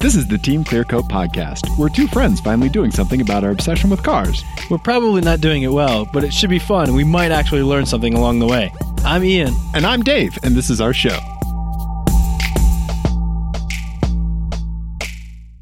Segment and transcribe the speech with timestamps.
[0.00, 1.76] This is the Team Clearcoat podcast.
[1.76, 4.42] We're two friends finally doing something about our obsession with cars.
[4.70, 7.62] We're probably not doing it well, but it should be fun and we might actually
[7.62, 8.72] learn something along the way.
[9.04, 9.54] I'm Ian.
[9.74, 11.18] And I'm Dave, and this is our show.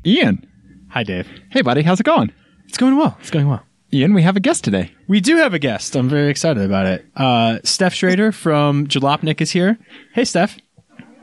[0.07, 0.46] Ian.
[0.91, 1.27] Hi, Dave.
[1.50, 2.32] Hey, buddy, how's it going?
[2.68, 3.16] It's going well.
[3.18, 3.64] It's going well.
[3.93, 4.93] Ian, we have a guest today.
[5.09, 5.96] We do have a guest.
[5.96, 7.05] I'm very excited about it.
[7.16, 9.80] Uh, Stef Schrader from Jalopnik is here.
[10.14, 10.61] Hey, Stef.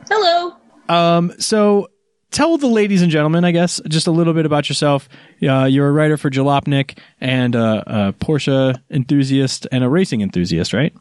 [0.09, 0.57] Hello.
[0.89, 1.87] Um, so
[2.35, 5.07] tell the ladies and gentlemen, I guess, just a little bit about yourself.
[5.41, 10.73] Uh, you're a writer for Jalopnik and a, a Porsche enthusiast and a racing enthusiast,
[10.73, 10.93] right?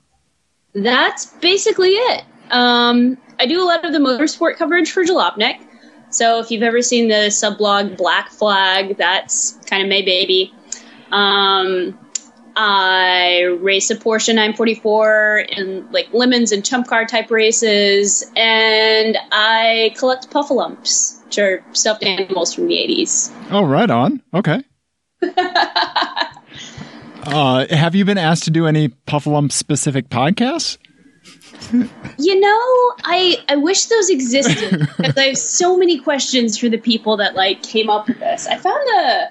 [0.74, 2.24] That's basically it.
[2.50, 5.60] Um, I do a lot of the motorsport coverage for Jalopnik.
[6.10, 10.54] So if you've ever seen the subblog Black Flag, that's kind of my baby.
[11.10, 11.98] Um,
[12.56, 20.30] I race a Porsche 944 in like LeMons and ChumpCar type races, and I collect
[20.30, 23.32] puffalumps, which are stuffed animals from the 80s.
[23.50, 24.22] Oh, right on.
[24.32, 24.62] Okay.
[27.24, 30.78] uh, have you been asked to do any Puffalump specific podcasts?
[32.18, 36.76] You know, I I wish those existed because I have so many questions for the
[36.76, 38.46] people that like came up with this.
[38.46, 39.30] I found a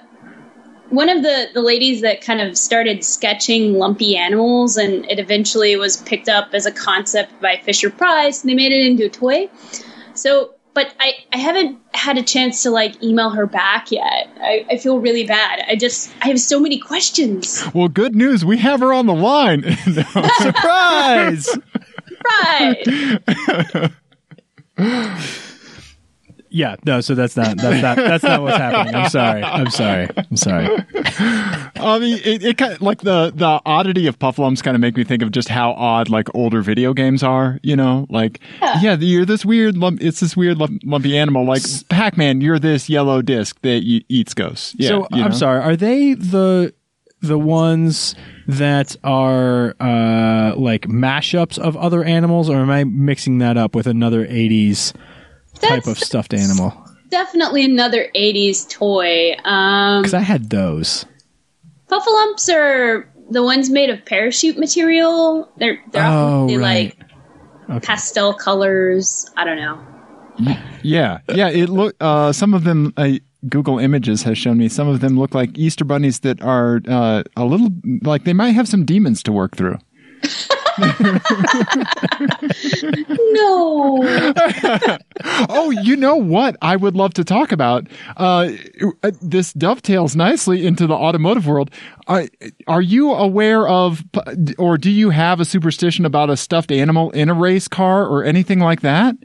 [0.90, 5.76] one of the the ladies that kind of started sketching lumpy animals, and it eventually
[5.76, 9.10] was picked up as a concept by Fisher Price, and they made it into a
[9.10, 9.48] toy.
[10.16, 14.30] So, but I I haven't had a chance to like email her back yet.
[14.42, 15.64] I, I feel really bad.
[15.68, 17.64] I just I have so many questions.
[17.74, 18.44] Well, good news.
[18.44, 19.64] We have her on the line.
[19.88, 20.04] No.
[20.40, 21.50] Surprise!
[22.26, 23.92] Right.
[26.54, 28.94] yeah, no, so that's not that's not that's not what's happening.
[28.94, 29.44] I'm sorry.
[29.44, 30.08] I'm sorry.
[30.16, 30.68] I'm sorry.
[30.96, 34.96] I mean, it, it kind of, like the the oddity of Puffalumps kind of make
[34.96, 37.60] me think of just how odd like older video games are.
[37.64, 40.00] You know, like yeah, you're this weird lump.
[40.04, 41.44] It's this weird lump, lumpy animal.
[41.44, 44.76] Like Pac Man, you're this yellow disc that y- eats ghosts.
[44.78, 45.60] Yeah, so you I'm sorry.
[45.60, 46.72] Are they the
[47.24, 48.14] the ones
[48.48, 53.88] that are uh, like mashups of other animals, or am I mixing that up with
[53.88, 54.94] another '80s
[55.64, 56.74] type of stuffed animal?
[57.10, 59.36] Definitely another 80s toy.
[59.44, 61.06] Um, Because I had those.
[61.90, 65.50] Puffalumps are the ones made of parachute material.
[65.58, 66.96] They're they're Oh, often right.
[67.70, 69.30] like pastel colors.
[69.38, 69.80] I don't know.
[70.82, 71.50] Yeah, yeah.
[71.50, 71.96] It look.
[72.00, 72.94] Uh, some of them.
[72.98, 73.14] Uh,
[73.50, 77.24] Google Images has shown me some of them look like Easter bunnies that are uh,
[77.36, 77.68] a little
[78.02, 79.78] like they might have some demons to work through.
[83.34, 84.00] No.
[85.50, 86.56] Oh, you know what?
[86.62, 87.88] I would love to talk about.
[88.18, 88.52] Uh,
[89.22, 91.72] this dovetails nicely into the automotive world.
[92.08, 92.26] Are,
[92.68, 94.04] are you aware of,
[94.58, 98.24] or do you have a superstition about a stuffed animal in a race car or
[98.24, 99.16] anything like that?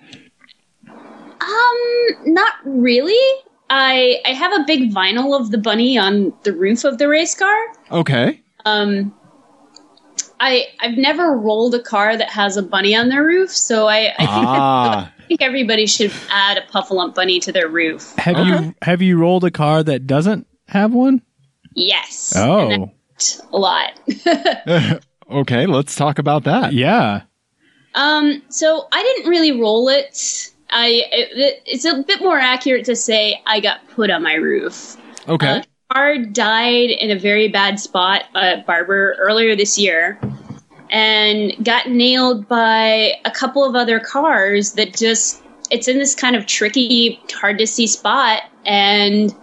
[1.49, 3.19] um, not really.
[3.71, 7.35] I I have a big vinyl of the bunny on the roof of the race
[7.35, 7.57] car.
[7.91, 8.41] Okay.
[8.65, 9.15] Um,
[10.41, 14.13] I I've never rolled a car that has a bunny on their roof, so I
[14.19, 15.13] I think Ah.
[15.19, 18.15] I think everybody should add a Puffalump bunny to their roof.
[18.17, 21.21] Have you have you rolled a car that doesn't have one?
[21.75, 22.35] Yes.
[22.37, 23.93] Oh, that's a lot.
[25.31, 26.73] Okay, let's talk about that.
[26.73, 27.21] yeah.
[27.95, 30.51] Um, so I didn't really roll it.
[30.71, 34.97] I it, it's a bit more accurate to say I got put on my roof.
[35.29, 35.59] Okay.
[35.59, 35.63] Uh,
[35.99, 40.21] car died in a very bad spot at Barber earlier this year,
[40.91, 46.37] and got nailed by a couple of other cars that just it's in this kind
[46.37, 49.35] of tricky, hard to see spot, and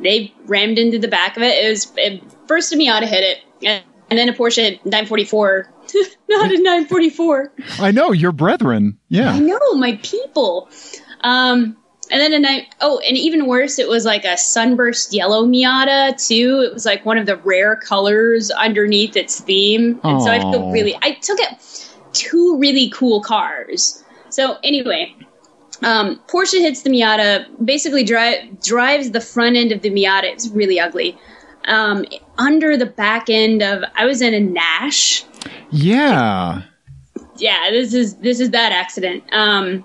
[0.00, 1.64] they rammed into the back of it.
[1.64, 5.72] It was it, first a Miata hit it, and, and then a Porsche 944.
[6.28, 7.52] Not a 944.
[7.80, 8.98] I know your brethren.
[9.08, 9.32] Yeah.
[9.32, 10.68] I know my people.
[11.22, 11.78] Um,
[12.10, 12.74] and then a night.
[12.80, 16.64] Oh, and even worse, it was like a sunburst yellow Miata too.
[16.68, 20.70] It was like one of the rare colors underneath its theme, and so I feel
[20.70, 20.96] really.
[21.02, 21.48] I took it
[22.12, 24.02] two really cool cars.
[24.30, 25.14] So anyway,
[25.82, 30.24] um, Porsche hits the Miata, basically dri- drives the front end of the Miata.
[30.24, 31.16] It's really ugly.
[31.66, 32.04] Um,
[32.38, 35.24] under the back end of, I was in a Nash
[35.70, 36.62] Yeah.
[37.36, 39.22] yeah, this is this is that accident.
[39.32, 39.84] Um,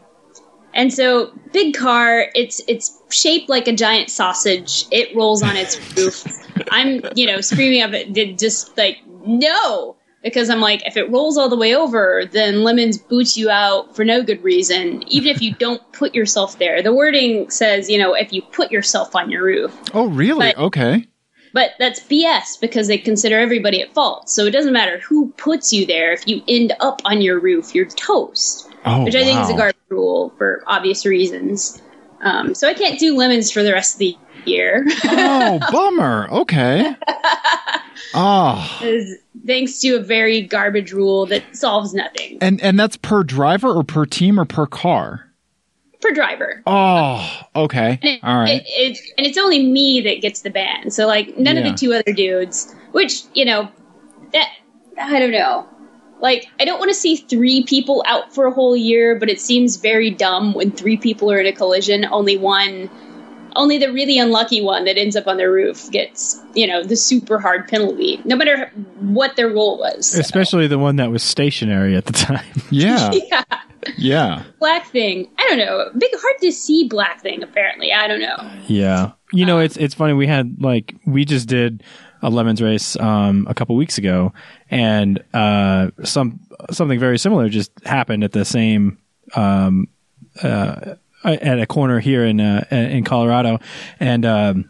[0.74, 4.86] and so big car, it's it's shaped like a giant sausage.
[4.92, 6.26] It rolls on its roof.
[6.72, 11.38] I'm you know screaming up it just like no because I'm like if it rolls
[11.38, 15.04] all the way over, then LeMons boots you out for no good reason.
[15.08, 18.72] Even if you don't put yourself there, the wording says you know if you put
[18.72, 19.78] yourself on your roof.
[19.94, 20.54] Oh, really?
[20.54, 21.08] But- okay.
[21.54, 24.28] But that's BS because they consider everybody at fault.
[24.28, 26.12] So it doesn't matter who puts you there.
[26.12, 28.73] If you end up on your roof, you're toast.
[28.86, 31.82] Oh, which I think is a garbage rule for obvious reasons.
[32.22, 34.86] Um, so I can't do LeMons for the rest of the year.
[35.06, 36.28] Oh, bummer.
[36.32, 36.96] Okay.
[38.16, 38.80] Oh,
[39.48, 43.84] thanks to a very garbage rule that solves nothing and and that's per driver or
[43.84, 45.32] per team or per car.
[46.00, 46.62] per driver.
[46.68, 47.98] Oh, okay.
[48.04, 48.62] It, All right.
[48.62, 50.92] it, it, and it's only me that gets the ban.
[50.92, 53.72] So like none of the two other dudes, which you know,
[54.34, 54.50] that
[55.00, 55.68] I don't know.
[56.24, 59.40] Like I don't want to see three people out for a whole year, but it
[59.42, 62.06] seems very dumb when three people are in a collision.
[62.06, 62.90] Only one,
[63.58, 66.96] only the really unlucky one that ends up on the roof gets you know the
[66.96, 68.72] super hard penalty, no matter
[69.02, 70.12] what their role was.
[70.12, 72.46] So, Especially the one that was stationary at the time.
[72.72, 73.12] yeah.
[73.30, 73.44] yeah,
[73.98, 74.44] Yeah.
[74.60, 75.30] black thing.
[75.38, 75.90] I don't know.
[75.98, 77.44] Big hard to see black thing.
[77.44, 78.38] Apparently, I don't know.
[78.68, 79.12] Yeah.
[79.34, 80.14] You know, it's it's funny.
[80.14, 81.84] We had like we just did
[82.24, 84.34] a LeMons race um, a couple weeks ago,
[84.72, 86.40] and uh, some
[86.72, 88.98] something very similar just happened at the same
[89.36, 89.88] um,
[90.42, 93.60] uh, at a corner here in uh, in Colorado,
[94.00, 94.26] and.
[94.26, 94.70] Um,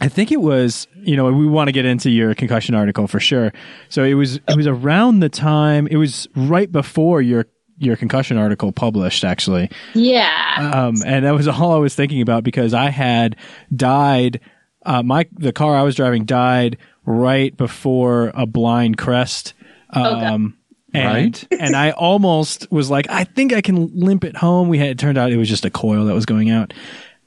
[0.00, 3.18] I think it was, you know, we want to get into your concussion article for
[3.18, 3.52] sure.
[3.88, 7.46] So it was, it was around the time, it was right before your,
[7.78, 9.72] your concussion article published, actually.
[9.94, 10.70] Yeah.
[10.72, 13.34] Um, and that was all I was thinking about because I had
[13.74, 14.38] died.
[14.84, 19.54] Uh, my the car I was driving died right before a blind crest.
[19.94, 20.00] Okay.
[20.26, 20.56] Um,
[20.94, 21.46] and, Right.
[21.60, 24.68] and I almost was like, I think I can limp it home.
[24.68, 26.72] We had it turned out it was just a coil that was going out,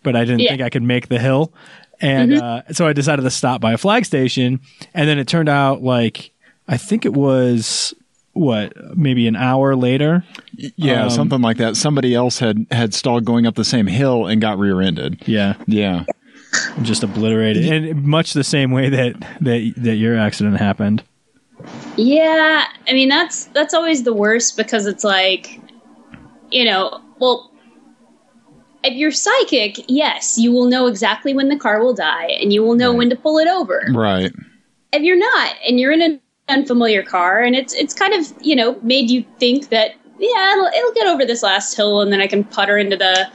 [0.04, 0.50] but I didn't Yeah.
[0.52, 1.54] think I could make the hill.
[2.00, 4.60] And uh, so I decided to stop by a flag station,
[4.96, 6.32] and then it turned out like
[6.68, 7.94] I think it was
[8.34, 10.24] what maybe an hour later.
[10.56, 11.76] Yeah, Um, something like that.
[11.78, 15.22] Somebody else had had stalled going up the same hill and got rear-ended.
[15.28, 16.06] Yeah, Yeah.
[16.82, 21.04] just obliterated, and much the same way that that that your accident happened.
[21.98, 25.60] Yeah, I mean that's that's always the worst because it's like,
[26.50, 27.52] you know, well,
[28.84, 32.64] if you're psychic, yes, you will know exactly when the car will die, and you
[32.64, 32.98] will know Right.
[32.98, 33.86] when to pull it over.
[33.94, 34.32] Right.
[34.94, 36.20] If you're not, and you're in an
[36.50, 40.66] unfamiliar car, and it's it's kind of you know made you think that yeah, it'll,
[40.66, 43.28] it'll get over this last hill, and then I can putter into the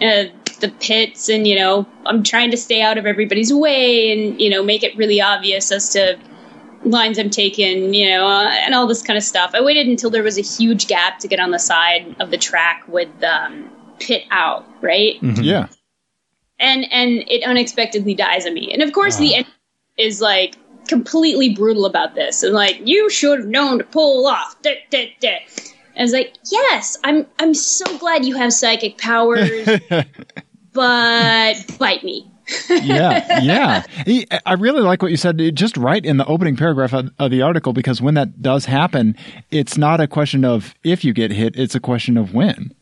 [0.00, 0.24] uh,
[0.60, 4.50] the pits, and you know I'm trying to stay out of everybody's way, and you
[4.50, 6.18] know make it really obvious as to
[6.84, 9.50] lines I'm taking, you know, uh, and all this kind of stuff.
[9.54, 12.38] I waited until there was a huge gap to get on the side of the
[12.38, 15.20] track with um, pit out, right?
[15.20, 15.42] Mm-hmm.
[15.42, 15.68] Yeah.
[16.58, 18.72] And and it unexpectedly dies on me.
[18.72, 19.46] And of course, the end
[19.96, 20.56] is like
[20.88, 24.60] completely brutal about this, and like you should have known to pull off.
[24.62, 25.38] Da, da, da.
[25.96, 29.68] I was like, yes, I'm I'm so glad you have psychic powers,
[30.72, 32.30] but bite me.
[32.70, 33.82] yeah, yeah.
[34.46, 37.42] I really like what you said, just right in the opening paragraph of, of the
[37.42, 39.16] article, because when that does happen,
[39.50, 42.72] it's not a question of if you get hit; it's a question of when.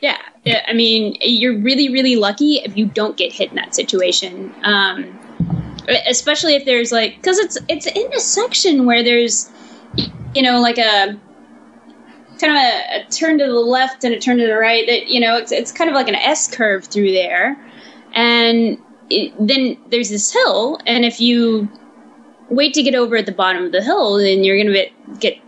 [0.00, 3.74] Yeah, yeah, I mean, you're really, really lucky if you don't get hit in that
[3.74, 4.54] situation.
[4.62, 5.18] Um,
[6.06, 9.50] especially if there's like, because it's it's in a section where there's,
[10.34, 11.18] you know, like a
[12.38, 14.86] kind of a, a turn to the left and a turn to the right.
[14.86, 17.56] That you know, it's it's kind of like an S curve through there,
[18.14, 18.78] and
[19.10, 21.68] it, then there's this hill, and if you
[22.48, 25.38] wait to get over at the bottom of the hill, then you're gonna get get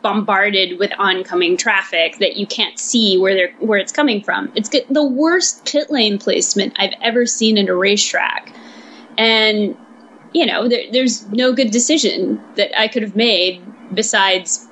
[0.00, 4.50] bombarded with oncoming traffic that you can't see where they're where it's coming from.
[4.54, 8.54] It's get the worst pit lane placement I've ever seen in a racetrack,
[9.18, 9.76] and
[10.32, 13.62] you know there, there's no good decision that I could have made
[13.94, 14.66] besides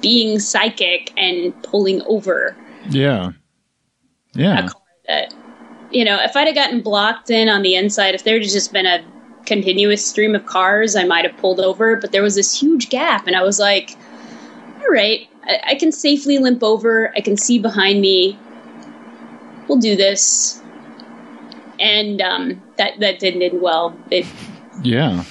[0.00, 2.56] being psychic and pulling over
[2.88, 3.32] Yeah,
[4.34, 4.68] yeah,
[5.08, 5.34] that
[5.90, 8.86] you know if I'd have gotten blocked in on the inside, if there'd just been
[8.86, 9.04] a
[9.46, 11.96] continuous stream of cars, I might have pulled over.
[11.96, 13.96] But there was this huge gap, and I was like,
[14.80, 17.12] "All right, I, I can safely limp over.
[17.16, 18.38] I can see behind me.
[19.68, 20.62] We'll do this."
[21.78, 23.96] And um, that that didn't end well.
[24.10, 24.26] It
[24.82, 25.24] yeah.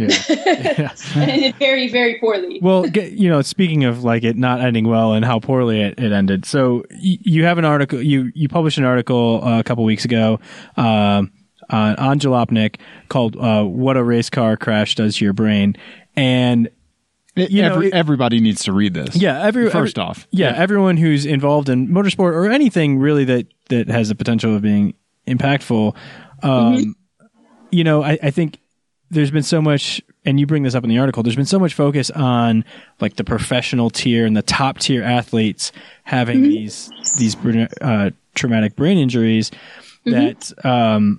[0.00, 0.08] Yeah.
[1.14, 1.22] yeah.
[1.22, 2.58] ended very very poorly.
[2.62, 5.98] Well, get, you know, speaking of like it not ending well and how poorly it,
[6.00, 6.44] it ended.
[6.44, 10.04] So y- you have an article, you, you published an article uh, a couple weeks
[10.04, 10.40] ago,
[10.76, 11.30] um,
[11.68, 12.76] on, on Jalopnik
[13.08, 15.76] called, uh, what a race car crash does to your brain.
[16.16, 16.68] And
[17.36, 19.14] It- You know, every, it- everybody needs to read this.
[19.16, 23.46] yeah, every, First every- off, yeah, everyone who's involved in motorsport or anything really that,
[23.68, 24.94] that has the potential of being
[25.26, 25.94] impactful.
[26.42, 26.94] Um,
[27.70, 28.58] you know, I, I think
[29.10, 31.58] there's been so much, and you bring this up in the article, there's been so
[31.58, 32.64] much focus on
[33.00, 35.72] like the professional tier and the top tier athletes
[36.04, 37.36] having these, these,
[37.80, 39.50] uh, traumatic brain injuries
[40.04, 41.18] that, um,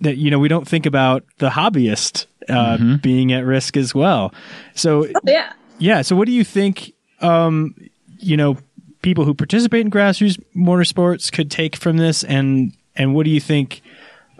[0.00, 4.32] that, you know, we don't think about the hobbyist, uh, being at risk as well.
[4.74, 5.52] So yeah.
[5.78, 6.02] yeah.
[6.02, 6.92] So, what do you think?
[7.20, 7.74] Um,
[8.18, 8.58] you know,
[9.02, 13.40] people who participate in grassroots motorsports could take from this, and and what do you
[13.40, 13.80] think,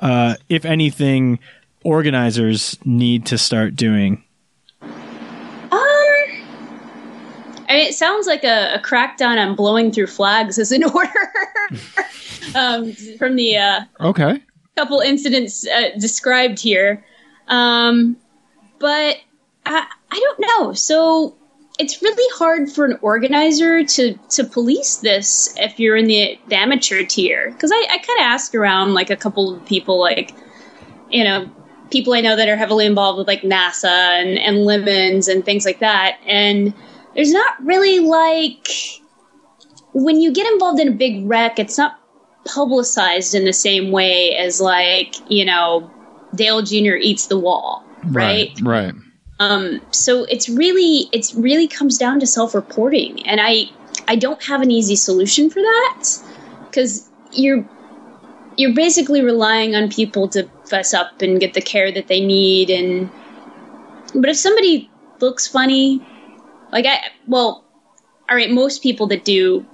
[0.00, 1.38] uh, if anything,
[1.84, 4.22] organizers need to start doing?
[4.82, 4.90] Um,
[7.68, 11.10] I mean, it sounds like a, a crackdown on blowing through flags is in order.
[12.54, 14.40] um, from the uh, Okay.
[14.76, 17.04] couple incidents uh, described here.
[17.48, 18.16] Um,
[18.78, 19.16] but
[19.66, 20.72] I, I don't know.
[20.72, 21.36] So
[21.78, 26.56] it's really hard for an organizer to, to police this if you're in the, the
[26.56, 27.50] amateur tier.
[27.50, 30.32] Because I, I kind of asked around like a couple of people, like,
[31.10, 31.50] you know,
[31.94, 35.64] people I know that are heavily involved with like NASA and, and LeMons and things
[35.64, 36.18] like that.
[36.26, 36.74] And
[37.14, 38.68] there's not really like
[39.92, 42.00] when you get involved in a big wreck, it's not
[42.44, 45.88] publicized in the same way as like, you know,
[46.34, 46.96] Dale Jr.
[47.00, 48.50] eats the wall, right?
[48.60, 48.92] Right.
[49.38, 53.66] Um, so it's really it's really comes down to self-reporting, and I
[54.08, 56.04] I don't have an easy solution for that
[56.66, 57.64] because you're
[58.56, 62.70] you're basically relying on people to fess up and get the care that they need,
[62.70, 63.10] and
[64.14, 64.90] but if somebody
[65.20, 66.00] looks funny,
[66.72, 67.64] like I well,
[68.28, 69.66] all right, most people that do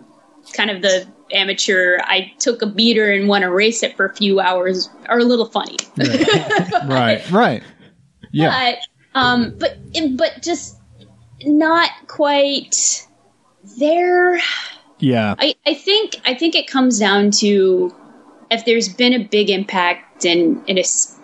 [0.53, 4.15] kind of the amateur, I took a beater and want to race it for a
[4.15, 5.77] few hours are a little funny.
[6.87, 7.23] Right.
[7.31, 7.63] Right.
[8.33, 8.77] Yeah.
[9.13, 9.79] But um, but
[10.17, 10.79] but just
[11.45, 13.07] not quite
[13.79, 14.41] there.
[14.99, 15.35] Yeah.
[15.39, 17.95] I, I think I think it comes down to
[18.51, 21.19] if there's been a big impact and and it's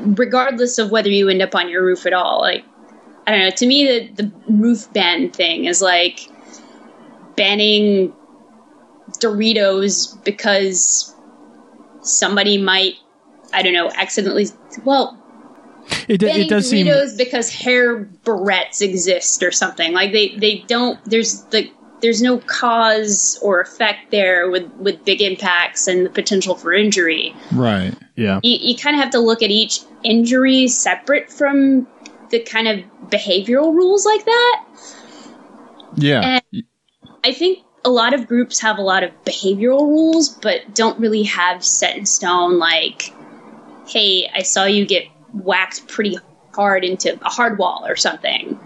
[0.00, 2.40] regardless of whether you end up on your roof at all.
[2.40, 2.64] Like
[3.26, 3.50] I don't know.
[3.50, 6.28] To me, the the roof ban thing is like
[7.36, 8.12] banning
[9.18, 11.14] Doritos because
[12.02, 12.94] somebody might
[13.52, 14.46] I don't know accidentally
[14.84, 15.18] well
[16.08, 16.86] It, d- it does seem.
[16.86, 19.92] Doritos because hair barrettes exist or something.
[19.92, 21.02] Like they, they don't.
[21.04, 26.54] There's the there's no cause or effect there with with big impacts and the potential
[26.54, 27.34] for injury.
[27.52, 27.94] Right.
[28.16, 28.40] Yeah.
[28.42, 31.86] You, you kind of have to look at each injury separate from
[32.30, 34.64] the kind of behavioral rules like that.
[35.96, 36.40] Yeah.
[36.52, 36.64] And
[37.24, 41.24] I think a lot of groups have a lot of behavioral rules, but don't really
[41.24, 43.12] have set in stone like,
[43.88, 46.18] hey, I saw you get whacked pretty
[46.54, 48.58] hard into a hard wall or something.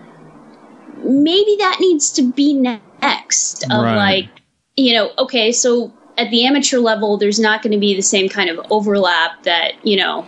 [1.04, 3.64] Maybe that needs to be next.
[3.64, 3.96] Of Right.
[3.96, 4.28] like,
[4.76, 8.28] you know, okay, so at the amateur level, there's not going to be the same
[8.28, 10.26] kind of overlap that, you know,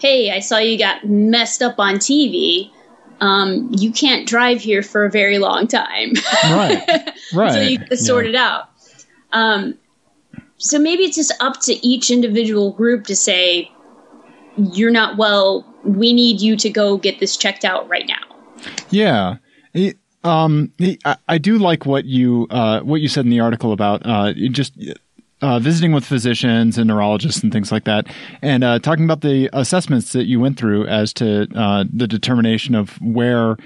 [0.00, 2.70] hey, I saw you got messed up on TV.
[3.20, 6.12] Um, you can't drive here for a very long time.
[6.44, 6.82] Right.
[7.32, 7.52] Right.
[7.52, 8.68] so you can sort it out.
[9.32, 9.76] Um,
[10.58, 13.70] so maybe it's just up to each individual group to say,
[14.56, 18.20] you're not well, we need you to go get this checked out right now.
[18.90, 19.36] Yeah.
[19.72, 20.72] It- um,
[21.04, 24.32] I, I do like what you uh, what you said in the article about uh,
[24.50, 24.72] just
[25.42, 28.06] uh, visiting with physicians and neurologists and things like that,
[28.40, 32.74] and uh, talking about the assessments that you went through as to uh, the determination
[32.74, 33.58] of where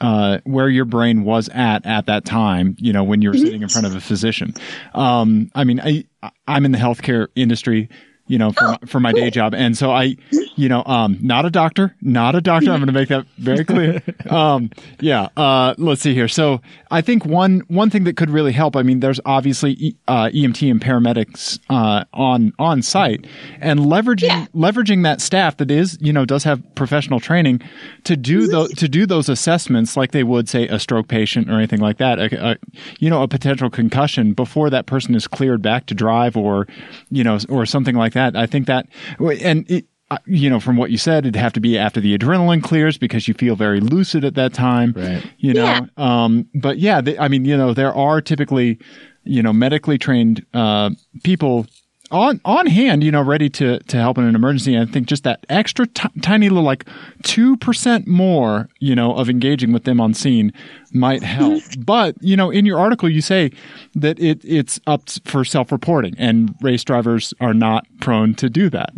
[0.00, 2.76] uh, where your brain was at at that time.
[2.78, 4.54] You know, when you were sitting in front of a physician.
[4.94, 6.04] Um, I mean, I
[6.46, 7.88] I'm in the healthcare industry.
[8.26, 10.16] You know, for, my, for my day job, and so I,
[10.56, 12.70] you know, um, not a doctor, not a doctor.
[12.72, 14.02] I'm going to make that very clear.
[14.30, 15.28] Um, yeah.
[15.36, 16.26] Uh, let's see here.
[16.28, 18.74] So I think one one thing that could really help.
[18.74, 23.26] I mean, there's obviously e, uh, EMT and paramedics uh, on on site,
[23.60, 24.46] and leveraging Yeah.
[24.54, 27.60] leveraging that staff that is you know does have professional training
[28.04, 31.54] to do those to do those assessments like they would say a stroke patient or
[31.54, 32.18] anything like that.
[32.18, 32.56] A, a,
[32.98, 36.66] you know, a potential concussion before that person is cleared back to drive or
[37.10, 38.34] you know or something like that.
[38.36, 38.86] I think that
[39.18, 39.70] and.
[39.70, 39.86] It,
[40.26, 43.26] you know, from what you said, it'd have to be after the adrenaline clears because
[43.26, 44.92] you feel very lucid at that time.
[44.94, 45.24] Right.
[45.38, 45.86] You know, Yeah.
[45.96, 48.78] um, but yeah, they, I mean, you know, there are typically,
[49.24, 50.90] you know, medically trained uh,
[51.24, 51.66] people
[52.14, 54.74] on on hand, you know, ready to to help in an emergency.
[54.74, 56.86] And I think just that extra t- tiny little, like
[57.22, 60.52] two percent more, you know, of engaging with them on scene
[60.92, 61.26] might mm-hmm.
[61.26, 61.62] help.
[61.78, 63.50] but you know, in your article, you say
[63.96, 68.70] that it it's up for self reporting, and race drivers are not prone to do
[68.70, 68.92] that.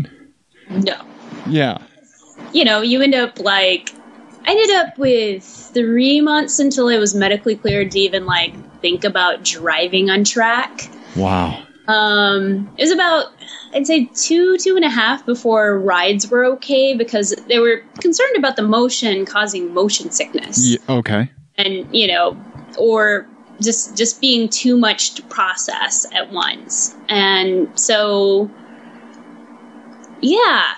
[0.68, 1.00] No.
[1.48, 1.78] Yeah.
[2.52, 3.90] You know, you end up like,
[4.46, 9.04] I ended up with three months until I was medically cleared to even like think
[9.04, 10.88] about driving on track.
[11.16, 11.65] Wow.
[11.88, 13.26] Um, it was about,
[13.72, 18.36] I'd say two, two and a half before rides were okay because they were concerned
[18.36, 20.58] about the motion causing motion sickness.
[20.72, 21.30] Yeah, okay.
[21.58, 22.36] and you know
[22.78, 23.26] or
[23.62, 28.50] just just being too much to process at once and so
[30.20, 30.74] yeah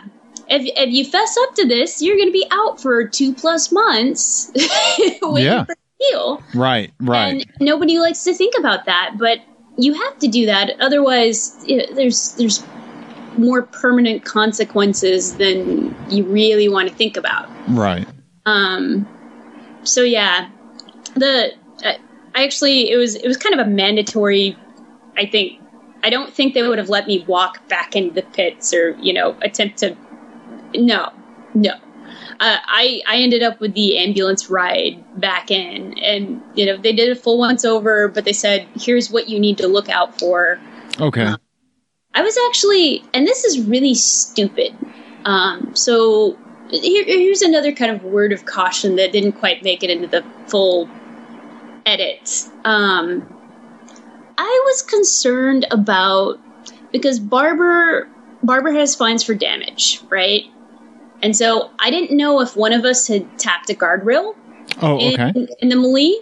[0.49, 3.73] if, if you fess up to this you're going to be out for two plus
[3.73, 4.51] months
[5.23, 5.65] waiting Yeah.
[5.65, 6.93] for heal Right.
[7.01, 7.45] Right.
[7.45, 9.39] and nobody likes to think about that but
[9.79, 12.63] you have to do that otherwise know, there's there's
[13.39, 17.49] more permanent consequences than you really want to think about.
[17.69, 18.07] Right.
[18.45, 19.09] Um,
[19.85, 20.51] so yeah,
[21.15, 21.53] the
[21.85, 21.95] uh,
[22.35, 24.57] I actually it was it was kind of a mandatory.
[25.17, 25.61] I think
[26.03, 29.13] I don't think they would have let me walk back into the pits or you
[29.13, 29.97] know attempt to.
[30.75, 31.13] No,
[31.55, 31.75] no.
[32.41, 36.93] Uh, I I ended up with the ambulance ride back in, and you know they
[36.93, 40.19] did a full once over, but they said here's what you need to look out
[40.19, 40.61] for.
[41.01, 41.35] Okay.
[42.15, 44.75] I was actually, and this is really stupid.
[45.25, 46.39] Um, so
[46.71, 50.25] here, here's another kind of word of caution that didn't quite make it into the
[50.47, 50.89] full
[51.87, 52.49] edit.
[52.65, 53.35] Um,
[54.37, 56.39] I was concerned about
[56.93, 58.09] because Barber
[58.43, 60.45] Barber has fines for damage, right?
[61.23, 64.35] And so I didn't know if one of us had tapped a guardrail
[64.83, 65.49] oh, in, okay.
[65.61, 66.15] in the melee.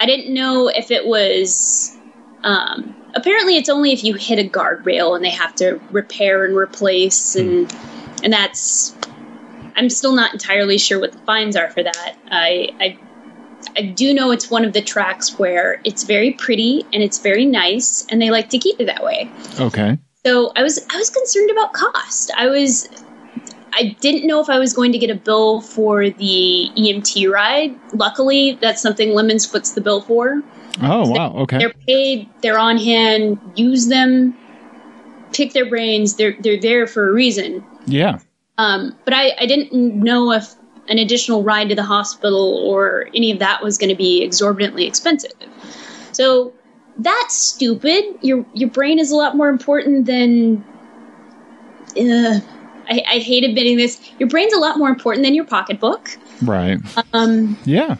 [0.00, 1.96] I didn't know if it was.
[2.42, 6.56] Um, apparently, it's only if you hit a guardrail and they have to repair and
[6.56, 7.72] replace, and
[8.22, 8.96] and that's.
[9.76, 12.16] I'm still not entirely sure what the fines are for that.
[12.30, 12.98] I, I
[13.76, 17.44] I do know it's one of the tracks where it's very pretty and it's very
[17.44, 19.30] nice, and they like to keep it that way.
[19.58, 19.98] Okay.
[20.24, 22.30] So I was I was concerned about cost.
[22.36, 22.88] I was
[23.76, 27.78] I didn't know if I was going to get a bill for the EMT ride.
[27.92, 30.42] Luckily, that's something LeMons foots the bill for.
[30.82, 31.34] Oh, wow.
[31.38, 31.58] Okay.
[31.58, 34.36] They're paid, they're on hand, use them,
[35.32, 36.16] pick their brains.
[36.16, 37.64] They're they're there for a reason.
[37.86, 38.18] Yeah.
[38.58, 40.54] Um, but I, I didn't know if
[40.88, 44.86] an additional ride to the hospital or any of that was going to be exorbitantly
[44.86, 45.32] expensive.
[46.12, 46.52] So
[46.98, 48.04] that's stupid.
[48.22, 50.64] Your your brain is a lot more important than.
[51.96, 52.40] Uh,
[52.88, 54.00] I, I hate admitting this.
[54.18, 56.16] Your brain's a lot more important than your pocketbook.
[56.42, 56.78] Right.
[57.12, 57.96] Um, Yeah.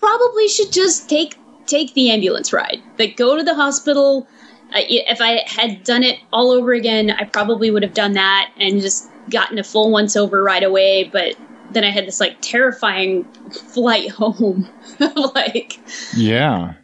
[0.00, 1.36] probably should just take
[1.66, 2.82] take the ambulance ride.
[2.98, 4.26] Like go to the hospital.
[4.74, 8.50] Uh, if I had done it all over again, I probably would have done that
[8.58, 11.04] and just gotten a full once over right away.
[11.04, 11.36] But
[11.72, 14.68] then I had this like terrifying flight home.
[15.34, 15.78] like
[16.16, 16.74] Yeah.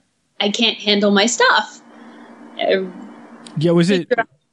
[0.40, 1.83] I can't handle my stuff.
[2.61, 2.85] Uh,
[3.59, 4.09] Yeah, was it?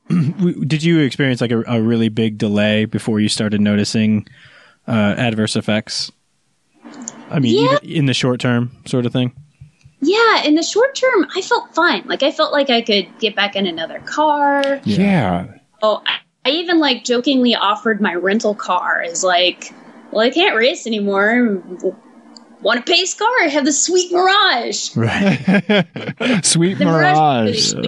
[0.38, 4.28] w- Did you experience like a, a really big delay before you started noticing
[4.88, 6.12] uh, adverse effects?
[7.30, 7.78] I mean, Yeah.
[7.84, 9.34] in the short term, sort of thing.
[10.02, 12.04] yeah, in the short term, I felt fine.
[12.08, 14.80] Like I felt like I could get back in another car.
[14.86, 15.48] Yeah.
[15.82, 19.74] Oh, I, I even like jokingly offered my rental car as like,
[20.12, 21.62] well, I can't race anymore.
[22.62, 23.28] Want a pace car?
[23.44, 24.96] I have the sweet Mirage.
[24.96, 26.44] Right.
[26.46, 27.74] Sweet The Mirage.
[27.74, 27.88] Mirage.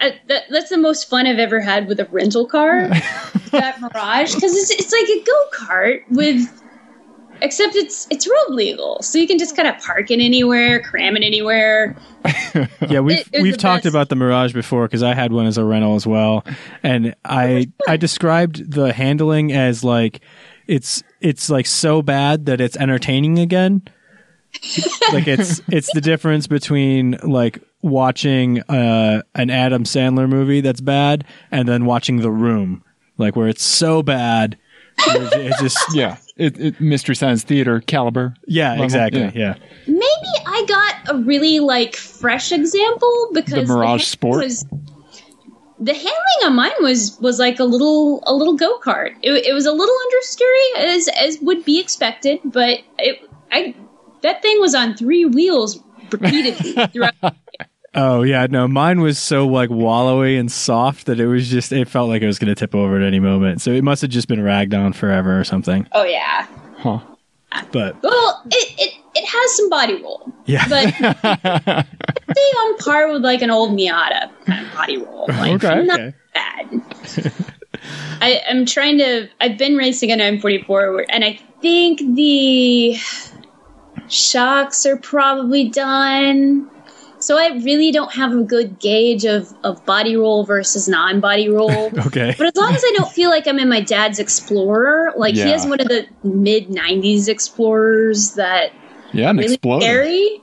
[0.00, 2.88] Uh, that, that's the most fun I've ever had with a rental car.
[3.50, 6.62] that Mirage, because it's it's like a go kart with,
[7.42, 11.16] except it's it's road legal, so you can just kind of park it anywhere, cram
[11.16, 11.96] it anywhere.
[12.88, 13.94] Yeah, we've It- it we've talked best.
[13.94, 16.44] about the Mirage before because I had one as a rental as well,
[16.82, 20.20] and I I described the handling as like
[20.66, 23.82] it's it's like so bad that it's entertaining again.
[25.12, 31.24] like it's it's the difference between like watching uh, an Adam Sandler movie that's bad
[31.50, 32.82] and then watching The Room,
[33.18, 34.58] like where it's so bad.
[34.98, 36.16] It's it's just Yeah.
[36.36, 38.34] It, it, Mystery Science Theater caliber.
[38.46, 39.20] yeah, Level, exactly.
[39.22, 39.30] yeah.
[39.34, 39.54] Yeah.
[39.86, 44.44] Maybe I got a really like fresh example because The Mirage handling Sport?
[44.44, 44.64] was
[45.80, 49.14] the handling on mine was was like a little a little go kart.
[49.22, 53.20] It, it was a little understeery as as would be expected, but it
[53.52, 53.74] I
[54.22, 55.78] that thing was on three wheels
[56.10, 57.14] repeatedly throughout.
[57.94, 61.88] Oh yeah, no, mine was so like wallowy and soft that it was just it
[61.88, 63.60] felt like it was going to tip over at any moment.
[63.60, 65.88] So it must have just been ragged on forever or something.
[65.92, 66.46] oh yeah.
[66.78, 67.00] Huh.
[67.72, 70.94] But Well, it, it it has some body roll, yeah, but
[72.30, 75.24] stay on par with like an old Miata kind of body roll.
[75.28, 75.82] Like, Okay.
[75.82, 76.14] not Okay.
[76.34, 76.82] bad.
[78.20, 79.28] I, I'm trying to.
[79.40, 82.96] I've been racing an M44, and I think the
[84.08, 86.70] shocks are probably done.
[87.20, 91.48] So I really don't have a good gauge of, of body roll versus non body
[91.48, 91.92] roll.
[92.06, 92.34] okay.
[92.38, 95.40] But as long as I don't feel like I'm in my dad's Explorer, like he
[95.50, 98.72] has one of the mid '90s Explorers that
[99.12, 99.84] Yeah, an really exploder.
[99.84, 100.42] scary.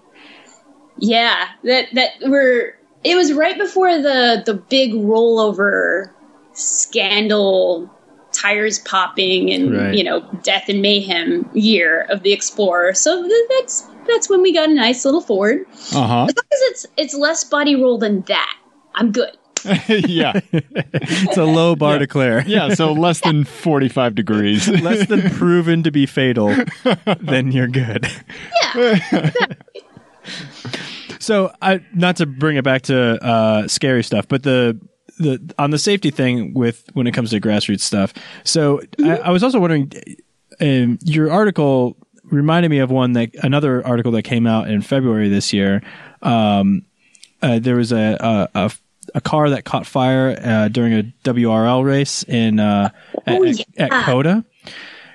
[0.98, 2.76] Yeah, that that were.
[3.04, 6.10] It was right before the the big rollover
[6.54, 7.90] scandal,
[8.36, 9.94] tires popping, and Right.
[9.96, 12.94] you know death and mayhem year of the Explorer.
[12.94, 15.66] So th- that's that's when we got a nice little Ford.
[15.94, 16.26] Uh huh.
[16.30, 18.58] As long as it's it's less body roll than that,
[18.96, 19.32] I'm good.
[19.88, 20.40] yeah.
[20.52, 22.44] It's a low bar to clear.
[22.46, 22.76] Yeah.
[22.76, 24.70] So less than 45 degrees.
[24.82, 26.56] Less than proven to be fatal,
[27.20, 28.06] then you're good.
[28.62, 29.00] Yeah,
[31.20, 34.80] So, I not to bring it back to uh, scary stuff, but the
[35.18, 38.14] the on the safety thing with when it comes to grassroots stuff.
[38.44, 39.92] So I, I was also wondering,
[40.60, 45.30] um, your article reminded me of one that another article that came out in February
[45.30, 45.82] this year.
[46.22, 46.86] Um,
[47.42, 48.72] uh, there was a, a, a
[49.14, 52.90] a car that caught fire uh, during a WRL race in uh,
[53.28, 54.04] at, Oh, at, at yeah.
[54.06, 54.46] COTA.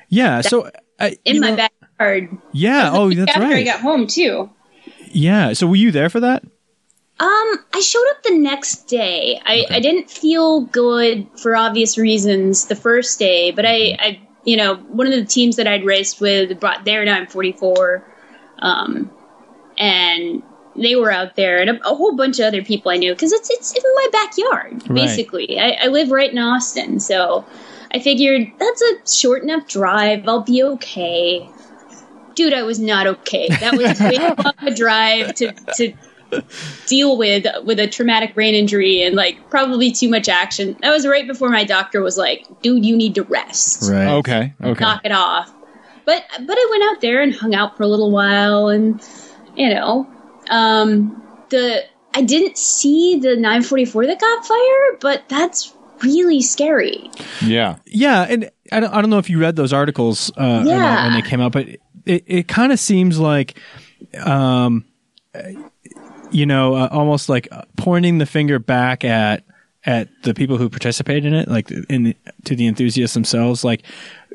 [0.08, 2.28] Yeah, so I, in my know- backyard.
[2.52, 2.90] Yeah.
[2.92, 4.48] Oh, that's after I got home too.
[5.08, 5.52] Yeah.
[5.54, 6.44] So were you there for that?
[7.20, 9.38] Um, I showed up the next day.
[9.44, 14.56] I, I didn't feel good for obvious reasons the first day, but I, I, you
[14.56, 18.02] know, one of the teams that I'd raced with brought their 944,
[18.61, 19.11] um,
[19.76, 20.42] and
[20.74, 23.33] they were out there, and a, a whole bunch of other people I knew because
[23.33, 24.94] it's it's in my backyard Right.
[24.94, 25.59] basically.
[25.61, 27.44] I, I live right in Austin, so
[27.92, 30.26] I figured that's a short enough drive.
[30.26, 31.46] I'll be okay.
[32.35, 33.50] Dude, I was not okay.
[33.50, 35.92] That was way long a drive to to
[36.86, 40.76] deal with with a traumatic brain injury and like probably too much action.
[40.82, 43.90] That was right before my doctor was like, "Dude, you need to rest.
[43.90, 44.08] Right.
[44.18, 44.54] Okay.
[44.62, 44.80] Okay.
[44.84, 45.52] Knock it off."
[46.04, 49.00] But but I went out there and hung out for a little while, and
[49.56, 50.08] you know,
[50.50, 57.08] um, the I didn't see the 944 that got fire, but that's really scary.
[57.44, 57.76] Yeah.
[57.86, 61.04] Yeah, and I don't, I don't know if you read those articles uh, Yeah.
[61.04, 63.56] when they came out, but it, it kind of seems like,
[64.18, 64.86] um,
[66.32, 69.44] you know, uh, almost like pointing the finger back at
[69.86, 73.64] at the people who participate in it, like in the, to the enthusiasts themselves.
[73.64, 73.82] Like,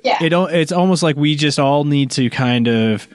[0.03, 0.17] Yeah.
[0.21, 3.08] it it's almost like we just all need to kind of.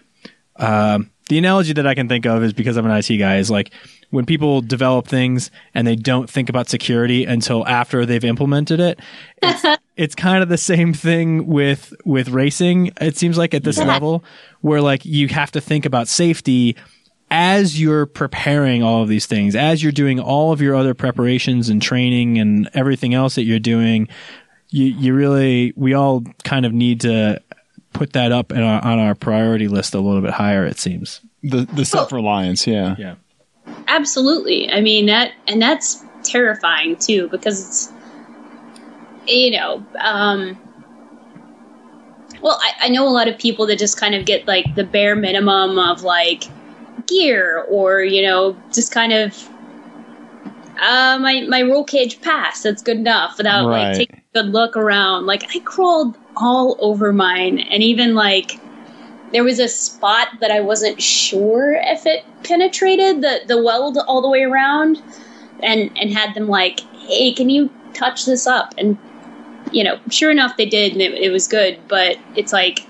[0.56, 3.50] Um, the analogy that I can think of is because I'm an IT guy is
[3.50, 3.70] like
[4.10, 8.98] when people develop things and they don't think about security until after they've implemented it.
[9.40, 9.64] It's,
[9.96, 12.90] it's kind of the same thing with with racing.
[13.00, 13.84] It seems like at this Yeah.
[13.86, 14.24] level
[14.60, 16.76] where like you have to think about safety
[17.30, 21.68] as you're preparing all of these things, as you're doing all of your other preparations
[21.68, 24.08] and training and everything else that you're doing.
[24.68, 27.40] You you really we all kind of need to
[27.92, 30.64] put that up in our, on our priority list a little bit higher.
[30.64, 31.20] It seems.
[31.42, 32.66] The the self reliance.
[32.66, 32.96] Yeah.
[32.98, 33.14] Yeah.
[33.88, 34.70] Absolutely.
[34.70, 37.92] I mean that, and that's terrifying too because it's,
[39.26, 40.58] you know, um,
[42.42, 44.84] well, I, I know a lot of people that just kind of get like the
[44.84, 46.44] bare minimum of like
[47.10, 49.48] gear or you know just kind of
[50.80, 52.62] uh, my my roll cage pass.
[52.62, 53.88] That's good enough without Right.
[53.88, 55.26] like taking a good look around.
[55.26, 58.58] Like I crawled all over mine, and even like
[59.32, 64.22] there was a spot that I wasn't sure if it penetrated the the weld all
[64.22, 65.02] the way around,
[65.62, 68.74] and and had them like, hey, can you touch this up?
[68.78, 68.96] And
[69.72, 71.78] you know, sure enough, they did, and it, it was good.
[71.88, 72.86] But it's like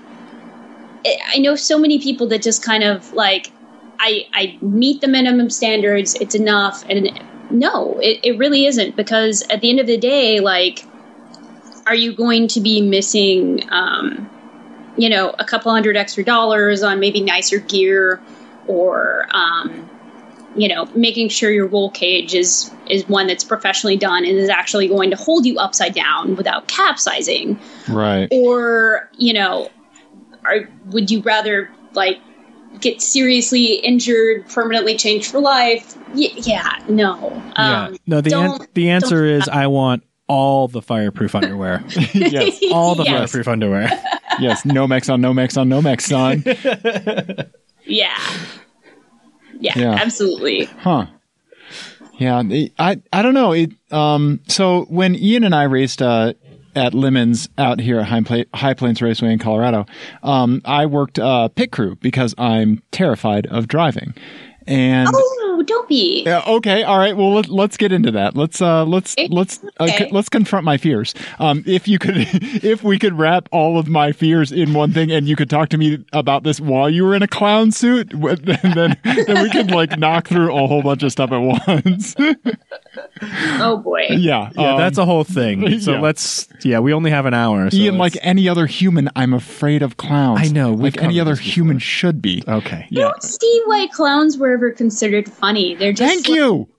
[1.05, 3.51] I I know so many people that just kind of like
[4.01, 6.15] I I meet the minimum standards.
[6.15, 10.39] It's enough, and no, it, it really isn't because at the end of the day,
[10.39, 10.83] like,
[11.85, 13.63] are you going to be missing?
[13.71, 14.27] Um,
[14.97, 18.19] you know, a couple hundred extra dollars on maybe nicer gear,
[18.67, 19.87] or um,
[20.55, 24.49] you know, making sure your roll cage is is one that's professionally done and is
[24.49, 28.27] actually going to hold you upside down without capsizing Right.
[28.31, 29.69] or you know
[30.43, 32.19] are, would you rather like
[32.81, 37.85] get seriously injured permanently changed for life y- yeah no Yeah.
[37.85, 41.83] um, no, the an- the answer is I want all the fireproof underwear.
[42.13, 42.59] yes.
[42.71, 43.31] all the Yes.
[43.31, 43.89] fireproof underwear.
[44.39, 44.63] Yes.
[44.63, 46.41] Nomex on Nomex on Nomex son.
[47.85, 48.17] yeah.
[49.59, 49.91] yeah Yeah.
[49.93, 51.07] absolutely Huh.
[52.17, 52.41] Yeah,
[52.79, 53.51] I I don't know.
[53.51, 56.33] It um so when Ian and I raced uh
[56.75, 59.85] at LeMons out here at High, High Plains Raceway in Colorado,
[60.23, 64.13] um I worked uh pit crew because I'm terrified of driving.
[64.67, 67.15] And oh don't be yeah, okay, all right.
[67.15, 68.35] Well, let, let's get into that.
[68.35, 69.27] Let's uh, let's Okay.
[69.29, 71.13] let's uh, c- let's confront my fears.
[71.39, 75.11] Um, if you could, if we could wrap all of my fears in one thing,
[75.11, 78.09] and you could talk to me about this while you were in a clown suit,
[78.09, 81.37] w- then then, then we could like knock through a whole bunch of stuff at
[81.85, 82.15] once.
[83.59, 85.79] oh boy yeah, Yeah, um, that's a whole thing.
[85.79, 85.99] So yeah.
[86.01, 87.69] let's yeah, we only have an hour.
[87.69, 87.97] So Ian.
[87.97, 90.39] Like any other human, I'm afraid of clowns.
[90.41, 92.43] I know, like any other human should be.
[92.47, 92.77] okay.
[92.83, 93.01] I Yeah.
[93.03, 96.69] don't see why clowns were ever considered funny they're just Thank like, you.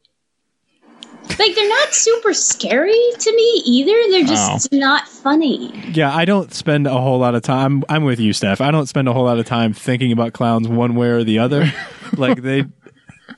[1.39, 4.77] like they're not super scary to me either they're just oh.
[4.77, 7.85] not funny Yeah, I don't spend a whole lot of time.
[7.89, 8.61] I'm, I'm with you, Stef.
[8.61, 11.39] I don't spend a whole lot of time thinking about clowns one way or the
[11.39, 11.71] other.
[12.17, 12.65] like they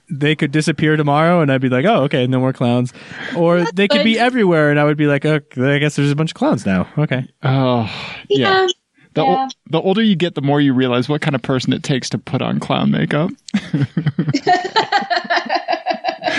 [0.08, 2.92] they could disappear tomorrow, and I'd be like, oh, okay, no more clowns.
[3.36, 6.16] Or they could be everywhere, and I would be like, oh, I guess there's a
[6.16, 6.88] bunch of clowns now.
[6.98, 7.26] Okay.
[7.42, 7.90] Oh,
[8.28, 8.66] yeah.
[8.66, 8.68] yeah
[9.14, 9.48] The, Yeah.
[9.70, 12.18] the older you get, the more you realize what kind of person it takes to
[12.18, 13.30] put on clown makeup.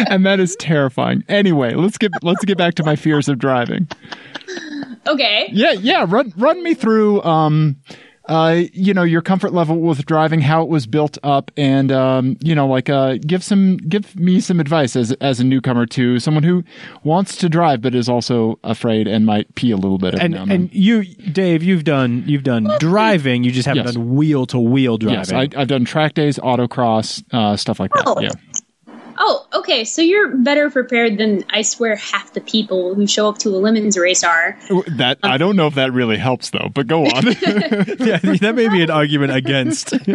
[0.10, 1.24] and that is terrifying.
[1.30, 3.88] Anyway, let's get let's get back to my fears of driving.
[5.08, 5.50] Okay.
[5.52, 6.06] Yeah, yeah.
[6.08, 7.76] Run run me through um
[8.28, 12.38] uh you know your comfort level with driving, how it was built up, and um
[12.42, 16.20] you know like uh give some give me some advice as as a newcomer to
[16.20, 16.64] someone who
[17.04, 20.16] wants to drive but is also afraid and might pee a little bit.
[20.16, 20.62] And now and, then.
[20.62, 23.44] and you, Dave, you've done you've done driving.
[23.44, 23.94] You just haven't Yes.
[23.96, 25.20] done wheel to wheel driving.
[25.20, 28.04] yes, I, I've done track days, autocross, uh, stuff like that.
[28.08, 28.20] Oh.
[28.22, 28.30] Yeah.
[29.18, 29.86] Oh, okay.
[29.86, 33.54] So you're better prepared than I swear half the people who show up to a
[33.54, 34.58] LeMons race are.
[34.98, 37.26] That I don't know if that really helps though, but go on.
[37.26, 39.94] yeah, that may be an argument against.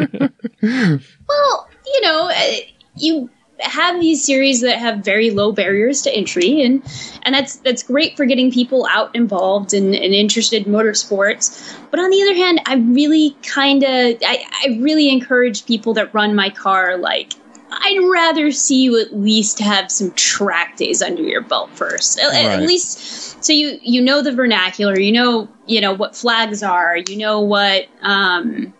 [0.62, 2.56] Well, you know, uh,
[2.96, 6.82] you have these series that have very low barriers to entry, and
[7.22, 11.76] and that's that's great for getting people out involved and, and interested in motorsports.
[11.90, 16.12] But on the other hand, I really kind of I, I really encourage people that
[16.14, 17.32] run my car like.
[17.72, 22.18] I'd rather see you at least have some track days under your belt first.
[22.18, 26.62] At, at least so you you know the vernacular, you know you know what flags
[26.62, 28.74] are, you know what um,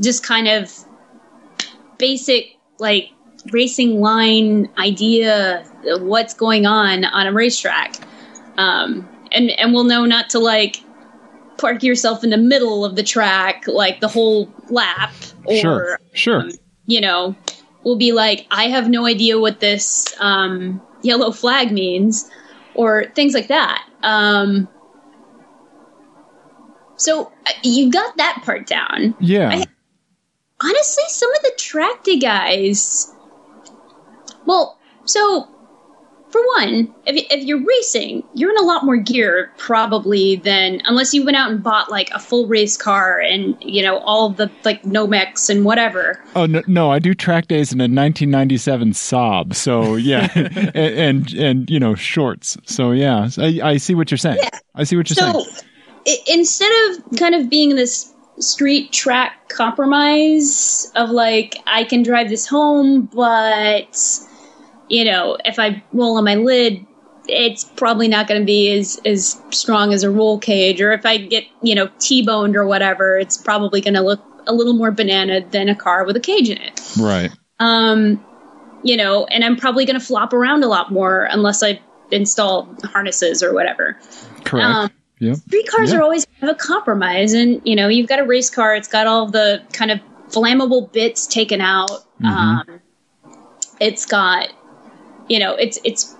[0.00, 0.72] just kind of
[1.98, 3.10] basic like
[3.52, 7.94] racing line idea of what's going on on a racetrack
[8.56, 10.82] um, and and we'll know not to like
[11.58, 15.12] park yourself in the middle of the track like the whole lap
[15.44, 16.48] or sure, sure.
[16.86, 17.34] you know
[17.84, 22.30] we'll be like i have no idea what this um, yellow flag means
[22.74, 24.68] or things like that um,
[26.96, 29.50] so uh, you got that part down Yeah.
[29.50, 29.64] I-
[30.60, 33.12] honestly, some of the track day guys.
[34.46, 35.48] Well, so
[36.34, 41.14] for one, if, if you're racing, you're in a lot more gear probably than unless
[41.14, 44.50] you went out and bought like a full race car and you know all the
[44.64, 46.20] like Nomex and whatever.
[46.34, 49.54] Oh no, no, I do track days in a 1997 Saab.
[49.54, 52.58] So yeah, and, and and you know shorts.
[52.64, 54.40] So yeah, I, I see what you're saying.
[54.74, 55.56] I see what you're So saying.
[56.08, 62.28] i instead of kind of being this street track compromise of like I can drive
[62.28, 63.96] this home, but
[64.88, 66.84] you know if I roll on my lid,
[67.28, 71.04] it's probably not going to be as as strong as a roll cage, or if
[71.06, 74.90] I get you know t-boned or whatever, it's probably going to look a little more
[74.90, 76.80] banana than a car with a cage in it.
[76.98, 77.30] Right.
[77.60, 78.22] Um,
[78.82, 82.68] you know, and I'm probably going to flop around a lot more unless I install
[82.84, 83.98] harnesses or whatever.
[84.44, 84.66] Correct.
[84.66, 85.36] Um, yep.
[85.36, 85.98] street cars Yeah.
[85.98, 88.88] are always kind of a compromise and you know you've got a race car it's
[88.88, 92.26] got all the kind of flammable bits taken out Mm-hmm.
[92.26, 92.80] um,
[93.80, 94.48] it's got
[95.28, 96.16] you know it's it's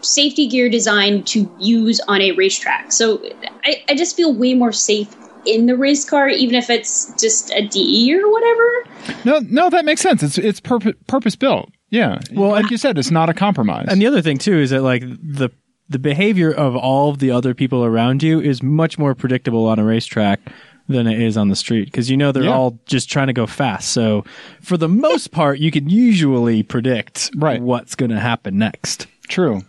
[0.00, 3.22] safety gear designed to use on a racetrack so
[3.64, 5.14] I, I just feel way more safe
[5.46, 8.84] in the race car even if it's just a de or whatever
[9.24, 10.22] No, no, that makes sense.
[10.22, 11.70] It's it's purpose purpose built.
[11.90, 12.18] Yeah.
[12.32, 13.86] Well, like you said, it's not a compromise.
[13.88, 15.50] And the other thing too is that like the
[15.88, 19.78] the behavior of all of the other people around you is much more predictable on
[19.78, 20.40] a racetrack
[20.88, 22.54] than it is on the street because you know they're Yeah.
[22.56, 23.90] all just trying to go fast.
[23.90, 24.24] So
[24.60, 27.60] for the most part, you can usually predict Right.
[27.62, 29.06] what's going to happen next.
[29.28, 29.62] True.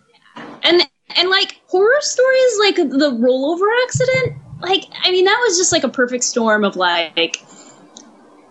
[0.64, 0.82] and
[1.18, 5.84] and like horror stories like the rollover accident like i mean that was just like
[5.86, 7.38] a perfect storm of like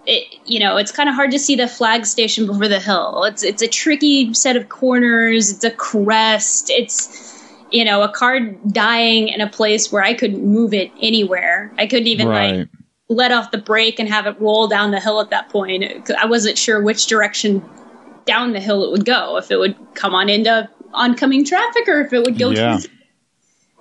[0.07, 3.24] it, you know it's kind of hard to see the flag station before the hill
[3.24, 7.33] it's it's a tricky set of corners it's a crest it's
[7.74, 11.87] you know a car dying in a place where i couldn't move it anywhere i
[11.87, 12.58] couldn't even Right.
[12.60, 12.68] like
[13.08, 15.84] let off the brake and have it roll down the hill at that point.
[16.18, 17.62] i wasn't sure which direction
[18.24, 22.00] down the hill it would go if it would come on into oncoming traffic or
[22.00, 22.78] if it would go Yeah.
[22.78, 22.90] through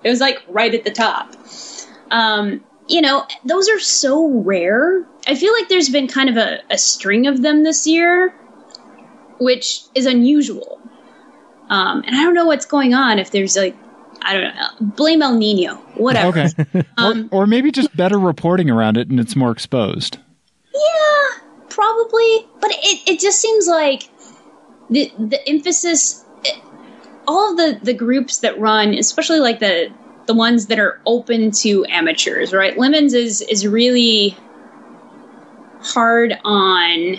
[0.02, 1.32] it was like right at the top
[2.10, 6.58] um, you know those are so rare i feel like there's been kind of a,
[6.70, 8.34] a string of them this year
[9.38, 10.80] which is unusual
[11.70, 13.74] um, and i don't know what's going on if there's like
[14.24, 16.84] i don't know blame el nino whatever Okay.
[16.96, 20.18] Um, or, or maybe just better reporting around it and it's more exposed.
[20.72, 21.26] Yeah,
[21.68, 22.46] probably.
[22.60, 24.08] But it, it just seems like
[24.90, 26.24] the the emphasis,
[27.28, 29.92] all of the the groups that run, especially like the
[30.26, 32.76] the ones that are open to amateurs, right?
[32.76, 34.36] LeMons is is really
[35.80, 37.16] hard on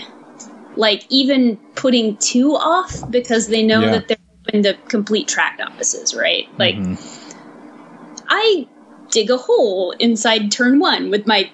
[0.76, 3.92] like even putting two off because they know Yeah.
[3.92, 6.48] that they're open to complete track novices, right?
[6.58, 8.26] Like mm-hmm.
[8.28, 8.68] I
[9.12, 11.50] dig a hole inside turn one with my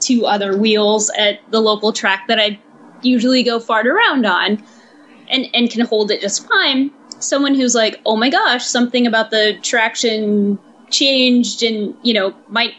[0.00, 2.58] two other wheels at the local track that I
[3.02, 4.62] usually go fart around on
[5.28, 6.90] and, and can hold it just fine.
[7.18, 10.58] Someone who's like, oh my gosh, something about the traction
[10.90, 12.74] changed and, you know, might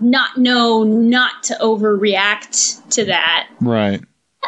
[0.00, 3.48] not know not to overreact to that.
[3.60, 4.02] Right.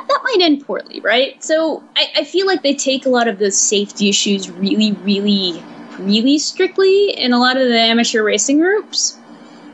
[0.09, 1.43] That might end poorly, right?
[1.43, 5.63] So I, I feel like they take a lot of those safety issues really, really,
[5.99, 9.19] really strictly in a lot of the amateur racing groups.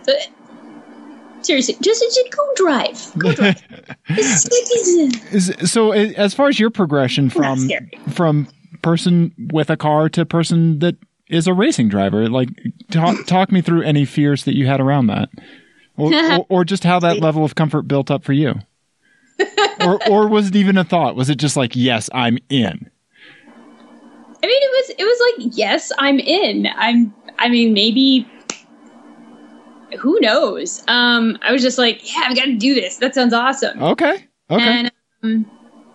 [0.05, 0.29] But
[1.43, 3.13] seriously, just, just go drive.
[3.19, 3.63] Go drive.
[4.09, 4.15] Uh,
[5.33, 7.69] is, so uh, as far as your progression from
[8.11, 8.47] from
[8.83, 10.97] person with a car to person that
[11.29, 12.49] is a racing driver, like
[12.91, 15.31] talk talk me through any fears that you had around that,
[15.97, 18.55] or, or, or just how that level of comfort built up for you,
[19.87, 21.17] or or was it even a thought?
[21.17, 22.91] Was it just like, yes, I'm in?
[24.45, 26.67] I mean, it was it was like, yes, I'm in.
[26.77, 27.15] I'm.
[27.39, 28.29] I mean, maybe.
[29.99, 30.83] Who knows?
[30.89, 32.97] Um, I was just like, yeah, I've got to do this.
[32.97, 33.81] That sounds awesome.
[33.83, 35.51] Okay, okay, And um,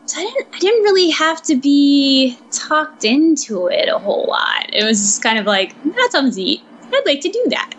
[0.05, 0.55] so I didn't.
[0.55, 4.69] I didn't really have to be talked into it a whole lot.
[4.71, 6.61] It was just kind of like that sounds neat.
[6.83, 7.73] I'd like to do that.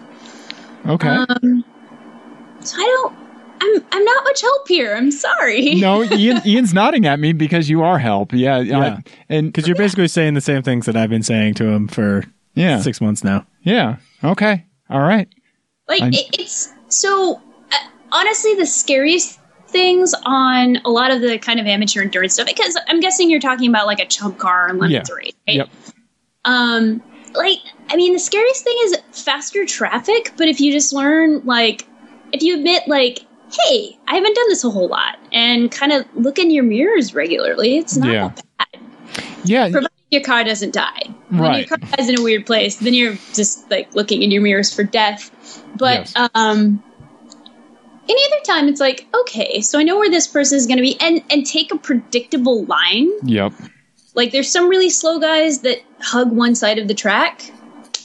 [0.87, 1.09] okay.
[1.09, 1.65] Um,
[2.61, 3.28] so I don't.
[3.61, 3.85] I'm.
[3.93, 4.95] I'm not much help here.
[4.95, 5.75] I'm sorry.
[5.77, 8.33] no, Ian, Ian's nodding at me because you are help.
[8.33, 8.79] Yeah, Yeah.
[8.79, 11.89] I- and Because you're basically saying the same things that I've been saying to him
[11.89, 13.47] for yeah, six months now.
[13.63, 13.97] yeah.
[14.25, 15.29] Okay, all right.
[15.89, 17.37] Like it, it's so
[17.73, 17.77] uh,
[18.13, 22.77] honestly the scariest things on a lot of the kind of amateur endurance stuff because
[22.89, 25.15] I'm guessing you're talking about like a ChumpCar and LeMons Yeah.
[25.15, 25.57] race, right?
[25.57, 25.69] Yep.
[26.45, 27.03] Um,
[27.35, 27.59] like
[27.91, 30.33] I mean, the scariest thing is faster traffic.
[30.37, 31.87] But if you just learn, like,
[32.33, 36.05] if you admit, like, hey, I haven't done this a whole lot, and kind of
[36.15, 38.29] look in your mirrors regularly, it's not Yeah.
[38.29, 38.81] that bad.
[39.45, 41.03] Yeah, Provided your car doesn't die.
[41.31, 41.59] When Right.
[41.59, 44.73] your car dies in a weird place, then you're just like looking in your mirrors
[44.73, 45.31] for death.
[45.77, 46.31] But Yes.
[46.35, 46.83] um
[48.11, 50.99] any other time it's like, okay, so I know where this person is gonna be
[51.01, 53.11] and and take a predictable line.
[53.23, 53.53] yep.
[54.15, 57.51] Like there's some really slow guys that hug one side of the track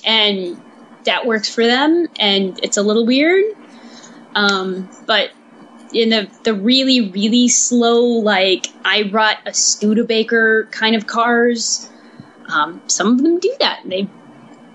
[0.05, 0.61] and
[1.05, 3.43] that works for them and it's a little weird.
[4.35, 5.31] Um but
[5.93, 11.89] in the the really really slow like I brought a Studebaker kind of cars,
[12.47, 13.81] um, some of them do that.
[13.85, 14.07] They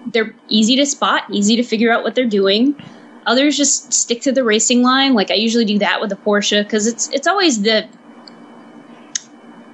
[0.06, 2.80] they're easy to spot, easy to figure out what they're doing.
[3.26, 5.14] Others just stick to the racing line.
[5.14, 7.88] Like I usually do that with a Porsche because it's it's always the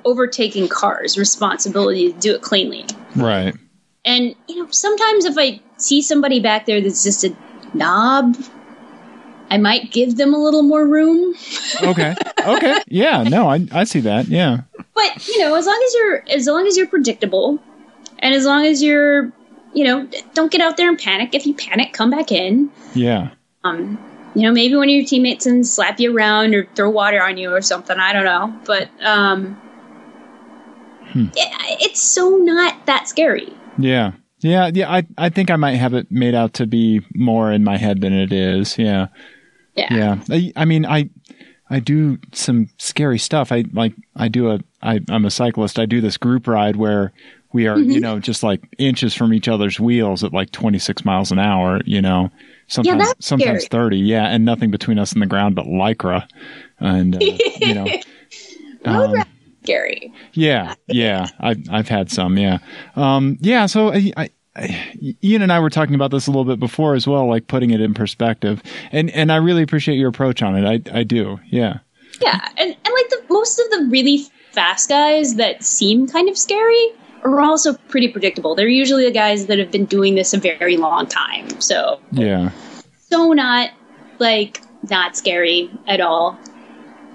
[0.05, 2.85] overtaking cars responsibility to do it cleanly.
[3.14, 3.55] Right.
[4.05, 7.35] And you know, sometimes if I see somebody back there that's just a
[7.73, 8.37] knob,
[9.54, 11.34] I might give them a little more room.
[11.82, 12.14] Okay.
[12.46, 12.78] Okay.
[12.88, 13.22] Yeah.
[13.24, 14.26] No, I I see that.
[14.28, 14.62] Yeah.
[14.94, 17.58] But you know, as long as you're as long as you're predictable,
[18.18, 19.32] and as long as you're,
[19.74, 21.34] you know, don't get out there and panic.
[21.34, 22.70] If you panic, come back in.
[22.94, 23.30] Yeah.
[23.64, 23.98] Um,
[24.34, 27.36] you know, maybe one of your teammates and slap you around or throw water on
[27.38, 27.96] you or something.
[27.98, 29.60] I don't know, but um,
[31.12, 31.26] Hmm.
[31.36, 33.52] it, it's so not that scary.
[33.78, 34.12] Yeah.
[34.40, 34.70] Yeah.
[34.72, 34.90] Yeah.
[34.92, 38.00] I I think I might have it made out to be more in my head
[38.00, 38.76] than it is.
[38.78, 39.06] Yeah.
[39.74, 39.92] Yeah.
[39.94, 40.20] Yeah.
[40.30, 41.10] I, I mean, I
[41.70, 43.50] I do some scary stuff.
[43.52, 45.78] I like I do a I I'm a cyclist.
[45.78, 47.12] I do this group ride where
[47.52, 47.90] we are, Mm-hmm.
[47.90, 51.80] you know, just like inches from each other's wheels at like 26 miles an hour,
[51.84, 52.30] you know.
[52.66, 53.82] Sometimes that's sometimes scary.
[53.84, 53.98] 30.
[53.98, 56.26] Yeah, and nothing between us and the ground but lycra.
[56.80, 57.18] And uh,
[57.60, 57.87] you know,
[58.84, 59.14] um,
[59.62, 60.12] scary.
[60.32, 61.28] yeah, yeah.
[61.40, 62.37] I've I've had some.
[62.38, 62.58] Yeah,
[62.96, 63.66] um, yeah.
[63.66, 64.30] So I, I,
[65.22, 67.70] Ian and I were talking about this a little bit before as well, like putting
[67.70, 68.62] it in perspective,
[68.92, 70.64] and and I really appreciate your approach on it.
[70.92, 71.40] I I do.
[71.46, 71.78] Yeah.
[72.20, 76.38] Yeah, and, and like the most of the really fast guys that seem kind of
[76.38, 76.90] scary
[77.24, 78.54] are also pretty predictable.
[78.54, 81.60] They're usually the guys that have been doing this a very long time.
[81.60, 82.50] So Yeah.
[83.10, 83.70] so not
[84.20, 86.38] like not scary at all.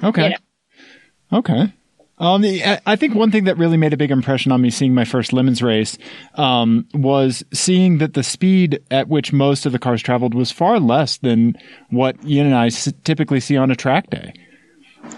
[0.04, 0.32] Okay.
[0.32, 1.38] Yeah.
[1.38, 1.74] Okay.
[2.20, 4.94] Um, I- I think one thing that really made a big impression on me seeing
[4.94, 5.98] my first LeMons race
[6.36, 10.80] um, was seeing that the speed at which most of the cars traveled was far
[10.80, 11.56] less than
[11.90, 12.70] what Ian and I
[13.04, 14.34] typically see on a track day.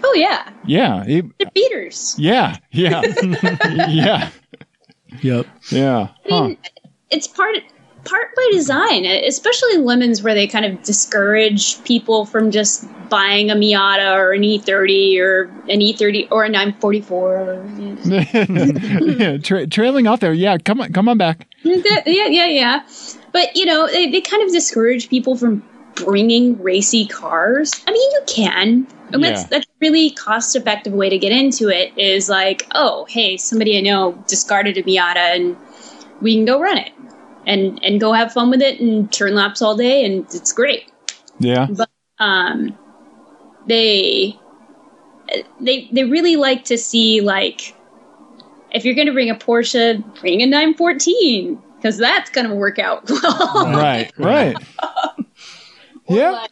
[0.04, 1.02] Oh yeah, Yeah.
[1.06, 2.14] it- they're beaters.
[2.18, 2.56] yeah.
[2.70, 3.02] Yeah.
[3.88, 4.30] yeah.
[5.22, 5.46] Yep.
[5.70, 6.08] Yeah.
[6.30, 6.58] I mean,
[7.10, 7.56] it's part
[8.04, 13.54] part by design, especially LeMons where they kind of discourage people from just buying a
[13.54, 17.36] Miata or an E30 or an E30 or a 944.
[17.36, 17.64] Or,
[18.06, 20.32] yeah, tra- trailing off there.
[20.32, 21.46] Yeah, come on, come on back.
[21.62, 22.86] yeah, yeah, yeah.
[23.32, 25.62] But you know, they, they kind of discourage people from
[25.94, 27.72] bringing racy cars.
[27.86, 28.86] I mean, you can.
[29.12, 29.48] And that's Yeah.
[29.50, 31.92] that's a really cost effective way to get into it.
[31.98, 35.56] Is like, oh, hey, somebody I know discarded a Miata, and
[36.22, 36.92] we can go run it,
[37.46, 40.90] and and go have fun with it, and turn laps all day, and it's great.
[41.38, 42.78] Yeah, But Um,
[43.66, 44.38] they
[45.60, 47.74] they they really like to see like
[48.72, 52.78] if you're going to bring a Porsche, bring a 914 because that's going to work
[52.78, 53.66] out well.
[53.74, 54.56] right, right.
[56.08, 56.50] yeah, But,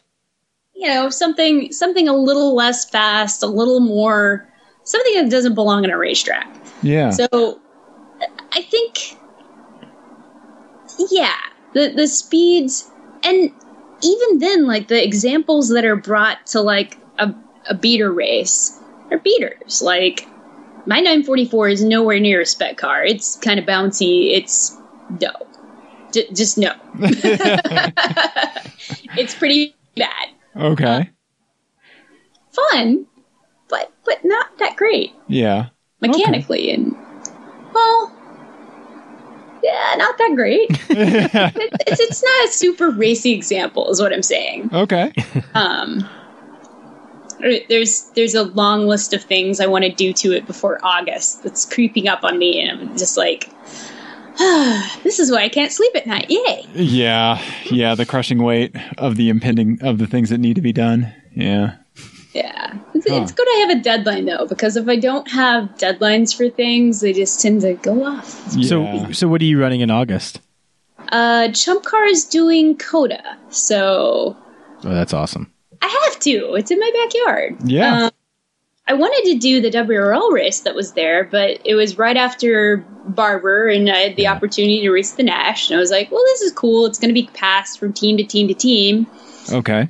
[0.74, 4.48] you know, something something a little less fast, a little more
[4.84, 6.48] something that doesn't belong on a racetrack.
[6.82, 7.10] Yeah.
[7.10, 7.60] So
[8.52, 9.16] I think,
[11.10, 11.36] yeah,
[11.74, 12.90] the the speeds
[13.22, 13.52] and
[14.02, 17.34] even then, like the examples that are brought to like a,
[17.68, 18.78] a beater race
[19.10, 19.82] are beaters.
[19.82, 20.26] Like
[20.86, 23.04] my 944 is nowhere near a spec car.
[23.04, 24.32] It's kind of bouncy.
[24.36, 24.74] It's
[25.20, 25.30] no,
[26.12, 26.72] J- just no.
[29.16, 30.28] it's pretty bad.
[30.56, 30.96] okay.
[30.96, 31.08] Um,
[32.52, 33.06] fun,
[33.68, 35.66] but but not that great Yeah.
[36.00, 36.96] mechanically and
[37.74, 38.12] well
[39.62, 40.82] yeah not that great It-
[41.86, 45.12] it's, it's not a super racy example is what i'm saying Okay.
[45.54, 46.08] um
[47.68, 51.42] there's there's a long list of things i want to do to it before august
[51.42, 53.48] that's creeping up on me and i'm just like
[55.02, 57.42] this is why i can't sleep at night yay Yeah.
[57.70, 57.94] Yeah.
[57.94, 61.12] The crushing weight of the impending of the things that need to be done.
[61.34, 61.76] Yeah.
[62.32, 63.16] Yeah it's, Huh.
[63.22, 67.00] it's good i have a deadline though because if i don't have deadlines for things
[67.00, 68.68] they just tend to go off Yeah.
[68.68, 70.40] So, so what are you running in August?
[71.10, 74.36] uh ChumpCar is doing COTA so
[74.82, 75.52] Oh, that's awesome.
[75.82, 76.54] I have to.
[76.54, 77.56] It's in my backyard.
[77.64, 78.04] Yeah.
[78.04, 78.10] Um,
[78.88, 82.78] I wanted to do the WRL race that was there, but it was right after
[83.06, 84.32] Barber, and I had the Yeah.
[84.32, 85.68] opportunity to race the Nash.
[85.70, 86.86] And I was like, well, this is cool.
[86.86, 89.06] It's going to be passed from team to team to team.
[89.52, 89.88] okay.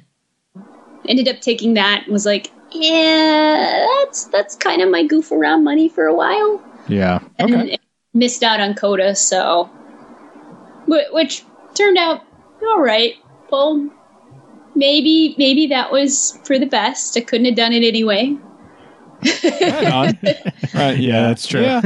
[1.09, 5.65] Ended up taking that and was like, yeah, that's that's kind of my goof around
[5.65, 6.63] money for a while.
[6.89, 7.21] Yeah.
[7.39, 7.79] And
[8.15, 9.71] missed out on COTA, so.
[10.87, 11.45] Which
[11.75, 12.23] turned out
[12.63, 13.15] all right.
[13.51, 13.91] Well,
[14.75, 17.17] maybe maybe that was for the best.
[17.17, 18.37] I couldn't have done it anyway.
[19.45, 20.19] Right on.
[20.75, 20.99] Right.
[20.99, 21.63] Yeah, that's true.
[21.63, 21.83] Yeah.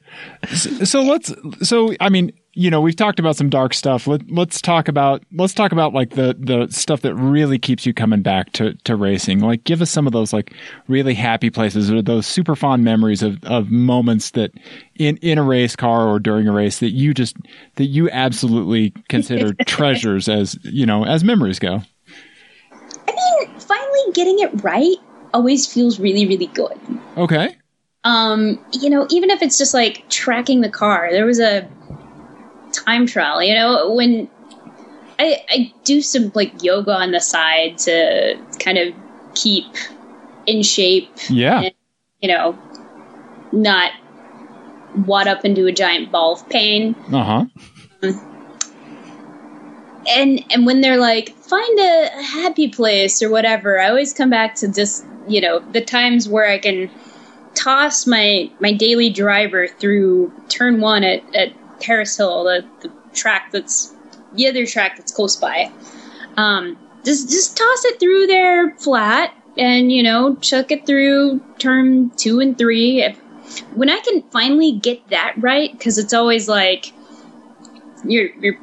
[0.54, 1.32] so, so let's.
[1.62, 4.06] So I mean, you know, we've talked about some dark stuff.
[4.06, 7.92] Let, let's talk about let's talk about like the the stuff that really keeps you
[7.92, 9.40] coming back to to racing.
[9.40, 10.54] Like, give us some of those like
[10.86, 14.52] really happy places or those super fond memories of of moments that
[14.96, 17.36] in in a race car or during a race that you just
[17.74, 21.82] that you absolutely consider treasures as you know as memories go.
[23.06, 24.96] I mean, finally getting it right
[25.32, 26.78] always feels really, really good.
[27.16, 27.56] Okay.
[28.04, 31.08] Um, you know, even if it's just like tracking the car.
[31.10, 31.68] There was a
[32.74, 34.28] time trial, you know, when
[35.18, 38.94] I I do some like yoga on the side to kind of
[39.34, 39.64] keep
[40.46, 41.70] in shape, Yeah.
[42.20, 42.58] you know,
[43.52, 43.92] not
[45.06, 46.94] wad up into a giant ball of pain.
[47.12, 47.24] Uh
[48.02, 48.12] huh.
[50.06, 54.54] and and when they're like find a happy place or whatever i always come back
[54.54, 56.90] to just you know the times where i can
[57.54, 61.48] toss my my daily driver through turn one at, at
[61.82, 63.94] hill the, the track that's
[64.34, 65.70] the other track that's close by
[66.36, 72.10] um just just toss it through there flat and you know chuck it through turn
[72.16, 73.18] two and three if,
[73.74, 76.92] when i can finally get that right because it's always like
[78.04, 78.58] you're you're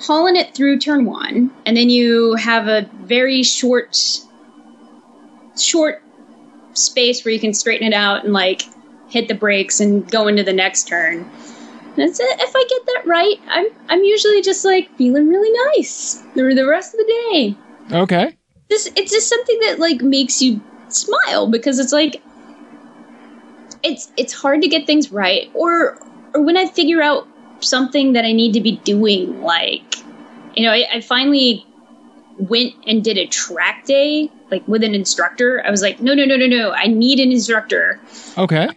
[0.00, 3.98] hauling it through turn one, and then you have a very short,
[5.58, 6.02] short
[6.72, 8.62] space where you can straighten it out and like
[9.08, 11.28] hit the brakes and go into the next turn.
[11.98, 12.40] That's it.
[12.40, 16.66] If I get that right, I'm I'm usually just like feeling really nice the the
[16.66, 17.56] rest of the day.
[17.96, 18.36] Okay.
[18.68, 22.22] This it's just something that like makes you smile because it's like
[23.82, 25.98] it's it's hard to get things right or
[26.34, 27.26] or when I figure out
[27.60, 29.96] something that I need to be doing like
[30.54, 31.66] you know I, I finally
[32.38, 36.24] went and did a track day like with an instructor I was like no no
[36.24, 38.00] no no no I need an instructor
[38.36, 38.68] Okay.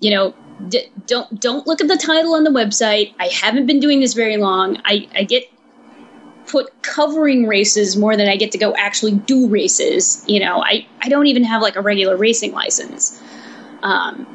[0.00, 0.34] you know
[0.68, 3.14] d- don't don't look at the title on the website.
[3.18, 4.78] I haven't been doing this very long.
[4.84, 5.44] I i get
[6.46, 10.60] put covering races more than i get to go actually do races you know?
[10.62, 13.20] I i don't even have like a regular racing license.
[13.82, 14.26] Um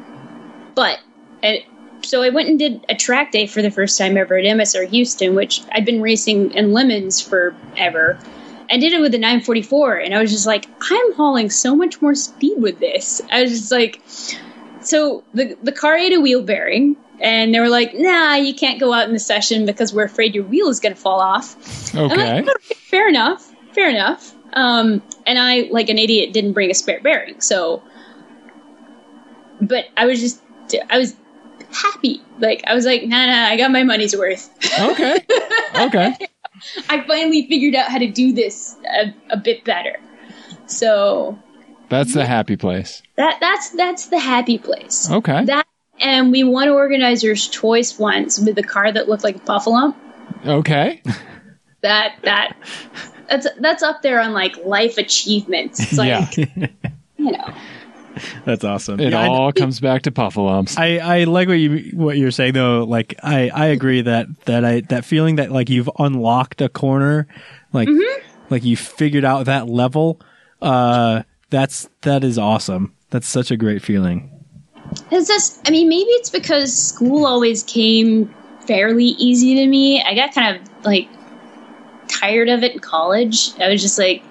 [0.74, 0.98] but
[1.42, 1.58] and
[2.02, 4.88] so i went and did a track day for the first time ever at msr
[4.88, 8.18] houston which i'd been racing in LeMons forever
[8.70, 12.02] I did it with the 944, and I was just like, I'm hauling so much
[12.02, 13.22] more speed with this.
[13.30, 14.02] I was just like,
[14.86, 18.80] so the the car ate a wheel bearing, and they were like, "Nah, you can't
[18.80, 21.56] go out in the session because we're afraid your wheel is going to fall off."
[21.94, 22.16] Okay.
[22.16, 24.34] like, "Okay, fair enough, fair enough.
[24.52, 27.82] Um, and I, like an idiot, didn't bring a spare bearing, so.
[29.60, 30.40] But I was just,
[30.90, 31.14] I was
[31.72, 32.22] happy.
[32.38, 34.50] Like I was like, nah, nah, I got my money's worth.
[34.78, 35.18] Okay.
[35.76, 36.16] Okay.
[36.88, 40.00] I finally figured out how to do this a, a bit better.
[40.64, 41.38] So
[41.90, 43.02] That's the happy place.
[43.16, 45.10] That that's that's the happy place.
[45.10, 45.44] Okay.
[45.46, 45.66] That
[46.00, 49.94] and we won organizer's choice once with a car that looked like a buffalo.
[50.44, 51.02] Okay.
[51.82, 52.56] That that
[53.28, 55.80] that's that's up there on like life achievements.
[55.80, 56.46] It's like Yeah.
[57.16, 57.54] you know.
[58.46, 58.98] That's awesome.
[58.98, 60.78] It Yeah, I- all comes back to puffalumps.
[60.78, 62.84] I, I like what you what you're saying though.
[62.84, 67.26] Like I, I agree that that I that feeling that like you've unlocked a corner,
[67.74, 67.88] like
[68.48, 70.20] like you figured out that level.
[70.62, 72.94] Uh, that's that is awesome.
[73.10, 74.30] That's such a great feeling.
[75.10, 78.34] It's just, I mean, maybe it's because school always came
[78.66, 80.02] fairly easy to me.
[80.02, 81.08] I got kind of like
[82.08, 83.50] tired of it in college.
[83.58, 84.22] I was just like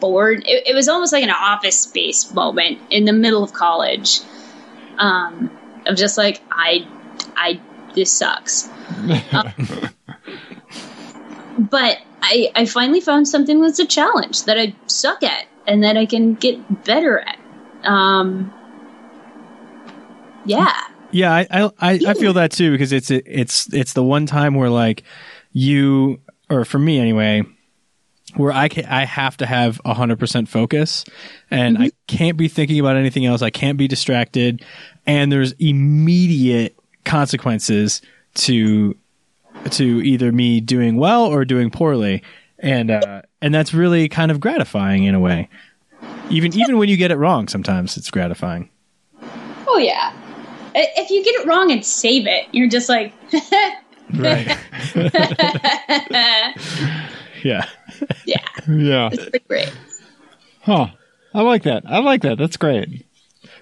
[0.00, 0.44] bored.
[0.46, 4.20] It, it was almost like an office space moment in the middle of college.
[4.98, 5.50] Um,
[5.86, 6.86] of just like, I,
[7.36, 7.60] I,
[7.94, 8.68] this sucks.
[9.32, 9.50] Uh,
[11.58, 15.96] but I, I finally found something that's a challenge that I suck at and that
[15.96, 17.38] I can get better at.
[17.84, 18.52] Um,
[20.44, 20.72] yeah.
[21.10, 24.54] Yeah, I, I I I feel that too because it's it's it's the one time
[24.54, 25.04] where like
[25.52, 27.44] you or for me anyway,
[28.34, 31.04] where I can, I have to have hundred percent focus,
[31.52, 33.42] and I can't be thinking about anything else.
[33.42, 34.64] I can't be distracted,
[35.06, 38.02] and there's immediate consequences
[38.34, 38.96] to
[39.70, 42.22] to either me doing well or doing poorly,
[42.58, 45.50] and uh, and that's really kind of gratifying in a way.
[46.30, 48.70] Even even when you get it wrong, sometimes it's gratifying.
[49.66, 50.14] Oh, yeah.
[50.74, 53.12] If you get it wrong and save it, you're just like,
[54.14, 54.46] Right.
[57.42, 57.66] yeah.
[58.24, 59.10] yeah, yeah.
[59.12, 59.72] it's great.
[60.62, 60.86] Huh.
[61.34, 61.82] I like that.
[61.86, 62.38] I like that.
[62.38, 63.06] That's great.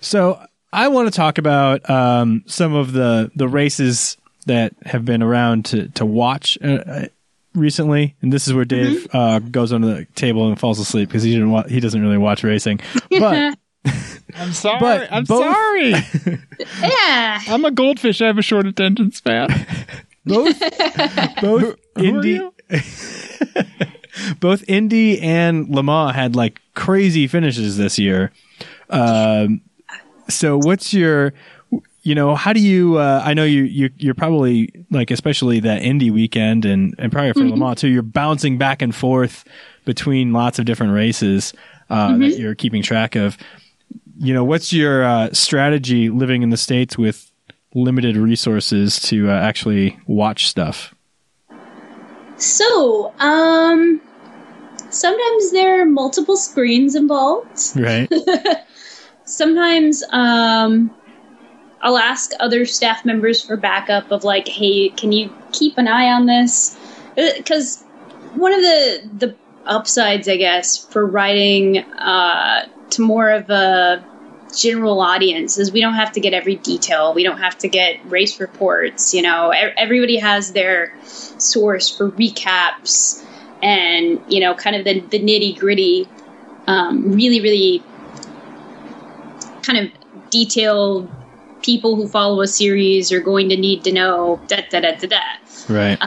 [0.00, 0.40] So
[0.72, 4.16] I want to talk about um, some of the the races
[4.46, 7.06] that have been around to to watch uh, uh,
[7.55, 11.22] recently, and this is where Dave uh, goes under the table and falls asleep because
[11.22, 12.80] he didn't wa- he doesn't really watch racing.
[13.11, 13.59] But
[14.36, 14.78] I'm sorry.
[14.80, 15.94] But I'm both- sorry.
[16.80, 17.40] Yeah.
[17.48, 18.22] I'm a goldfish.
[18.22, 19.48] I have a short attention span.
[20.24, 20.59] both
[21.40, 22.40] both Indy
[24.40, 28.30] both Indy and Le Mans had like crazy finishes this year.
[28.90, 29.62] Um,
[30.28, 31.32] so what's your
[32.03, 35.82] you know how do you uh, I know you, you you're probably like especially that
[35.82, 39.44] Indy weekend and and probably for Le Mans too you're bouncing back and forth
[39.84, 41.53] between lots of different races
[41.90, 43.36] uh, that you're keeping track of.
[44.18, 47.30] You know what's your uh, strategy living in the states with
[47.74, 50.94] limited resources to uh, actually watch stuff?
[52.36, 54.00] So, um,
[54.90, 57.76] sometimes there are multiple screens involved.
[57.76, 58.12] Right.
[59.24, 60.92] Sometimes, um,
[61.82, 66.12] I'll ask other staff members for backup of like, hey, can you keep an eye
[66.12, 66.78] on this?
[67.16, 67.82] Because
[68.34, 74.04] one of the the upsides, I guess, for writing uh, to more of a
[74.56, 77.14] general audience is we don't have to get every detail.
[77.14, 79.14] We don't have to get race reports.
[79.14, 83.24] You know, everybody has their source for recaps
[83.62, 86.08] and you know, kind of the, the nitty gritty.
[86.66, 87.82] Um, really, really
[89.62, 91.10] kind of detailed
[91.62, 95.08] people who follow a series are going to need to know da da da da
[95.08, 95.20] da.
[95.68, 95.98] right.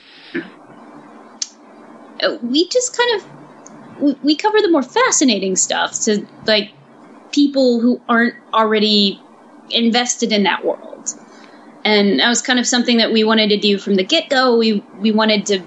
[2.22, 6.72] Uh, we just kind of we, we cover the more fascinating stuff to like
[7.32, 9.20] people who aren't already
[9.70, 11.10] invested in that world
[11.84, 14.84] and that was kind of something that we wanted to do from the get-go we
[15.00, 15.62] we wanted to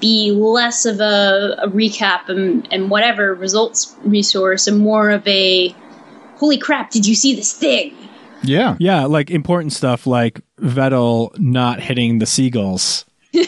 [0.00, 5.74] be less of a, a recap and, and whatever results resource and more of a
[6.36, 7.96] holy crap did you see this thing
[8.44, 8.76] Yeah.
[8.78, 13.04] Yeah, like important stuff like Vettel not hitting the seagulls.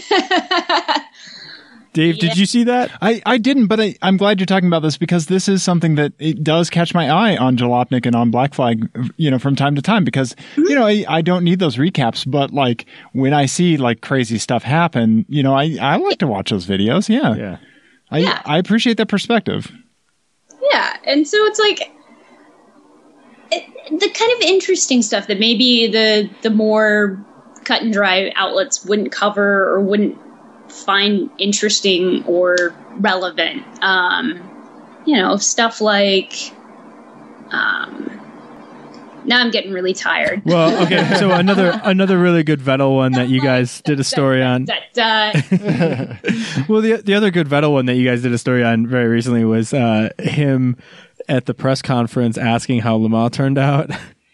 [1.93, 2.91] Dave, did you see that?
[3.01, 5.95] I, I didn't, but I, I'm glad you're talking about this because this is something
[5.95, 8.87] that it does catch my eye on Jalopnik and on Black Flag,
[9.17, 12.31] you know, from time to time because, you know, I, I don't need those recaps,
[12.31, 12.85] but like
[13.15, 16.67] when I see like crazy stuff happen, you know, I, I like to watch those
[16.67, 17.09] videos.
[17.09, 17.35] Yeah.
[17.35, 17.57] Yeah.
[18.11, 18.43] I, Yeah.
[18.45, 19.73] I appreciate that perspective.
[20.71, 21.89] Yeah, and so it's like it,
[23.51, 27.25] the kind of interesting stuff that maybe the the more
[27.65, 30.19] cut and dry outlets wouldn't cover or wouldn't
[30.71, 33.63] find interesting or relevant.
[33.83, 34.43] Um,
[35.07, 36.33] you know, stuff like.
[37.51, 38.17] Um,
[39.25, 40.43] now I'm getting really tired.
[40.45, 41.17] Well, okay.
[41.19, 44.67] So another another really good Vettel one that you guys did a story on.
[46.69, 49.09] Well, the the other good Vettel one that you guys did a story on very
[49.09, 50.77] recently was uh, him
[51.29, 53.91] at the press conference asking how Le Mans turned out,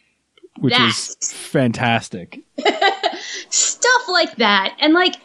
[0.59, 2.41] which is fantastic.
[3.49, 4.77] stuff like that.
[4.81, 5.17] And like,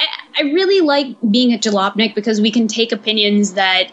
[0.00, 0.06] I,
[0.38, 3.90] I really like being at Jalopnik because we can take opinions that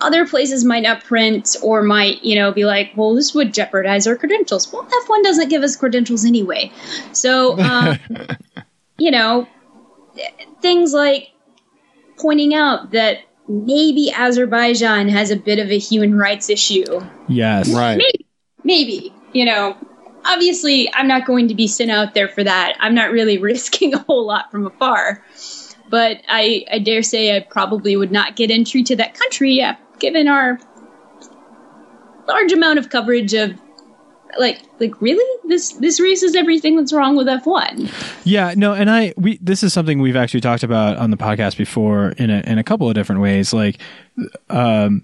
[0.00, 4.06] other places might not print or might, you know, be like, well, this would jeopardize
[4.06, 4.72] our credentials.
[4.72, 6.70] Well, F1 doesn't give us credentials anyway.
[7.12, 7.98] So, um,
[8.98, 9.48] you know,
[10.60, 11.28] things like
[12.16, 13.18] pointing out that
[13.48, 17.00] maybe Azerbaijan has a bit of a human rights issue.
[17.28, 17.72] Yes.
[17.72, 17.96] Right.
[17.96, 18.26] Maybe,
[18.64, 19.76] maybe, you know,
[20.24, 22.76] obviously I'm not going to be sent out there for that.
[22.80, 25.24] I'm not really risking a whole lot from afar.
[25.90, 29.76] But I, I dare say I probably would not get entry to that country, yeah,
[29.98, 30.58] given our
[32.26, 33.58] large amount of coverage of
[34.38, 37.90] like like really this this raises everything that's wrong with F1.
[38.24, 41.56] Yeah, no, and I we this is something we've actually talked about on the podcast
[41.56, 43.52] before in a in a couple of different ways.
[43.52, 43.78] Like,
[44.50, 45.02] um,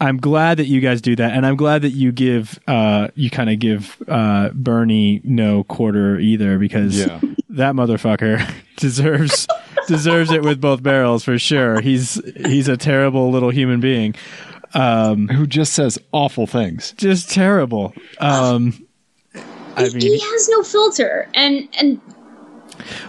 [0.00, 3.30] I'm glad that you guys do that, and I'm glad that you give uh you
[3.30, 7.20] kind of give uh Bernie no quarter either because Yeah.
[7.50, 9.46] that motherfucker deserves
[9.88, 11.80] deserves it with both barrels for sure.
[11.80, 14.14] He's he's a terrible little human being.
[14.74, 16.92] Um, Who just says awful things.
[16.96, 17.92] just terrible.
[18.20, 18.86] Um,
[19.76, 22.00] I He- mean, he has no filter, and and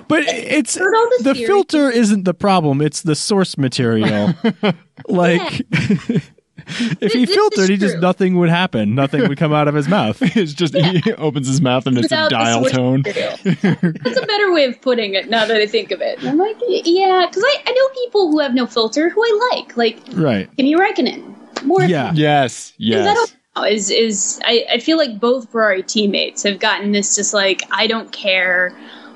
[0.07, 1.47] But it's the the theories.
[1.47, 4.33] filter isn't the problem; it's the source material.
[5.07, 8.01] like, if he This is filtered, he just true.
[8.01, 8.93] nothing would happen.
[8.95, 10.21] Nothing would come out of his mouth.
[10.35, 13.01] It's just he opens his mouth and it's a dial tone.
[13.03, 15.29] That's a better way of putting it.
[15.29, 18.31] Now that I think of it, And I'm like, yeah, because I, I know people
[18.31, 20.49] who have no filter who I like, like Right?
[20.57, 21.35] Kimi Räikkönen.
[21.63, 22.11] More Yeah.
[22.13, 22.73] Yes.
[22.77, 23.89] Because I Yes.
[23.89, 27.87] is is I, I feel like both Ferrari teammates have gotten this just like I
[27.87, 28.73] don't care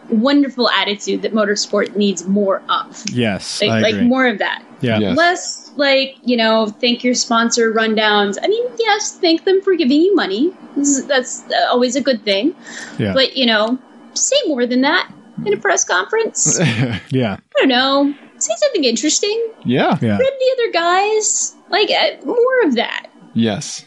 [0.09, 3.03] wonderful attitude that motorsport needs more of.
[3.13, 4.61] Yes, Like, I like more of that.
[4.81, 4.99] yeah.
[4.99, 5.09] Yeah.
[5.09, 5.17] Yes.
[5.17, 8.37] Less like, you know, thank your sponsor rundowns.
[8.43, 10.53] I mean, yes, thank them for giving you money.
[10.77, 12.53] Is- That's always a good thing.
[12.99, 13.13] Yeah.
[13.13, 13.79] But, you know,
[14.13, 15.09] say more than that
[15.45, 16.59] in a press conference.
[17.09, 18.13] Yeah, I don't know.
[18.43, 19.51] Say something interesting.
[19.65, 19.97] yeah.
[20.01, 21.55] yeah, Rib the other guys.
[21.69, 23.07] Like, uh, more of that.
[23.33, 23.85] Yes.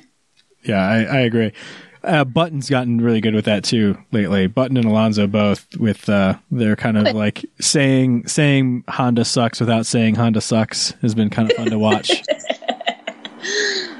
[0.63, 0.81] yeah.
[0.81, 1.53] I, I agree.
[2.03, 4.47] Uh, Button's gotten really good with that too lately.
[4.47, 9.87] Button and Alonso both with uh, their kind of like saying saying Honda sucks without
[9.87, 12.11] saying Honda sucks has been kind of fun to watch.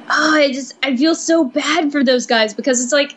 [0.09, 3.17] oh, I just I feel so bad for those guys because it's like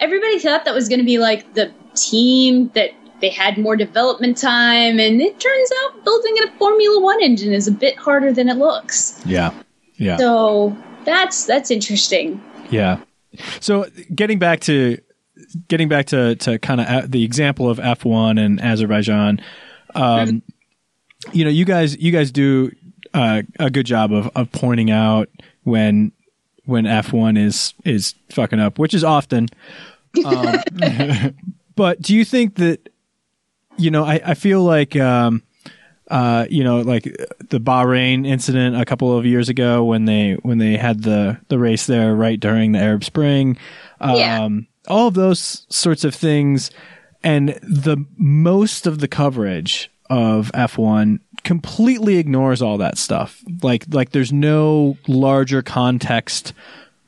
[0.00, 2.90] everybody thought that was going to be like the team that
[3.22, 7.66] they had more development time, and it turns out building a Formula One engine is
[7.68, 9.18] a bit harder than it looks.
[9.24, 9.54] yeah,
[9.96, 10.18] yeah.
[10.18, 12.42] So that's that's interesting.
[12.70, 13.00] Yeah.
[13.60, 14.98] So getting back to
[15.68, 19.40] getting back to to kind of the example of F1 and Azerbaijan,
[19.94, 20.42] um,
[21.32, 22.72] you know, you guys you guys do
[23.14, 25.28] uh, a good job of of pointing out
[25.62, 26.12] when
[26.64, 29.48] when F1 is is fucking up, which is often.
[30.24, 30.56] Um,
[31.76, 32.91] but do you think that
[33.76, 34.04] you know?
[34.04, 34.96] I I feel like.
[34.96, 35.42] Um,
[36.10, 37.04] uh, you know, like
[37.48, 41.58] the Bahrain incident a couple of years ago when they when they had the the
[41.58, 43.56] race there right during the Arab Spring,
[43.98, 44.48] um, Yeah.
[44.88, 46.70] all of those sorts of things,
[47.22, 53.42] and the most of the coverage of F1 completely ignores all that stuff.
[53.62, 56.52] Like like there's no larger context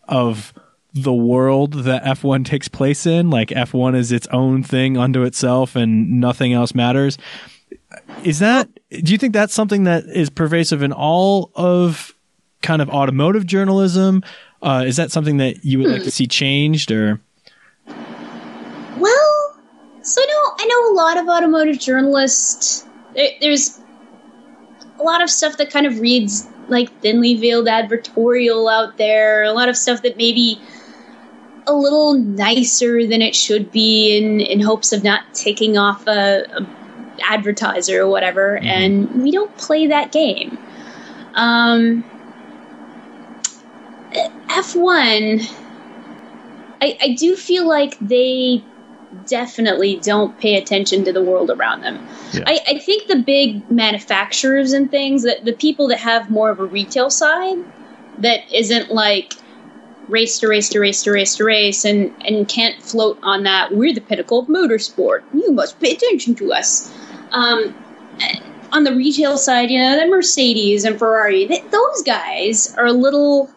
[0.09, 0.55] of
[0.95, 3.28] the world that F1 takes place in.
[3.28, 7.18] Like F1 is its own thing unto itself and nothing else matters.
[8.22, 12.14] Is that, do you think that's something that is pervasive in all of
[12.62, 14.22] kind of automotive journalism?
[14.62, 17.20] Uh, is that something that you would like to see changed or?
[17.86, 19.61] Well,
[20.03, 22.86] so I know I know a lot of automotive journalists.
[23.14, 23.80] There, there's
[24.99, 29.42] a lot of stuff that kind of reads like thinly veiled advertorial out there.
[29.42, 30.61] A lot of stuff that maybe
[31.67, 36.45] a little nicer than it should be, in in hopes of not taking off a,
[36.45, 36.67] a
[37.23, 38.57] advertiser or whatever.
[38.59, 40.59] And we don't play that game.
[41.35, 42.05] Um,
[44.51, 45.41] F one.
[46.83, 48.62] I, I do feel like they
[49.27, 52.05] definitely don't pay attention to the world around them.
[52.33, 52.43] Yeah.
[52.47, 56.59] I, I think the big manufacturers and things that the people that have more of
[56.61, 57.59] a retail side
[58.19, 59.35] that isn't like
[60.09, 63.75] race to race to race to race to race and, and can't float on that
[63.75, 65.23] we're the pinnacle of motorsport.
[65.33, 66.93] You must pay attention to us.
[67.31, 67.75] Um,
[68.73, 72.93] on the retail side, you know, the Mercedes and Ferrari, th- those guys are a
[72.93, 73.51] little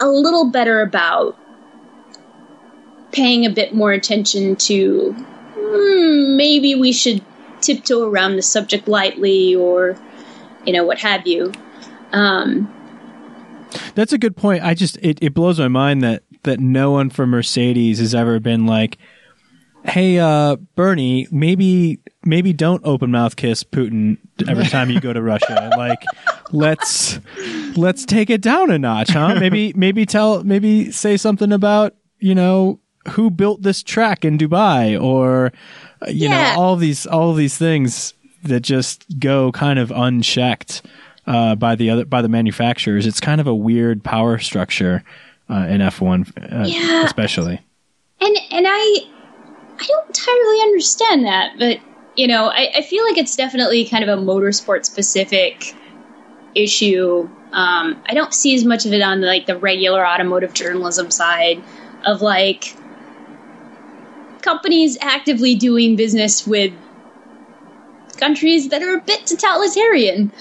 [0.00, 1.38] a little better about
[3.12, 7.24] paying a bit more attention to hmm, maybe we should
[7.60, 9.96] tiptoe around the subject lightly or
[10.66, 11.52] you know what have you
[12.12, 12.72] um,
[13.94, 14.62] That's a good point.
[14.64, 18.40] I just, it, it blows my mind that, that no one from Mercedes has ever
[18.40, 18.98] been like,
[19.86, 24.16] Hey, uh, Bernie, maybe, maybe don't open mouth kiss Putin
[24.48, 25.70] every time you go to Russia.
[25.76, 26.02] Like,
[26.52, 27.18] let's,
[27.76, 29.34] let's take it down a notch, huh?
[29.38, 34.98] Maybe, maybe tell, maybe say something about, you know, who built this track in Dubai
[34.98, 35.52] or,
[36.08, 36.54] you Yeah.
[36.54, 38.14] know, all these, all these things
[38.44, 40.80] that just go kind of unchecked.
[41.26, 43.06] Uh, by the other by the manufacturers.
[43.06, 45.02] It's kind of a weird power structure
[45.50, 47.04] uh, in F1, uh, Yeah.
[47.04, 47.60] especially.
[48.20, 48.98] and and I
[49.78, 51.78] I don't entirely understand that, but
[52.16, 55.74] you know, I, I feel like it's definitely kind of a motorsport specific
[56.54, 57.28] issue.
[57.52, 61.62] Um, I don't see as much of it on like the regular automotive journalism side
[62.06, 62.76] of like
[64.42, 66.72] companies actively doing business with
[68.14, 70.32] countries that are a bit totalitarian.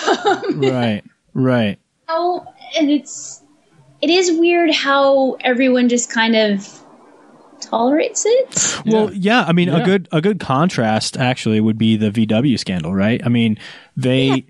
[0.54, 1.02] right,
[1.34, 1.78] right.
[2.08, 2.46] Oh,
[2.78, 3.42] and it's
[4.00, 6.66] it is weird how everyone just kind of
[7.60, 8.82] tolerates it.
[8.86, 12.94] Well, yeah, I mean, a good a good contrast actually would be the VW scandal,
[12.94, 13.20] right?
[13.24, 13.58] I mean,
[13.96, 14.46] they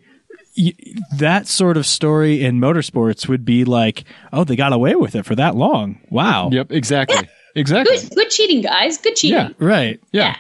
[0.59, 0.74] y-
[1.18, 5.24] that sort of story in motorsports would be like, oh, they got away with it
[5.24, 6.01] for that long.
[6.11, 6.51] Wow.
[6.53, 7.29] Yep, exactly.
[7.55, 7.97] Exactly.
[7.97, 8.99] Good, good cheating, guys.
[8.99, 9.39] Good cheating.
[9.39, 9.49] Yeah.
[9.59, 9.99] Right.
[10.12, 10.37] Yeah.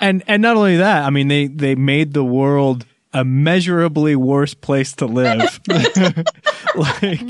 [0.00, 4.54] And and not only that, I mean, they they made the world a measurably worse
[4.54, 5.60] place to live.
[6.74, 7.20] like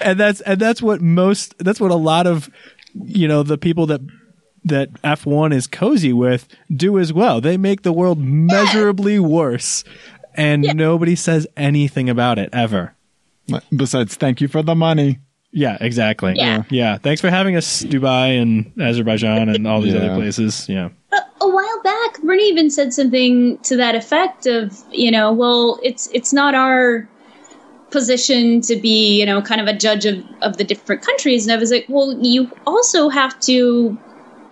[0.00, 2.50] and that's and that's what most that's what a lot of
[2.94, 4.00] you know the people that
[4.64, 7.40] that F1 is cozy with do as well.
[7.40, 9.82] They make the world measurably worse
[10.34, 12.94] and nobody says anything about it ever.
[13.76, 15.18] Besides, thank you for the money.
[15.50, 16.34] Yeah, exactly.
[16.36, 16.62] Yeah.
[16.70, 16.96] Yeah.
[16.98, 20.00] Thanks for having us Dubai and Azerbaijan and all these Yeah.
[20.00, 20.66] other places.
[20.68, 20.90] Yeah.
[21.84, 25.78] A, a while back, Bernie even said something to that effect of, you know, well,
[25.82, 27.08] it's it's not our
[27.90, 31.46] position to be, you know, kind of a judge of, of the different countries.
[31.46, 33.98] And I was like, well, you also have to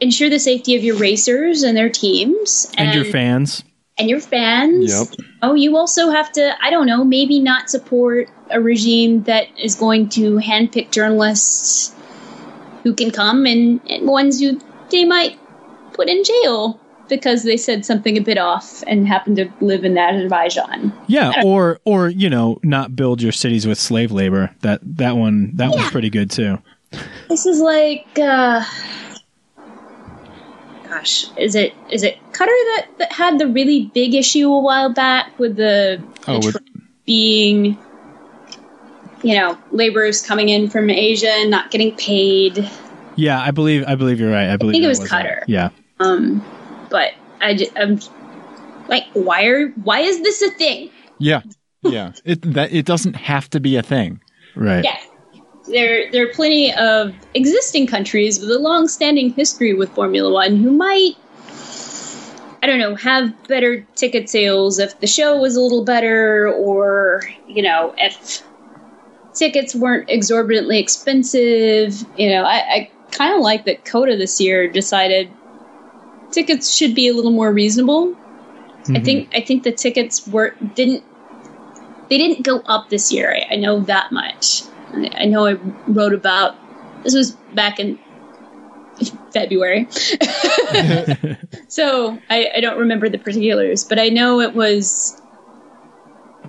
[0.00, 3.64] ensure the safety of your racers and their teams And, your fans.
[3.98, 4.92] and your fans.
[4.92, 5.26] Yep.
[5.42, 9.74] Oh, you also have to, I don't know, maybe not support a regime that is
[9.74, 11.94] going to handpick journalists
[12.82, 14.60] who can come and, and ones who
[14.90, 15.38] they might
[15.92, 16.80] put in jail
[17.11, 20.90] because they said something a bit off and happen to live in Azerbaijan.
[21.08, 24.54] Yeah, or or you know, not build your cities with slave labor.
[24.61, 26.58] That that one that one's pretty good too.
[27.28, 28.64] This is like, uh,
[30.88, 34.92] gosh, is it is it Qatar that, that had the really big issue a while
[34.92, 36.56] back with the, the Oh, with-
[37.06, 37.76] being,
[39.22, 42.68] you know, laborers coming in from Asia and not getting paid.
[43.16, 44.48] Yeah, I believe I believe you're right.
[44.50, 45.40] I believe think it that was Cutter.
[45.42, 45.44] Qatar.
[45.48, 46.44] Yeah, Um,
[46.91, 48.01] but I just, I'm
[48.88, 50.91] like, why are why is this a thing?
[51.18, 51.43] Yeah.
[51.82, 52.12] Yeah.
[52.24, 54.20] It that it doesn't have to be a thing.
[54.57, 54.84] right.
[54.84, 54.99] Yeah.
[55.66, 60.72] There, there are plenty of existing countries with a long-standing history with Formula One who
[60.72, 61.12] might,
[62.61, 67.22] I don't know, have better ticket sales if the show was a little better, or
[67.47, 68.43] you know, if
[69.34, 72.05] tickets weren't exorbitantly expensive.
[72.18, 75.30] You know, I, I kind of like that COTA this year decided
[76.30, 78.14] tickets should be a little more reasonable.
[78.14, 79.04] I mm-hmm.
[79.04, 81.04] think I think the tickets were didn't
[82.08, 83.32] they didn't go up this year.
[83.32, 84.62] I, I know that much.
[84.92, 85.52] I, I know I
[85.86, 86.56] wrote about
[87.04, 87.98] this was back in
[89.32, 89.88] February,
[91.68, 95.20] so I, I don't remember the particulars, but I know it was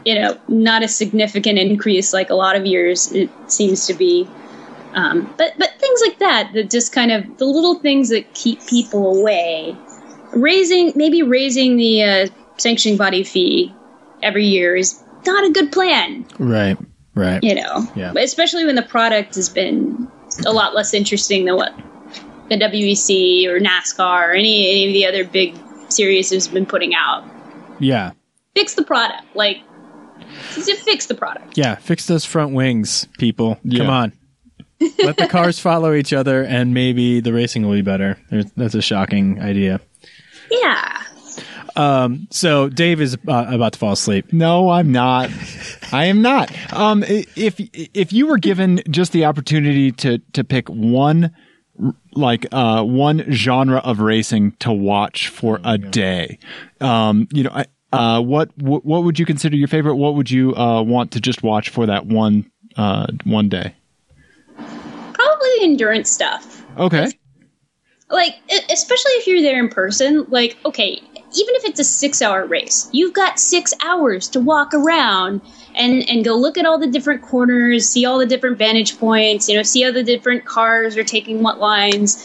[0.05, 4.27] you know not a significant increase like a lot of years it seems to be.
[4.93, 8.65] Um, but but things like that that just kind of the little things that keep
[8.67, 9.75] people away
[10.33, 12.27] raising maybe raising the uh,
[12.57, 13.73] sanctioning body fee
[14.21, 16.77] every year is not a good plan Right.
[17.15, 17.43] Right.
[17.43, 18.11] you know Yeah.
[18.13, 20.09] But especially when the product has been
[20.45, 21.73] a lot less interesting than what
[22.49, 25.55] the WEC or NASCAR or any, any of the other big
[25.89, 27.23] series has been putting out
[27.79, 28.11] Yeah.
[28.55, 29.61] fix the product like
[30.55, 31.75] just fix the product Yeah.
[31.75, 33.57] Fix those front wings, people.
[33.63, 33.79] Yeah.
[33.79, 34.13] Come on.
[35.03, 38.17] Let the cars follow each other, and maybe the racing will be better.
[38.29, 39.79] There's, that's a shocking idea.
[40.49, 40.97] yeah
[42.29, 44.33] So Dave is uh, about to fall asleep.
[44.33, 45.29] No, I'm not.
[45.91, 46.51] I am not.
[46.73, 47.55] Um, if
[47.93, 51.31] if you were given just the opportunity to to pick one
[52.13, 56.37] like uh one genre of racing to watch for a day,
[56.81, 59.95] um, you know, I- uh, what what what would you consider your favorite?
[59.95, 63.75] What would you uh want to just watch for that one uh one day?
[65.61, 67.11] Endurance stuff Okay.
[68.09, 68.35] like
[68.69, 71.01] especially if you're there in person like okay
[71.33, 75.41] even if it's a six hour race you've got six hours to walk around
[75.75, 79.47] and and go look at all the different corners see all the different vantage points
[79.47, 82.17] you know see how the different cars are taking what lines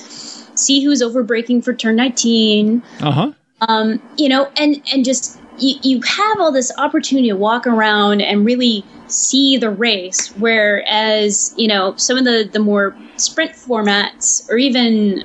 [0.55, 3.33] see who's over braking for turn 19 Uh huh.
[3.69, 8.21] um, you know, and and just you, you have all this opportunity to walk around
[8.21, 10.29] and really see the race.
[10.37, 15.25] Whereas you know some of the the more sprint formats or even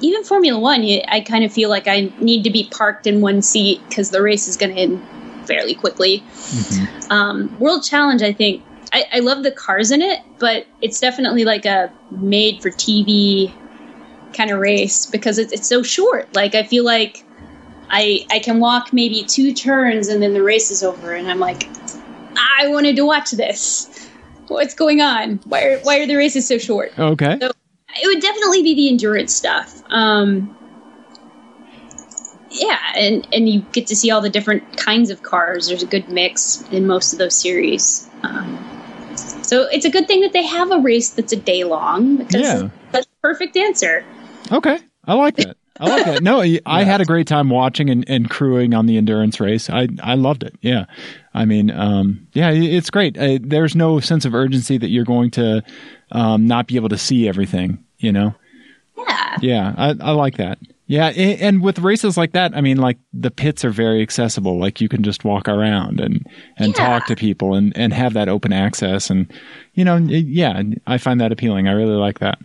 [0.00, 3.42] even Formula One, I kind of feel like I need to be parked in one
[3.42, 6.22] seat because the race is going to end fairly quickly.
[7.10, 8.62] Um, World Challenge, I think,
[8.92, 13.52] I, I love the cars in it, but it's definitely like a made for TV
[14.32, 16.34] kind of race because it's, it's so short.
[16.34, 17.24] Like I feel like
[17.88, 21.40] I I can walk maybe two turns and then the race is over, and I'm
[21.40, 21.68] like,
[22.36, 24.08] I wanted to watch this.
[24.48, 25.40] What's going on?
[25.44, 26.96] Why are why are the races so short?
[26.98, 27.38] Okay.
[27.40, 27.50] So
[28.02, 29.82] it would definitely be the endurance stuff.
[29.90, 30.56] Um,
[32.50, 35.68] yeah, and and you get to see all the different kinds of cars.
[35.68, 38.08] There's a good mix in most of those series.
[38.22, 38.58] Um,
[39.42, 42.40] so it's a good thing that they have a race that's a day long because
[42.40, 42.68] Yeah.
[42.92, 44.04] that's the perfect answer.
[44.52, 44.78] Okay.
[45.04, 45.56] I like that.
[45.78, 46.22] I like that.
[46.22, 49.70] No, I I had a great time watching and, and crewing on the endurance race.
[49.70, 50.54] I, I loved it.
[50.60, 50.86] Yeah.
[51.32, 53.16] I mean, um, yeah, it's great.
[53.16, 55.62] Uh, there's no sense of urgency that you're going to
[56.12, 58.34] um, not be able to see everything, you know?
[58.98, 59.36] Yeah.
[59.40, 60.58] Yeah, I, I like that.
[60.86, 64.58] Yeah, and with races like that, I mean, like the pits are very accessible.
[64.58, 66.26] Like you can just walk around and
[66.56, 66.84] and Yeah.
[66.84, 69.08] talk to people and and have that open access.
[69.08, 69.32] And
[69.74, 71.68] you know, it- yeah, I find that appealing.
[71.68, 72.40] I really like that.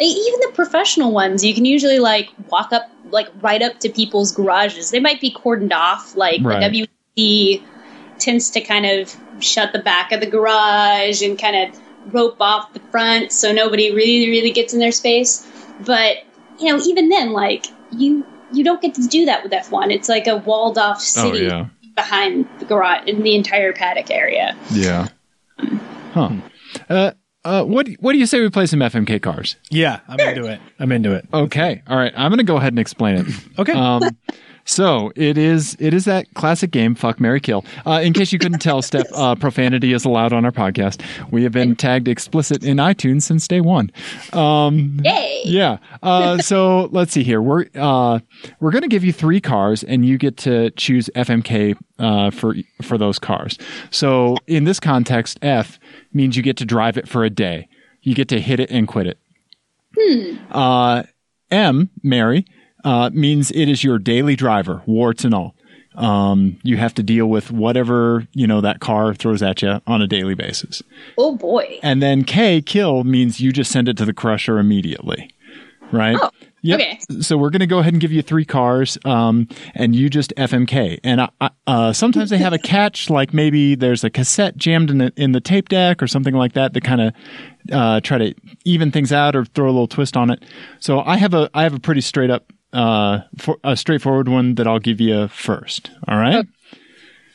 [0.00, 4.32] even the professional ones you can usually like walk up like right up to people's
[4.32, 6.72] garages they might be cordoned off like Right.
[6.72, 6.86] the
[7.16, 7.62] wc
[8.18, 11.80] tends to kind of shut the back of the garage and kind of
[12.14, 15.46] rope off the front so nobody really really gets in their space
[15.84, 16.16] but
[16.58, 20.08] you know even then like you you don't get to do that with f1 it's
[20.08, 21.66] like a walled off city Oh, yeah.
[21.94, 25.08] behind the garage in the entire paddock area Yeah.
[26.14, 26.30] Huh.
[26.88, 27.10] Uh,
[27.44, 29.56] uh, what what do you say we play some FMK cars?
[29.70, 30.60] Yeah, I'm into it.
[30.78, 31.26] I'm into it.
[31.32, 31.82] Okay.
[31.86, 32.12] All right.
[32.16, 33.26] I'm going to go ahead and explain it.
[33.58, 33.72] Okay.
[33.72, 34.02] Um,
[34.68, 37.64] so it is it is that classic game, fuck Mary Kill.
[37.86, 41.02] Uh, in case you couldn't tell, Stef, uh, profanity is allowed on our podcast.
[41.30, 43.90] We have been tagged explicit in iTunes since day one.
[44.34, 45.78] Um, yay yeah.
[46.02, 47.40] Uh, so let's see here.
[47.40, 48.20] We're uh,
[48.60, 52.54] we're going to give you three cars, and you get to choose FMK uh, for
[52.82, 53.58] for those cars.
[53.90, 55.78] So in this context, F
[56.12, 57.68] means you get to drive it for a day.
[58.02, 59.18] You get to hit it and quit it.
[60.50, 61.04] Uh,
[61.50, 62.44] M, Mary,
[62.84, 65.54] uh, means it is your daily driver, warts and all.
[65.94, 70.00] Um, you have to deal with whatever you know that car throws at you on
[70.00, 70.80] a daily basis.
[71.16, 75.34] oh boy And then K, kill, means you just send it to the crusher immediately.
[75.90, 76.16] Right?
[76.20, 76.30] Oh,
[76.62, 76.80] Yep.
[76.80, 76.98] okay.
[77.20, 80.32] So we're going to go ahead and give you three cars, um, and you just
[80.36, 80.98] FMK.
[81.04, 84.90] And I, I, uh, sometimes they have a catch, like maybe there's a cassette jammed
[84.90, 87.12] in the, in the tape deck or something like that, that kind of
[87.72, 90.44] uh, try to even things out or throw a little twist on it.
[90.80, 94.54] So I have a I have a pretty straight up, uh, for, a straightforward one
[94.56, 95.90] that I'll give you first.
[96.06, 96.46] All right.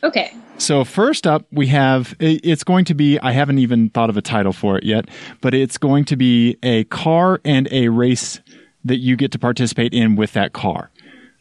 [0.03, 4.17] okay So first up, we have it's going to be I haven't even thought of
[4.17, 5.09] a title for it yet,
[5.41, 8.39] but it's going to be a car and a race
[8.85, 10.91] that you get to participate in with that car,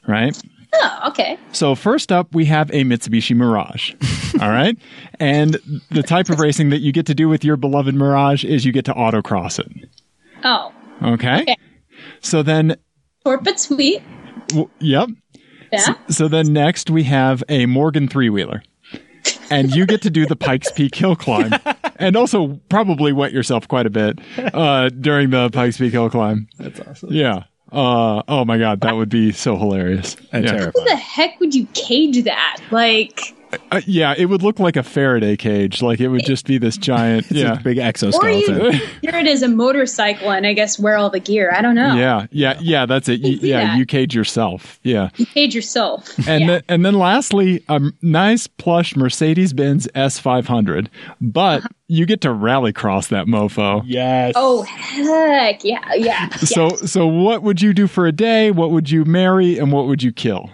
[0.06, 0.40] right?
[0.74, 3.92] oh okay So first up, we have a Mitsubishi Mirage.
[4.40, 4.78] all right,
[5.20, 5.58] and
[5.90, 8.72] the type of racing that you get to do with your beloved Mirage is you
[8.72, 9.88] get to autocross it.
[10.44, 10.72] oh
[11.02, 11.42] Okay.
[11.42, 11.56] Okay.
[12.20, 12.76] So then,
[13.24, 14.02] short but sweet
[14.48, 15.08] w- yep.
[15.72, 18.62] yeah So then next we have a Morgan three wheeler.
[19.50, 21.52] And you get to do the Pikes Peak hill climb,
[21.96, 26.48] and also probably wet yourself quite a bit uh, during the Pikes Peak hill climb.
[26.58, 27.12] That's awesome.
[27.12, 27.44] Yeah.
[27.70, 30.16] Uh, oh my God, that would be so hilarious.
[30.32, 30.64] And yeah.
[30.64, 32.60] How the heck would you cage that?
[32.70, 33.34] Like,
[33.70, 35.82] Uh, yeah, it would look like a Faraday cage.
[35.82, 37.26] Like it would just be this giant.
[37.32, 37.54] It's yeah.
[37.54, 38.72] a big or exoskeleton.
[38.72, 38.72] you
[39.02, 41.50] hear it as a motorcycle and I guess wear all the gear.
[41.54, 41.94] I don't know.
[41.94, 42.84] Yeah, yeah, yeah.
[42.84, 43.20] That's it.
[43.20, 43.78] You, yeah, that.
[43.78, 44.78] you cage yourself.
[44.82, 46.10] Yeah, You cage yourself.
[46.28, 46.46] and yeah.
[46.46, 50.88] then and then lastly, a nice plush Mercedes Benz S500,
[51.20, 53.82] but you get to rallycross that mofo.
[53.86, 54.32] yes.
[54.36, 56.28] oh heck yeah, yeah.
[56.36, 58.50] So so what would you do for a day?
[58.50, 60.50] What would you marry and what would you kill?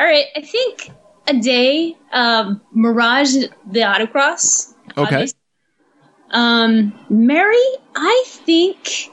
[0.00, 0.90] All right, I think
[1.26, 3.34] a day, um, Mirage
[3.70, 4.72] the autocross.
[4.96, 5.02] Okay.
[5.14, 5.38] obviously.
[6.30, 7.56] Um, Mary,
[7.94, 9.10] I think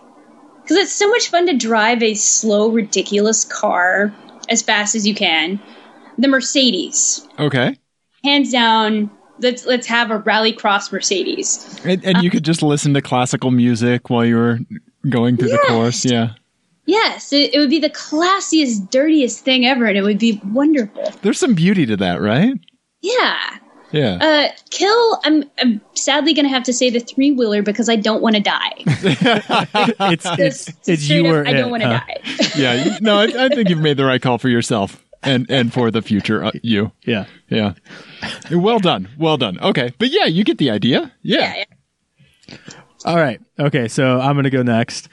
[0.62, 4.14] because it's so much fun to drive a slow, ridiculous car
[4.49, 5.60] as fast as you can.
[6.18, 7.78] The Mercedes, Okay.
[8.24, 9.10] hands down.
[9.41, 11.80] Let's let's have a rally cross Mercedes.
[11.86, 14.60] And, and you could just listen to classical music while you were
[15.10, 16.03] going through the course.
[16.03, 16.32] Yeah.
[16.90, 21.14] Yes, it, it would be the classiest, dirtiest thing ever, and it would be wonderful.
[21.22, 22.54] There's some beauty to that, right?
[23.02, 23.58] Yeah.
[23.92, 24.18] Yeah.
[24.20, 25.20] Uh, kill.
[25.24, 28.38] I'm, I'm sadly going to have to say the three wheeler because I don't want
[28.38, 28.74] to die.
[28.78, 32.00] it's it's Just it's straight you up, or I don't want to huh?
[32.08, 32.50] die.
[32.56, 32.98] yeah.
[33.02, 36.02] No, I, I think you've made the right call for yourself and and for the
[36.02, 36.92] future uh, you.
[37.04, 37.26] Yeah.
[37.50, 37.74] Yeah.
[38.52, 39.10] Well done.
[39.20, 39.60] Well done.
[39.60, 39.94] Okay.
[40.00, 41.12] But yeah, you get the idea.
[41.22, 41.54] Yeah.
[41.56, 41.66] Yeah,
[42.50, 42.58] yeah.
[43.06, 43.40] All right.
[43.60, 43.88] Okay.
[43.88, 45.08] So I'm going to go next.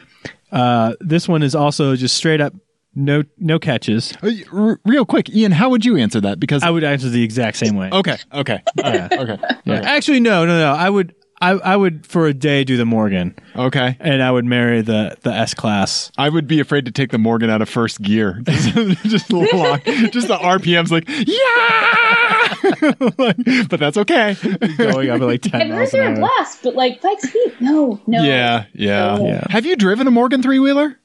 [0.52, 2.54] Uh, this one is also just straight up
[2.94, 4.14] no no catches.
[4.52, 6.40] R- real quick, Ian, how would you answer that?
[6.40, 7.90] Because I would answer the exact same way.
[7.92, 9.08] okay, okay, Yeah.
[9.12, 9.78] okay, Yeah.
[9.78, 10.72] okay, Actually, no, no, no.
[10.72, 13.96] I would, I, I would for a day do the Morgan, okay.
[14.00, 16.10] and I would marry the the S class.
[16.16, 18.40] I would be afraid to take the Morgan out of first gear.
[18.46, 18.74] Just,
[19.04, 24.34] just lock, just the RPMs like yeah, Like, but that's okay.
[24.78, 26.18] Going up at like ten I've miles an they're a hour.
[26.20, 28.22] blast, but like Pikes Peak, no, no.
[28.22, 29.26] Yeah, yeah, No.
[29.26, 29.44] Yeah.
[29.50, 30.98] Have you driven a Morgan three wheeler?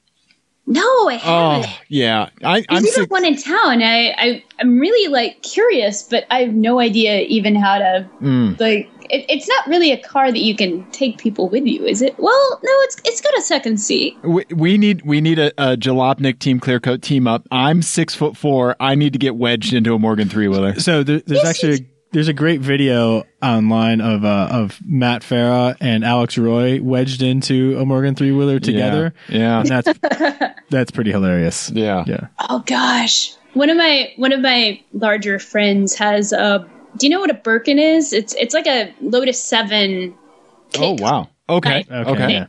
[0.64, 1.70] No, I haven't.
[1.70, 2.28] Oh, yeah.
[2.44, 3.10] I, I'm There's even sick.
[3.10, 3.82] one in town.
[3.82, 8.60] I, I I'm really like curious, but I have no idea even how to Mm.
[8.60, 8.88] like.
[9.12, 12.14] It, it's not really a car that you can take people with you, is it?
[12.18, 14.16] Well, no, it's it's got a second seat.
[14.22, 17.46] We, we need we need a, a Jalopnik team clearcoat team up.
[17.50, 18.74] I'm six foot four.
[18.80, 20.80] I need to get wedged into a Morgan three wheeler.
[20.80, 25.76] So there, there's actually a, there's a great video online of uh, of Matt Farah
[25.80, 29.98] and Alex Roy wedged into a Morgan three wheeler together, Yeah, and that's
[30.70, 31.70] that's pretty hilarious.
[31.70, 32.04] yeah.
[32.06, 32.28] Yeah.
[32.48, 36.66] Oh gosh, one of my one of my larger friends has a.
[36.96, 38.12] Do you know what a Birkin is?
[38.12, 40.14] It's it's like a Lotus Seven.
[40.78, 41.28] Oh wow.
[41.48, 41.84] Okay.
[41.90, 42.32] Okay.
[42.32, 42.46] Yeah.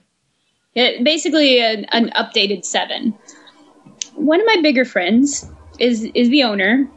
[0.75, 3.17] It, basically, an, an updated seven.
[4.15, 6.89] One of my bigger friends is is the owner.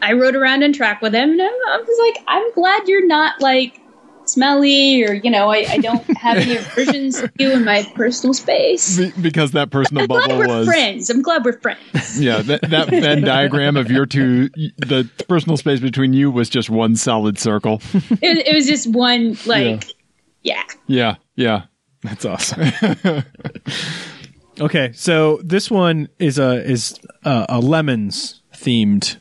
[0.00, 3.40] I rode around on track with him, and I was like, I'm glad you're not
[3.40, 3.80] like
[4.28, 8.34] smelly, or you know, I, I don't have any aversions to you in my personal
[8.34, 8.96] space.
[8.98, 11.10] Be- because that personal I'm glad we're was friends.
[11.10, 12.20] I'm glad we're friends.
[12.20, 14.48] yeah that, that Venn diagram of your two
[14.78, 17.80] the personal space between you was just one solid circle.
[17.92, 19.84] it, it was just one like,
[20.42, 20.62] yeah.
[20.86, 21.16] Yeah.
[21.36, 21.62] Yeah.
[22.02, 22.72] That's awesome.
[24.60, 29.18] okay, so this one is a is a, a LeMons themed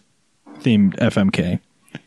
[0.60, 1.60] themed FMK.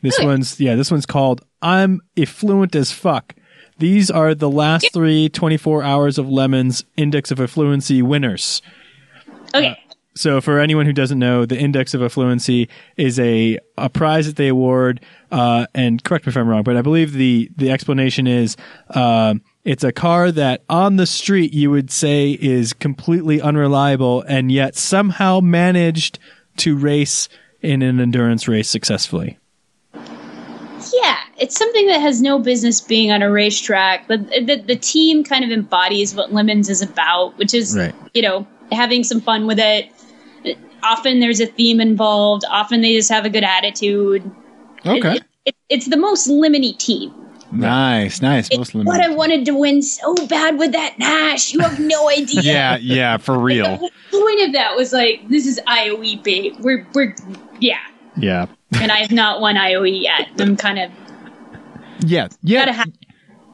[0.03, 0.27] This Really?
[0.33, 3.35] one's yeah, this one's called I'm effluent as fuck.
[3.79, 8.63] These are the last three 24 hours of LeMons index of effluency winners.
[9.55, 9.77] Okay.
[10.17, 14.37] So, for anyone who doesn't know, the Index of Effluency is a, a prize that
[14.37, 15.01] they award.
[15.33, 18.57] Uh, and correct me if I'm wrong, but I believe the the explanation is
[18.91, 19.35] uh,
[19.65, 24.77] it's a car that on the street you would say is completely unreliable, and yet
[24.77, 26.21] somehow managed
[26.59, 27.29] to race
[27.61, 29.39] in an endurance race successfully.
[30.93, 34.09] Yeah, it's something that has no business being on a racetrack.
[34.09, 37.95] The, the, the team kind of embodies what LeMons is about, which is, Right.
[38.15, 39.89] you know, having some fun with it.
[40.83, 42.45] Often there's a theme involved.
[42.51, 44.31] Often they just have a good attitude.
[44.85, 45.17] Okay.
[45.17, 47.13] It, it, it's the most lemony team.
[47.53, 48.21] Nice.
[48.21, 48.49] Nice.
[48.51, 51.55] It's Most what I wanted to win so bad with that Nash.
[51.55, 52.43] You have no idea.
[52.43, 52.77] Yeah.
[52.79, 53.17] Yeah.
[53.17, 53.77] For real.
[53.79, 56.59] The point of that was like, this is IOE bait.
[56.61, 57.15] We're, we're,
[57.61, 57.79] yeah.
[58.17, 58.47] Yeah.
[58.75, 60.29] And I have not won IOE yet.
[60.39, 60.91] I'm kind of
[62.01, 62.29] Yeah.
[62.43, 62.85] gotta Yeah.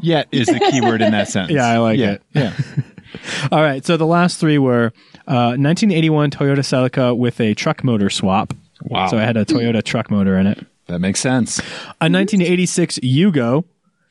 [0.02, 1.54] Yet is the key word in that sentence.
[1.54, 2.12] Yeah, I like yeah.
[2.12, 2.22] it.
[2.32, 2.56] Yeah.
[3.52, 3.84] All right.
[3.84, 4.92] So the last three were
[5.26, 8.54] uh, 1981 Toyota Celica with a truck motor swap.
[8.82, 9.08] Wow.
[9.08, 10.66] So I had a Toyota truck motor in it.
[10.86, 11.58] That makes sense.
[12.00, 13.64] A 1986 Yugo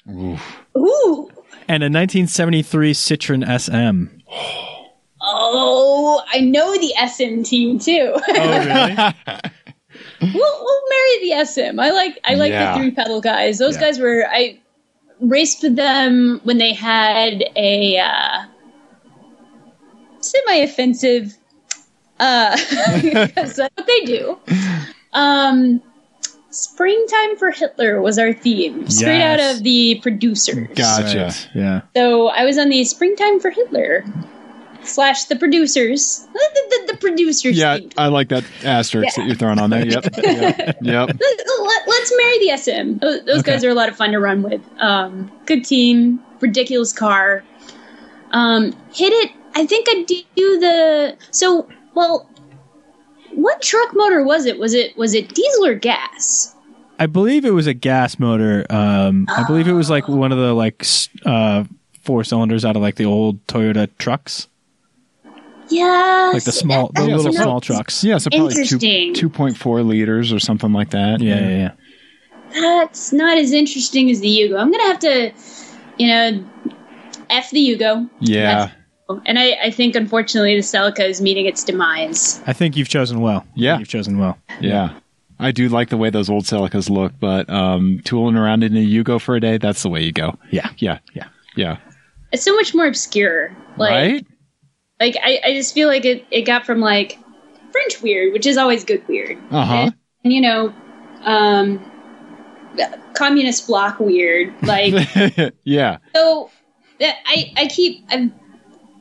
[0.07, 0.37] Ooh.
[1.67, 4.15] and a 1973 Citroen SM.
[5.21, 8.13] Oh, I know the SM team too.
[8.15, 9.41] Oh, really?
[10.33, 11.79] we'll, we'll marry the SM.
[11.79, 12.73] I like I like Yeah.
[12.73, 13.57] the three pedal guys.
[13.57, 13.81] Those Yeah.
[13.81, 14.59] guys were I
[15.21, 18.45] raced with them when they had a uh,
[20.21, 21.35] semi-offensive
[22.19, 22.55] uh
[23.01, 24.37] because that's what they do.
[25.13, 25.81] Um
[26.51, 30.67] Springtime for Hitler was our theme, straight out of the producers.
[30.73, 31.25] Gotcha.
[31.25, 31.49] Right.
[31.53, 31.81] Yeah.
[31.95, 34.03] So I was on the Springtime for Hitler
[34.89, 36.27] slash the producers.
[36.33, 36.49] The,
[36.87, 37.89] the, the producers Yeah, theme.
[37.97, 39.23] I like that asterisk Yeah.
[39.23, 39.85] that you're throwing on there.
[39.85, 40.03] Yep.
[40.23, 40.77] yep.
[40.81, 41.09] Yep.
[41.19, 42.97] Let, us marry the SM.
[42.99, 43.51] Those, those Okay.
[43.53, 44.61] guys are a lot of fun to run with.
[44.79, 47.43] Um, good team, ridiculous car.
[48.31, 49.31] Um, hit it.
[49.55, 52.29] I think I do the so well.
[53.33, 54.59] What truck motor was it?
[54.59, 56.55] Was it was it diesel or gas?
[56.99, 58.65] I believe it was a gas motor.
[58.69, 60.85] Um, I believe it was like one of the like
[61.25, 61.63] uh,
[62.01, 64.47] four cylinders out of like the old Toyota trucks,
[65.69, 68.03] Yeah, like the small, the Yeah, little so- small trucks.
[68.03, 71.21] Yeah, so probably two, 2.4 liters or something like that.
[71.21, 71.71] Yeah, yeah, yeah.
[72.53, 74.59] That's not as interesting as the Yugo.
[74.59, 75.31] I'm gonna have to,
[75.97, 76.43] you know,
[77.29, 78.09] f the Yugo.
[78.19, 78.71] Yeah.
[79.25, 82.41] And I, I think unfortunately the Celica is meeting its demise.
[82.45, 83.45] I think you've chosen well.
[83.55, 83.79] Yeah.
[83.79, 84.37] you've chosen well.
[84.61, 84.93] Yeah.
[85.39, 88.85] I do like the way those old Celicas look, but um, tooling around in a
[88.85, 90.37] Yugo for a day, that's the way you go.
[90.51, 90.99] Yeah, Yeah.
[91.13, 91.27] yeah.
[91.55, 91.77] Yeah.
[92.31, 93.55] It's so much more obscure.
[93.77, 94.27] Like, right?
[94.99, 97.17] Like I, I just feel like it, it got from like
[97.71, 99.37] French weird, which is always good weird.
[99.51, 99.73] Uh huh.
[99.75, 100.73] And, and, you know,
[101.23, 101.91] um,
[103.13, 104.53] communist bloc weird.
[104.63, 104.93] Like
[105.63, 105.97] yeah.
[106.15, 106.49] so
[106.99, 108.31] that I, I keep I've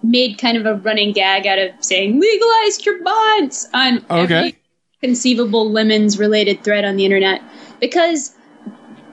[0.03, 4.35] made kind of a running gag out of saying legalize Trabants on Okay.
[4.35, 4.59] every
[5.03, 7.43] conceivable LeMons related thread on the internet
[7.81, 8.35] because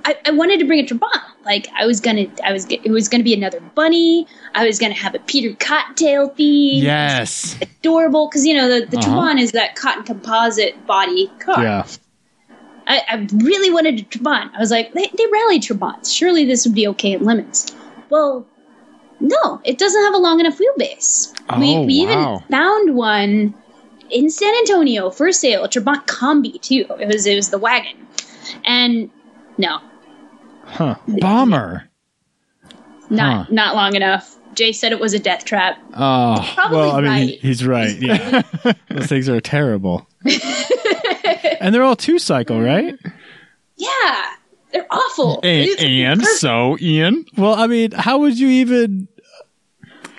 [0.04, 1.22] I, I wanted to bring a Trabant.
[1.46, 4.28] Like I was gonna, I was, it was gonna be another bunny.
[4.56, 6.84] I was gonna have a Peter Cottontail theme.
[6.84, 7.56] Yes.
[7.62, 9.10] adorable because you know the the Uh-huh.
[9.10, 11.64] Trabant is that cotton composite body car.
[11.64, 11.86] Yeah.
[12.88, 14.52] I, I really wanted a Trabant.
[14.56, 16.12] I was like, they, they rally Trabants.
[16.16, 17.76] Surely this would be okay in LeMons.
[18.10, 18.46] Well,
[19.20, 21.34] no, it doesn't have a long enough wheelbase.
[21.60, 22.12] we Oh, we wow.
[22.12, 23.54] even found one
[24.12, 26.86] in San Antonio for sale, a Trabant Combi too.
[27.00, 28.06] It was it was the wagon,
[28.66, 29.10] and
[29.58, 29.80] no,
[30.66, 30.96] Huh.
[31.08, 31.90] Bomber.
[33.10, 33.54] not Huh.
[33.54, 34.36] not long enough.
[34.56, 35.78] Jay said it was a death trap.
[35.94, 36.52] Oh.
[36.56, 37.30] Probably Well, I mean, right.
[37.30, 37.96] he- he's right.
[38.00, 38.42] Yeah.
[38.90, 40.08] Those things are terrible.
[41.60, 42.96] and they're all two cycle, right?
[43.76, 44.26] yeah,
[44.72, 45.40] they're awful.
[45.44, 49.08] And, and so, Ian, Well, I mean, how would you even?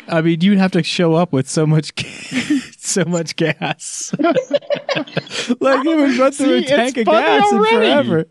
[0.08, 4.14] I mean, you'd have to show up with so much, ga- so much gas.
[4.20, 8.26] like it would run through See, a tank of funny gas in forever.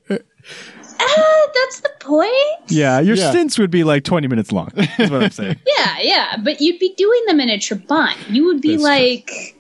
[1.08, 2.32] Ah, that's the point.
[2.72, 3.30] Yeah, your Yeah.
[3.30, 4.70] stints would be like twenty minutes long.
[4.76, 5.58] Is what I'm saying.
[5.66, 8.16] Yeah, yeah, but you'd be doing them in a Trabant.
[8.30, 8.89] You would be That's true.
[8.91, 9.56] like,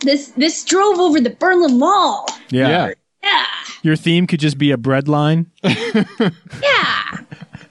[0.00, 2.26] this this drove over the Berlin Wall.
[2.50, 2.68] Yeah.
[2.68, 2.92] Yeah.
[3.24, 3.44] Yeah,
[3.82, 5.50] Your theme could just be a bread line.
[5.64, 7.18] yeah.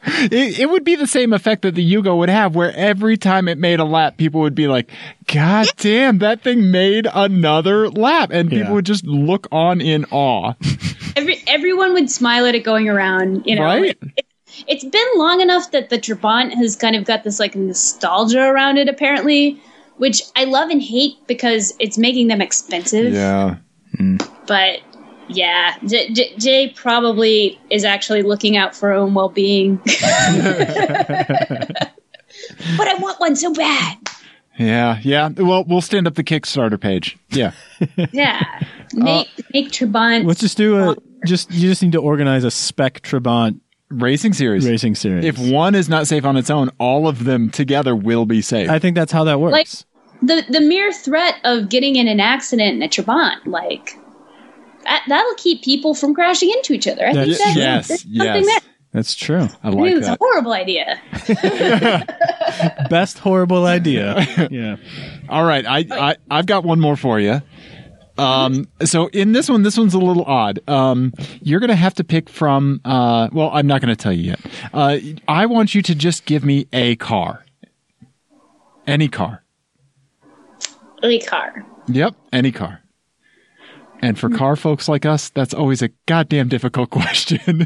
[0.06, 3.48] It, it would be the same effect that the Yugo would have, where every time
[3.48, 4.90] it made a lap, people would be like,
[5.34, 8.30] God damn, that thing made another lap.
[8.32, 8.74] And people Yeah.
[8.74, 10.54] would just look on in awe.
[11.18, 13.46] Every everyone would smile at it going around.
[13.46, 13.98] You know, Right?
[14.18, 14.26] It,
[14.68, 18.78] it's been long enough that the Trabant has kind of got this like nostalgia around
[18.78, 19.62] it, apparently,
[19.98, 23.14] which I love and hate because it's making them expensive.
[23.14, 23.56] Yeah.
[23.98, 24.18] Hmm.
[24.46, 24.80] But
[25.28, 29.78] yeah, J- J- Jay probably is actually looking out for her own well being.
[29.86, 29.92] but
[32.88, 33.98] I want one so bad.
[34.58, 35.00] Yeah.
[35.04, 35.30] Yeah.
[35.30, 37.18] Well, we'll stand up the Kickstarter page.
[37.30, 37.52] Yeah.
[38.12, 38.42] Yeah.
[38.94, 40.26] Make, uh, make Trabant.
[40.26, 40.96] Let's just do a
[41.26, 41.52] just.
[41.52, 43.60] You just need to organize a spec Trabant
[43.90, 44.66] Racing series.
[44.68, 45.26] racing series.
[45.26, 48.70] If one is not safe on its own, all of them together will be safe.
[48.70, 49.52] I think that's how that works.
[49.52, 49.68] Like-
[50.22, 53.98] the, the mere threat of getting in an accident in a Trabant, like,
[54.86, 57.06] that, that'll keep people from crashing into each other.
[57.06, 57.62] I think That's that's, true.
[57.62, 57.88] yes.
[57.88, 58.46] that's something Yes.
[58.46, 58.62] that
[58.92, 59.42] that's true.
[59.62, 61.02] I I think like it's a horrible idea.
[62.90, 64.26] Best horrible idea.
[64.50, 64.78] yeah.
[65.28, 67.42] All right, I, I I've got one more for you.
[68.18, 70.62] Um, so in this one, this one's a little odd.
[70.70, 71.12] Um,
[71.42, 72.80] you're gonna have to pick from.
[72.86, 74.40] Uh, well, I'm not gonna tell you yet.
[74.74, 77.44] Uh, I want you to just give me a car,
[78.88, 79.44] any car.
[81.04, 81.66] Any car.
[81.88, 82.82] Yep, any car.
[84.06, 87.66] And for car folks like us, that's always a goddamn difficult question.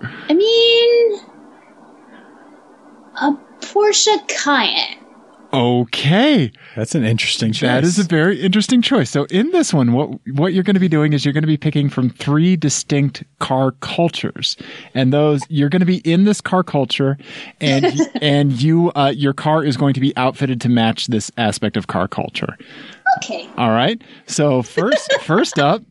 [0.00, 1.20] I mean,
[3.20, 4.96] a Porsche Cayenne.
[5.52, 6.52] okay.
[6.76, 7.68] That's an interesting choice.
[7.68, 9.10] That is a very interesting choice.
[9.10, 11.48] So in this one, what what you're going to be doing is you're going to
[11.48, 14.56] be picking from three distinct car cultures,
[14.94, 17.18] and those you're going to be in this car culture,
[17.60, 17.86] and
[18.22, 21.88] and you uh, your car is going to be outfitted to match this aspect of
[21.88, 22.56] car culture.
[23.22, 24.00] Okay, All right.
[24.26, 25.82] So first first up,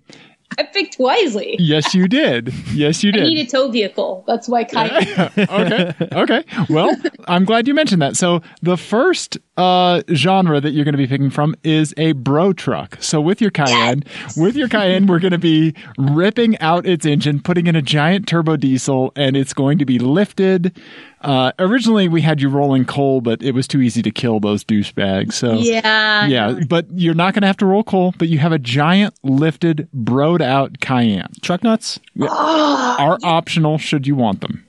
[0.57, 1.57] I picked wisely.
[1.59, 2.53] yes, you did.
[2.71, 3.23] Yes, you did.
[3.23, 4.23] I need a tow vehicle.
[4.27, 5.31] That's why Cayenne.
[5.37, 5.93] okay.
[6.17, 6.43] Okay.
[6.69, 6.95] Well,
[7.27, 8.15] I'm glad you mentioned that.
[8.15, 12.53] So the first uh, genre that you're going to be picking from is a bro
[12.53, 12.97] truck.
[13.01, 14.03] So with your Cayenne,
[14.37, 18.27] with your Cayenne, we're going to be ripping out its engine, putting in a giant
[18.27, 20.79] turbo diesel, and it's going to be lifted.
[21.27, 24.63] Uh, originally, we had you rolling coal, but it was too easy to kill those
[24.63, 25.33] douchebags.
[25.33, 26.25] So yeah.
[26.25, 29.13] yeah, but you're not going to have to roll coal, but you have a giant
[29.23, 31.33] lifted, broed out Cayenne.
[31.41, 31.99] truck nuts.
[32.21, 34.65] Are optional should you want them.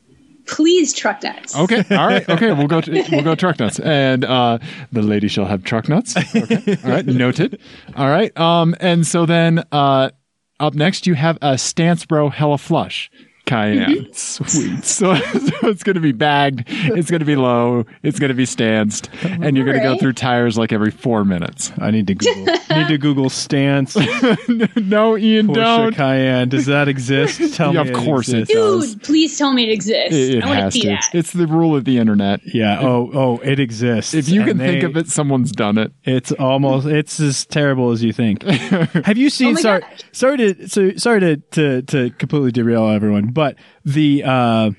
[0.46, 1.56] Please, truck nuts.
[1.56, 1.84] Okay.
[1.94, 2.28] All right.
[2.28, 2.52] Okay.
[2.52, 2.80] We'll go.
[2.80, 4.58] To, we'll go truck nuts, and uh,
[4.90, 6.16] the lady shall have truck nuts.
[6.34, 6.76] Okay.
[6.84, 7.06] All right.
[7.06, 7.60] Noted.
[7.94, 8.36] All right.
[8.36, 8.74] Um.
[8.80, 10.10] And so then, uh,
[10.58, 13.10] up next you have a Stance Bro Hella Flush
[13.48, 14.04] Cayenne.
[14.06, 14.12] Mm-hmm.
[14.12, 14.84] Sweet.
[14.84, 15.14] So,
[15.60, 16.64] so it's going to be bagged.
[16.68, 17.84] It's going to be low.
[18.02, 21.24] It's going to be stanced, and you're going to go through tires like every four
[21.24, 21.72] minutes.
[21.78, 22.44] I need to Google.
[22.70, 23.96] Need to Google stance
[24.76, 25.94] no, Ian, Porsche don't.
[25.94, 26.48] Cayenne.
[26.48, 27.54] Does that exist?
[27.54, 27.90] Tell Yeah, me.
[27.90, 28.94] of course it exists.
[28.94, 30.14] Dude, please tell me it exists.
[30.14, 30.88] It, it I has to see to.
[30.90, 31.10] that.
[31.14, 32.40] It's the rule of the internet.
[32.44, 32.80] Yeah.
[32.80, 33.10] Oh.
[33.14, 33.38] Oh.
[33.38, 34.14] It exists.
[34.14, 35.92] If you And can think of it, someone's done it.
[36.04, 38.42] It's almost it's as terrible as you think.
[38.42, 40.02] Have you oh seen Oh sorry gosh.
[40.12, 43.54] sorry to so sorry to, to to completely derail everyone, but
[43.84, 44.70] the uh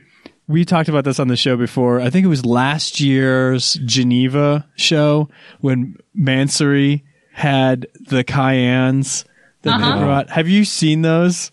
[0.48, 2.02] we talked about this on the show before.
[2.02, 5.30] I think it was last year's Geneva show
[5.61, 7.03] when Mansory
[7.34, 9.23] had the Cayennes
[9.61, 9.95] that Uh-huh.
[9.99, 10.30] they brought.
[10.31, 11.52] Have you seen those?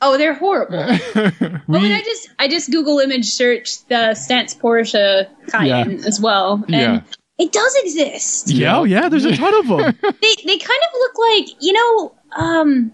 [0.00, 0.78] Oh, they're horrible.
[1.14, 6.70] and I just I just Google image search the Stance Porsche Cayenne as well, and
[6.70, 7.00] Yeah.
[7.38, 8.48] it does exist.
[8.50, 9.08] Yeah, oh, yeah.
[9.10, 9.98] There's a ton of them.
[10.22, 12.92] They they kind of look like you know, um,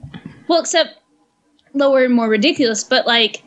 [0.48, 0.90] well, except
[1.74, 3.42] lower and more ridiculous, but like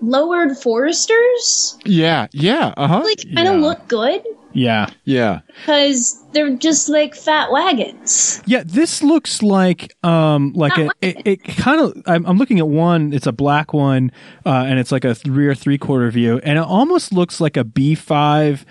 [0.00, 3.00] lowered foresters, Yeah, yeah, uh huh.
[3.04, 3.60] like kind of Yeah.
[3.60, 4.22] look good
[4.52, 5.40] yeah, Yeah.
[5.60, 8.42] because they're just like fat wagons.
[8.46, 8.64] yeah.
[8.66, 12.02] This looks like um like a, it, it kind of.
[12.06, 13.12] I'm, I'm looking at one.
[13.12, 14.10] It's a black one,
[14.44, 17.62] uh, and it's like a rear three quarter view, and it almost looks like a
[17.64, 18.64] B5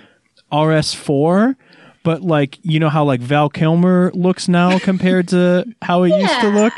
[0.51, 1.55] RS4.
[2.03, 6.39] But like you know how like Val Kilmer looks now compared to how it used
[6.41, 6.73] to look.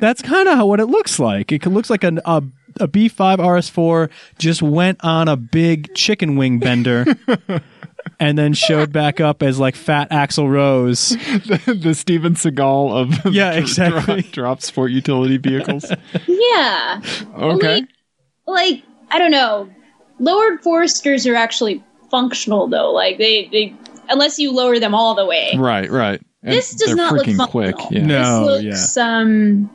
[0.00, 1.52] That's kind of what it looks like.
[1.52, 2.42] It looks like an, a
[2.80, 7.04] a B5 RS4 just went on a big chicken wing bender.
[8.18, 11.10] And then showed back up as like fat Axl Rose.
[11.46, 14.22] the, the Steven Seagal of Yeah, dr- exactly.
[14.22, 15.84] drop, drop sport utility vehicles.
[16.26, 17.00] Yeah,
[17.36, 17.82] Okay.
[17.82, 17.88] Like,
[18.46, 19.70] like I don't know,
[20.18, 22.90] lowered foresters are actually functional though.
[22.92, 23.76] Like they they
[24.08, 25.52] unless you lower them all the way.
[25.56, 26.20] Right, right.
[26.42, 27.72] And This does not look freaking functional.
[27.72, 27.90] quick.
[27.92, 28.04] Yeah.
[28.06, 28.58] No.
[28.60, 29.70] this looks um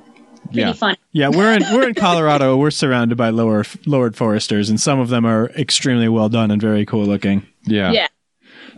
[0.48, 0.74] pretty Yeah.
[0.74, 0.98] funny.
[1.12, 2.58] Yeah, we're in we're in Colorado.
[2.58, 6.62] We're surrounded by lower lowered foresters, and some of them are extremely well done and
[6.62, 7.46] very cool looking.
[7.66, 7.92] Yeah.
[7.92, 8.08] Yeah.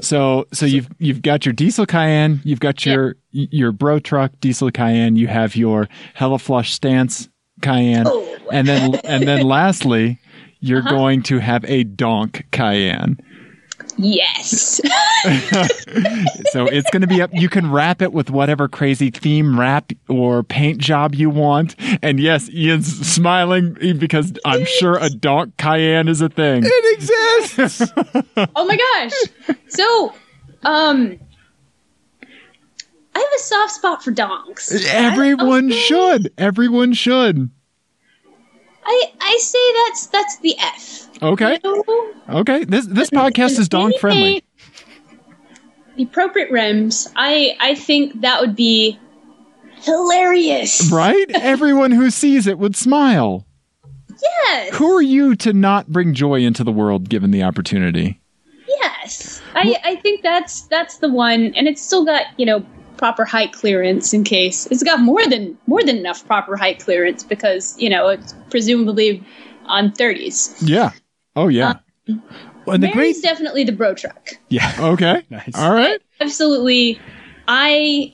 [0.01, 4.71] So so you've you've got your diesel Cayenne, you've got your your bro truck diesel
[4.71, 7.27] Cayenne, you have your hella flush stance
[7.61, 8.37] Cayenne, Oh.
[8.51, 10.17] and then and then lastly,
[10.61, 10.89] you're Uh-huh.
[10.91, 13.19] going to have a donk Cayenne.
[14.01, 14.79] Yes.
[16.51, 17.29] So it's going to be up.
[17.33, 21.75] You can wrap it with whatever crazy theme wrap or paint job you want.
[22.01, 26.63] And yes, Ian's smiling because I'm sure a donk Cayenne is a thing.
[26.65, 27.91] It exists.
[28.55, 29.57] oh my gosh.
[29.67, 30.13] So,
[30.63, 31.19] um
[33.13, 34.71] I have a soft spot for donks.
[34.87, 36.31] Everyone should.
[36.37, 37.49] Everyone should.
[38.85, 41.08] I I say that's that's the F.
[41.21, 41.59] Okay.
[42.29, 42.63] Okay.
[42.63, 44.43] This this podcast is dog friendly.
[45.95, 47.07] The appropriate rims.
[47.15, 48.97] I I think that would be
[49.81, 50.91] hilarious.
[50.91, 51.25] Right?
[51.33, 53.45] Everyone who sees it would smile.
[54.21, 54.75] Yes.
[54.75, 58.19] Who are you to not bring joy into the world given the opportunity?
[58.67, 59.41] Yes.
[59.55, 62.65] I I think that's that's the one and it's still got, you know,
[62.97, 64.67] proper height clearance in case.
[64.67, 69.23] It's got more than more than enough proper height clearance because, you know, it's presumably
[69.65, 70.55] on 30s.
[70.61, 70.91] Yeah.
[71.35, 71.75] Oh yeah.
[72.07, 72.23] Um,
[72.67, 74.29] and the great, Mary's definitely the bro truck.
[74.49, 75.23] yeah, Okay.
[75.29, 75.55] Nice.
[75.55, 76.01] All right.
[76.19, 76.99] Absolutely.
[77.47, 78.13] I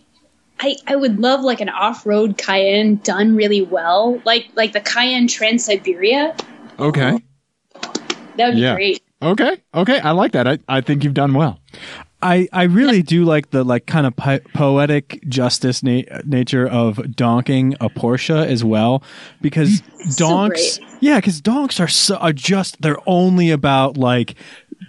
[0.60, 4.22] I I would love like an off-road Cayenne done really well.
[4.26, 6.38] Like like the Cayenne Transsyberia.
[6.80, 7.22] Okay.
[8.38, 8.76] That would be Yeah.
[8.76, 9.02] great.
[9.22, 9.58] Okay.
[9.74, 10.00] Okay.
[10.00, 10.48] I like that.
[10.48, 11.60] I, I think you've done well.
[12.22, 16.98] I I really do like the like kind of po- poetic justice na- nature of
[16.98, 19.04] donking a Porsche as well
[19.42, 20.90] because So donks great.
[21.02, 24.36] yeah because donks are so are just they're only about like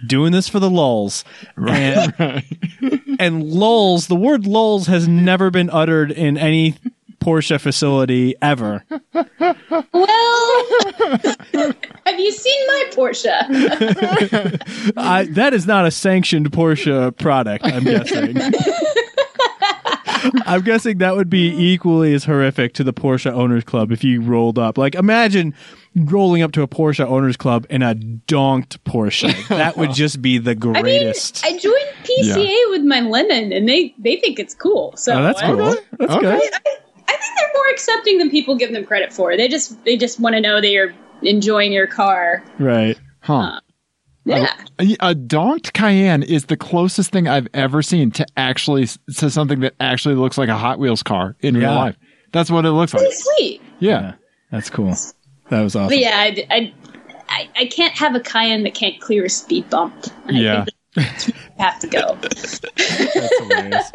[0.05, 1.23] doing this for the lulls
[1.55, 2.43] and,
[3.19, 6.75] and lulls the word lulls has never been uttered in any
[7.19, 8.83] Porsche facility ever
[9.13, 10.65] Well,
[12.05, 13.27] have you seen my Porsche?
[14.97, 17.65] I, that is not a sanctioned Porsche product.
[17.65, 18.37] I'm guessing.
[20.45, 24.21] I'm guessing that would be equally as horrific to the Porsche Owners Club if you
[24.21, 24.77] rolled up.
[24.77, 25.53] Like, imagine
[25.95, 29.47] rolling up to a Porsche Owners Club in a donked Porsche.
[29.49, 31.45] That would just be the I mean, greatest.
[31.45, 34.93] I joined PCA with my lemon, and they they think it's cool.
[34.97, 35.75] So oh, that's I- cool.
[35.97, 36.21] That's Okay.
[36.21, 36.53] good.
[36.53, 36.77] I,
[37.07, 39.35] I think they're more accepting than people give them credit for.
[39.37, 42.43] They just they just want to know that you're enjoying your car.
[42.59, 42.99] Right.
[43.21, 43.33] Huh.
[43.33, 43.61] Um,
[44.25, 44.53] yeah.
[44.79, 49.61] A, a donked Cayenne is the closest thing I've ever seen to actually to something
[49.61, 51.95] that actually looks like a Hot Wheels car in real life.
[52.33, 53.07] That's what it looks like.
[53.09, 53.61] Sweet.
[53.79, 54.15] Yeah.
[54.51, 54.95] That's cool.
[55.49, 55.89] That was awesome.
[55.89, 56.73] But yeah, I, I,
[57.29, 59.93] I, I can't have a Cayenne that can't clear a speed bump.
[60.29, 60.61] Yeah.
[60.61, 62.17] I think that's where you have to go.
[62.21, 63.91] That's hilarious.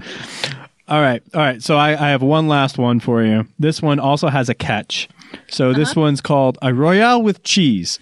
[0.90, 1.62] all right, all right.
[1.62, 3.46] So I, I have one last one for you.
[3.58, 5.08] This one also has a catch.
[5.48, 8.00] So this one's called a Royale with cheese.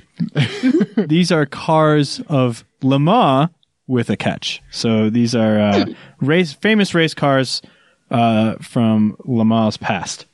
[0.96, 3.50] these are cars of Le Mans
[3.86, 4.62] with a catch.
[4.70, 5.86] So these are uh,
[6.20, 7.60] race famous race cars
[8.10, 10.24] uh, from Le Mans past.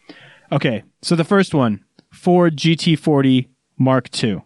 [0.52, 3.48] Okay, so the first one, Ford GT40
[3.78, 4.42] Mark II.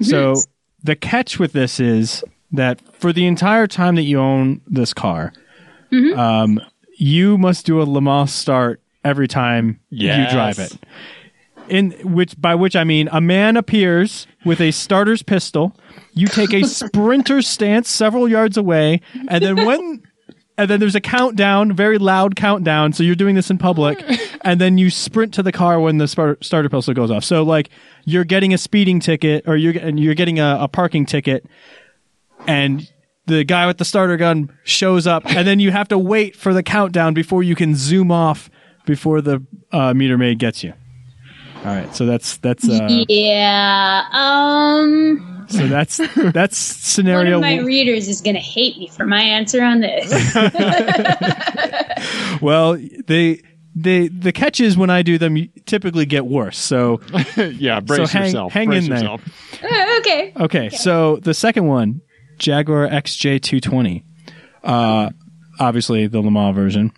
[0.00, 0.34] So
[0.82, 5.32] the catch with this is that for the entire time that you own this car,
[6.16, 6.60] um,
[6.96, 10.30] you must do a Le Mans start every time Yes.
[10.30, 10.76] you drive it.
[11.68, 15.74] In which, by which I mean, a man appears with a starter's pistol.
[16.12, 20.02] You take a sprinter stance several yards away, and then when
[20.56, 22.92] and then there's a countdown, very loud countdown.
[22.92, 24.04] So you're doing this in public,
[24.42, 27.24] and then you sprint to the car when the spar- starter pistol goes off.
[27.24, 27.70] So like
[28.04, 31.46] you're getting a speeding ticket, or you're and you're getting a, a parking ticket,
[32.46, 32.90] and
[33.26, 36.52] the guy with the starter gun shows up, and then you have to wait for
[36.52, 38.50] the countdown before you can zoom off
[38.86, 39.42] before the
[39.72, 40.72] uh, meter maid gets you.
[41.64, 44.06] All right, so that's that's uh, yeah.
[44.12, 45.46] Um.
[45.48, 45.96] so that's
[46.32, 47.38] that's scenario.
[47.38, 47.58] One scenario.
[47.58, 50.12] of my readers is going to hate me for my answer on this.
[52.42, 52.76] well,
[53.06, 53.40] they
[53.74, 56.58] they the catches when I do them typically get worse.
[56.58, 57.00] So
[57.36, 58.52] yeah, brace hang- yourself.
[58.52, 58.98] hang brace in there.
[58.98, 59.22] yourself.
[59.62, 60.32] Uh, okay.
[60.36, 62.02] Okay, so the second one,
[62.38, 64.02] Jaguar XJ220.
[64.62, 65.10] Uh,
[65.58, 66.92] obviously, the Le Mans version.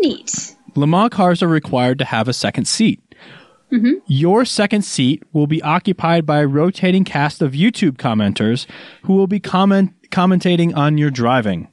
[0.00, 0.56] Neat.
[0.74, 3.00] Le Mans cars are required to have a second seat.
[4.06, 8.66] Your second seat will be occupied by a rotating cast of YouTube commenters
[9.02, 11.68] who will be comment commentating on your driving.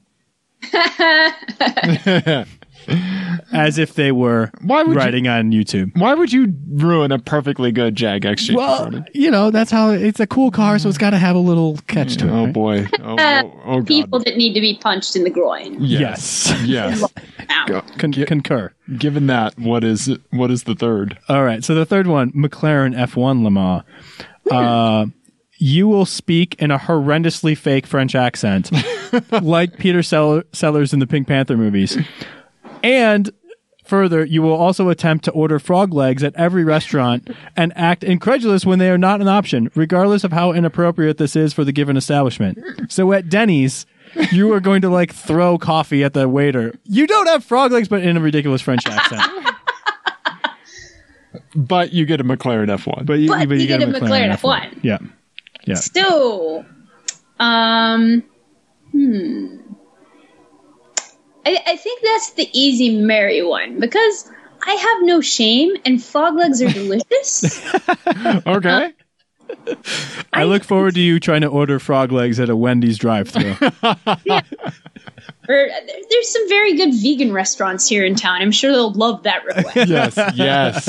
[3.54, 5.96] As if they were Why would you- writing on YouTube.
[5.98, 8.56] Why would you ruin a perfectly good Jag XJ?
[8.56, 11.40] Well, you know, that's how it's a cool car, so it's got to have a
[11.40, 12.32] little catch to it.
[12.32, 12.54] oh right?
[12.54, 12.88] boy.
[13.04, 15.78] Oh, oh, oh, People that need to be punched in the groin.
[15.80, 16.52] Yes.
[16.66, 17.04] Yes.
[17.50, 17.82] Ow.
[17.98, 18.72] Con- gi- concur.
[18.98, 21.18] given that, what is what is the third?
[21.30, 21.64] All right.
[21.64, 23.84] So the third one, McLaren F1 Le Mans.
[24.52, 25.06] Uh,
[25.58, 28.70] you will speak in a horrendously fake French accent,
[29.42, 31.98] like Peter Sell- Sellers in the Pink Panther movies.
[32.84, 33.30] And
[33.94, 38.66] further, you will also attempt to order frog legs at every restaurant and act incredulous
[38.66, 41.96] when they are not an option, regardless of how inappropriate this is for the given
[41.96, 42.58] establishment.
[42.92, 43.86] So at Denny's,
[44.32, 46.74] you are going to like throw coffee at the waiter.
[46.86, 49.22] You don't have frog legs, but in a ridiculous French accent.
[51.56, 53.06] But you get a McLaren F1.
[53.06, 54.80] But you, But you get get a McLaren F1.
[54.84, 54.98] Yeah.
[55.66, 55.76] Yeah.
[55.76, 56.66] Still,
[57.40, 58.24] um,
[58.92, 59.58] hmm.
[61.46, 64.32] I, I think that's the easy Mary one because
[64.66, 67.74] I have no shame and frog legs are delicious.
[68.48, 68.94] okay.
[70.32, 73.56] I look forward to you trying to order frog legs at a Wendy's drive-through.
[73.84, 75.68] or
[76.10, 78.42] there's some very good vegan restaurants here in town.
[78.42, 79.90] I'm sure they'll love that request.
[79.90, 80.18] Yes.
[80.36, 80.88] Yes.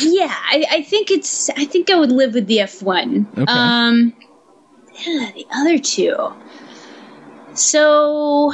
[0.00, 1.50] yeah, I, I think it's.
[1.50, 3.38] I think I would live with the F1.
[3.38, 3.44] Okay.
[3.48, 4.14] Um,
[5.06, 6.32] yeah, the other two.
[7.54, 8.52] So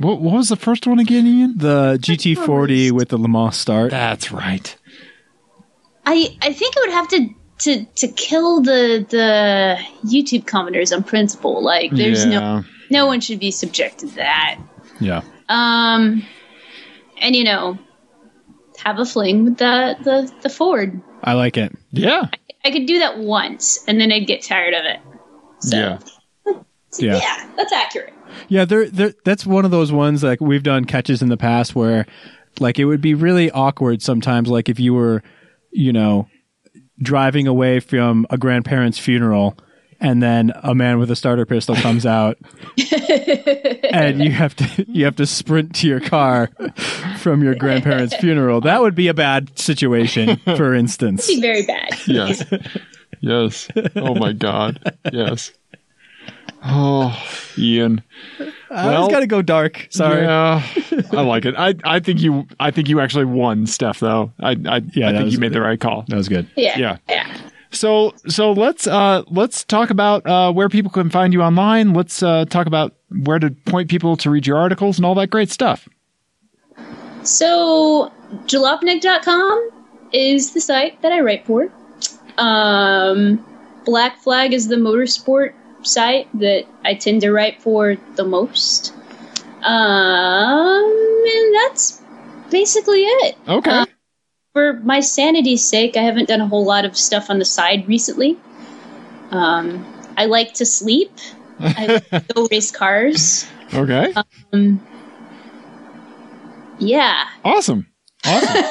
[0.00, 1.58] what, what was the first one again, Ian?
[1.58, 3.90] the GT40 with the Le Mans start.
[3.90, 4.76] That's right.
[6.06, 7.28] I I think I would have to
[7.60, 11.62] to to kill the the YouTube commenters on principle.
[11.62, 12.62] Like there's no yeah.
[12.90, 14.58] no one should be subjected to that.
[14.98, 15.22] Yeah.
[15.48, 16.24] Um,
[17.20, 17.78] and you know,
[18.78, 21.00] have a fling with the the the Ford.
[21.22, 21.72] I like it.
[21.92, 22.28] Yeah.
[22.64, 25.00] I could do that once, and then I'd get tired of it.
[25.60, 25.98] So, Yeah.
[26.98, 27.18] Yeah.
[27.18, 28.12] yeah, that's accurate.
[28.48, 29.14] Yeah, there, there.
[29.24, 32.06] That's one of those ones like we've done catches in the past where,
[32.58, 34.48] like, it would be really awkward sometimes.
[34.48, 35.22] Like if you were,
[35.70, 36.28] you know,
[37.00, 39.56] driving away from a grandparent's funeral,
[40.00, 42.38] and then a man with a starter pistol comes out,
[43.92, 46.48] and you have to you have to sprint to your car
[47.18, 48.62] from your grandparent's funeral.
[48.62, 51.26] That would be a bad situation, for instance.
[51.26, 51.90] Be very bad.
[52.06, 52.44] Yes.
[53.20, 53.68] yes.
[53.96, 54.96] Oh my God.
[55.12, 55.52] Yes.
[56.62, 57.16] Oh,
[57.58, 58.02] Ian.
[58.70, 59.86] I Well- always got to go dark.
[59.90, 60.22] Sorry.
[60.22, 60.62] Yeah,
[61.12, 61.54] I like it.
[61.56, 63.98] I I think you I think you actually won, Stef.
[63.98, 66.04] Though I I, Yeah, I think was- you made the right call.
[66.08, 66.46] That was good.
[66.56, 66.78] Yeah.
[66.78, 66.96] Yeah.
[67.08, 67.34] Yeah.
[67.72, 71.94] So so let's uh let's talk about uh where people can find you online.
[71.94, 75.28] Let's uh talk about where to point people to read your articles and all that
[75.30, 75.88] great stuff.
[77.22, 78.10] So,
[78.46, 79.70] jalopnik.com
[80.12, 81.70] is the site that I write for.
[82.38, 83.44] Um,
[83.84, 88.94] Black Flag is the motorsport site that I tend to write for the most.
[89.62, 90.84] Um,
[91.26, 92.00] and that's
[92.50, 93.36] basically it.
[93.48, 93.70] Okay.
[93.70, 93.86] Uh,
[94.52, 97.86] For my sanity's sake, I haven't done a whole lot of stuff on the side
[97.86, 98.38] recently.
[99.30, 99.84] Um,
[100.16, 101.12] I like to sleep.
[101.60, 103.46] I like to go race cars.
[103.72, 104.12] okay.
[104.52, 104.80] Um,
[106.78, 107.26] yeah.
[107.44, 107.86] awesome.
[108.24, 108.64] Awesome.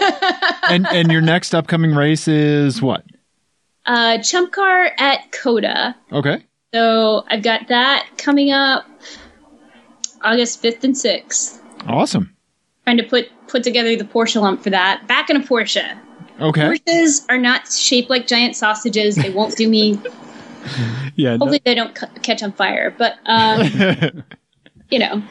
[0.69, 3.03] and and your next upcoming race is what?
[3.85, 5.95] Uh, ChumpCar at COTA.
[6.11, 6.43] Okay.
[6.73, 8.85] So I've got that coming up
[10.21, 11.61] August 5th and 6th.
[11.87, 12.35] Awesome.
[12.83, 15.07] Trying to put put together the Porsche lump for that.
[15.07, 15.97] Back in a Porsche.
[16.39, 16.61] Okay.
[16.61, 19.15] Porsches are not shaped like giant sausages.
[19.15, 19.99] They won't do me.
[21.15, 21.31] Yeah.
[21.31, 22.93] no- Hopefully, they don't c- catch on fire.
[22.97, 23.61] But um,
[24.89, 25.23] you know,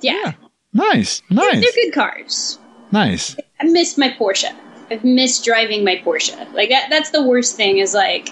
[0.00, 0.32] yeah,
[0.72, 1.22] Nice.
[1.28, 1.50] Nice.
[1.52, 1.74] They're Nice.
[1.74, 2.58] good cars.
[2.90, 3.36] Nice.
[3.60, 4.52] I miss my Porsche.
[4.90, 6.52] I've missed driving my Porsche.
[6.54, 6.86] Like that.
[6.88, 7.78] That's the worst thing.
[7.78, 8.30] Is like,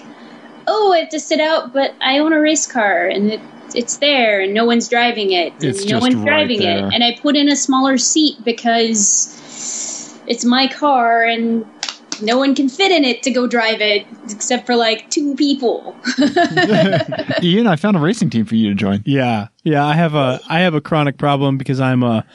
[0.67, 3.39] oh, I have to sit out, but I own a race car and it,
[3.75, 5.53] it's there and no one's driving it.
[5.53, 6.87] And It's no just one's right driving there.
[6.87, 6.93] it.
[6.93, 11.65] And I put in a smaller seat because it's my car and
[12.21, 15.95] no one can fit in it to go drive it except for like two people.
[17.41, 19.01] Ian, I found a racing team for you to join.
[19.05, 19.85] Yeah, yeah.
[19.85, 22.25] I have a I have a chronic problem because I'm a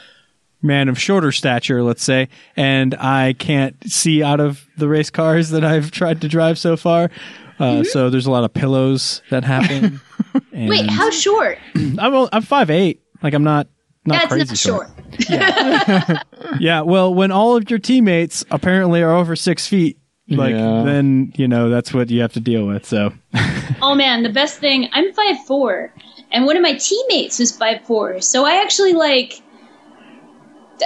[0.61, 5.51] man of shorter stature, let's say, and I can't see out of the race cars
[5.51, 7.11] that I've tried to drive so far.
[7.59, 10.01] Uh, So there's a lot of pillows that happen.
[10.53, 11.59] and Wait, how short?
[11.75, 13.03] I'm o- I'm five eight.
[13.23, 13.67] Like I'm not
[14.07, 14.89] not That's crazy not short.
[15.29, 16.23] Yeah.
[16.61, 16.81] yeah.
[16.83, 19.99] Well, when all of your teammates apparently are over six feet,
[20.29, 20.83] like Yeah.
[20.85, 22.87] then you know that's what you have to deal with.
[22.87, 23.13] So
[23.83, 25.93] Oh man, the best thing, I'm five four,
[26.31, 28.21] and one of my teammates was five four.
[28.21, 29.43] So I actually like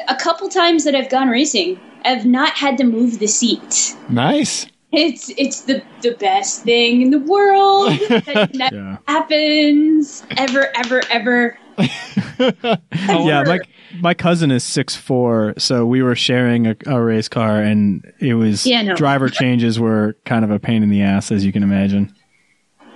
[0.08, 3.94] a couple times that I've gone racing, I've not had to move the seat.
[4.08, 4.66] Nice.
[4.92, 7.98] It's it's the the best thing in the world.
[8.08, 8.96] that never Yeah.
[9.08, 11.58] happens ever ever ever.
[12.38, 13.58] yeah, my
[14.00, 18.34] my cousin is six four, so we were sharing a, a race car, and it
[18.34, 18.94] was Yeah, no.
[18.94, 22.14] driver changes were kind of a pain in the ass, as you can imagine.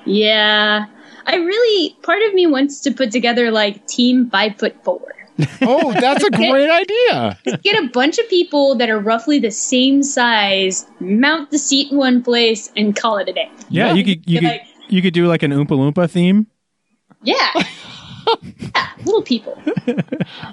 [0.04, 0.86] Yeah,
[1.26, 5.00] I really part of me wants to put together like team five foot four.
[5.62, 7.38] Oh, that's a great idea.
[7.62, 11.98] Get a bunch of people that are roughly the same size, mount the seat in
[11.98, 13.50] one place, and call it a day.
[13.68, 13.94] Yeah, Yeah.
[13.94, 16.46] you could you could Like- you could do like an Oompa Loompa theme.
[17.22, 17.34] Yeah.
[18.74, 19.60] yeah, little people.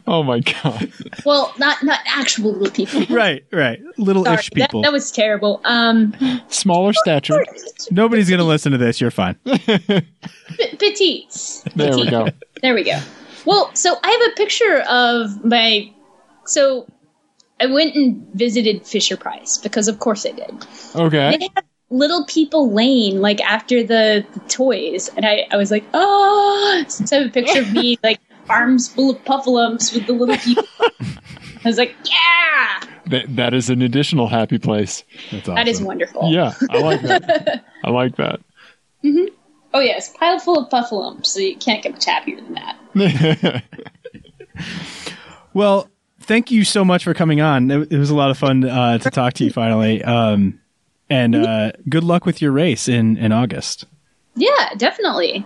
[0.05, 0.91] Oh my god.
[1.25, 3.03] Well, not not actual little people.
[3.15, 4.81] Right, right, little Sorry, ish people.
[4.83, 5.61] that was terrible.
[5.65, 6.13] Um,
[6.49, 7.43] Smaller stature.
[7.89, 8.99] Nobody's gonna listen to this.
[9.01, 9.35] You're fine.
[9.45, 10.01] p-
[10.77, 11.63] petites.
[11.75, 12.27] There we go.
[12.61, 12.99] There we go.
[13.45, 15.91] Well, so I have a picture of my.
[16.45, 16.87] So
[17.59, 20.65] I went and visited Fisher Price because, of course, I did.
[20.95, 21.37] Okay.
[21.37, 25.85] They had Little People Lane, like after the, the toys, and I, I was like,
[25.93, 26.83] oh.
[26.87, 30.37] So I have a picture of me, like arms full of puffalumps with the little
[30.37, 30.65] people.
[31.63, 35.03] I was like, yeah, That, that is an additional happy place.
[35.31, 36.31] That's that is wonderful.
[36.31, 37.63] Yeah, I like that.
[37.83, 38.41] I like that.
[39.03, 39.33] Mm-hmm.
[39.73, 43.63] Oh yes, pile full of puffalumps, so you can't get much happier than that.
[45.53, 45.89] Well,
[46.19, 47.69] thank you so much for coming on.
[47.69, 50.03] It, it was a lot of fun uh, to talk to you finally.
[50.03, 50.59] Um,
[51.09, 53.85] and uh, good luck with your race in in August.
[54.35, 55.45] Yeah, definitely.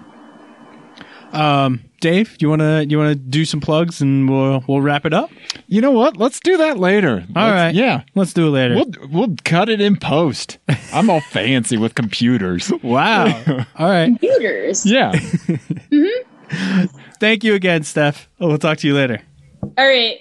[1.33, 5.29] Um, Dave, you wanna you wanna do some plugs and we'll we'll wrap it up.
[5.67, 6.17] You know what?
[6.17, 7.25] Let's do that later.
[7.35, 7.75] All Let's- right.
[7.75, 8.03] Yeah.
[8.15, 8.75] Let's do it later.
[8.75, 10.57] We'll we'll cut it in post.
[10.93, 12.71] I'm all fancy with computers.
[12.83, 13.25] wow.
[13.77, 14.05] All right.
[14.07, 14.85] Computers.
[14.85, 15.11] Yeah.
[15.15, 16.85] mm-hmm.
[17.19, 18.27] Thank you again, Stef.
[18.39, 19.21] We'll talk to you later.
[19.63, 20.19] All right.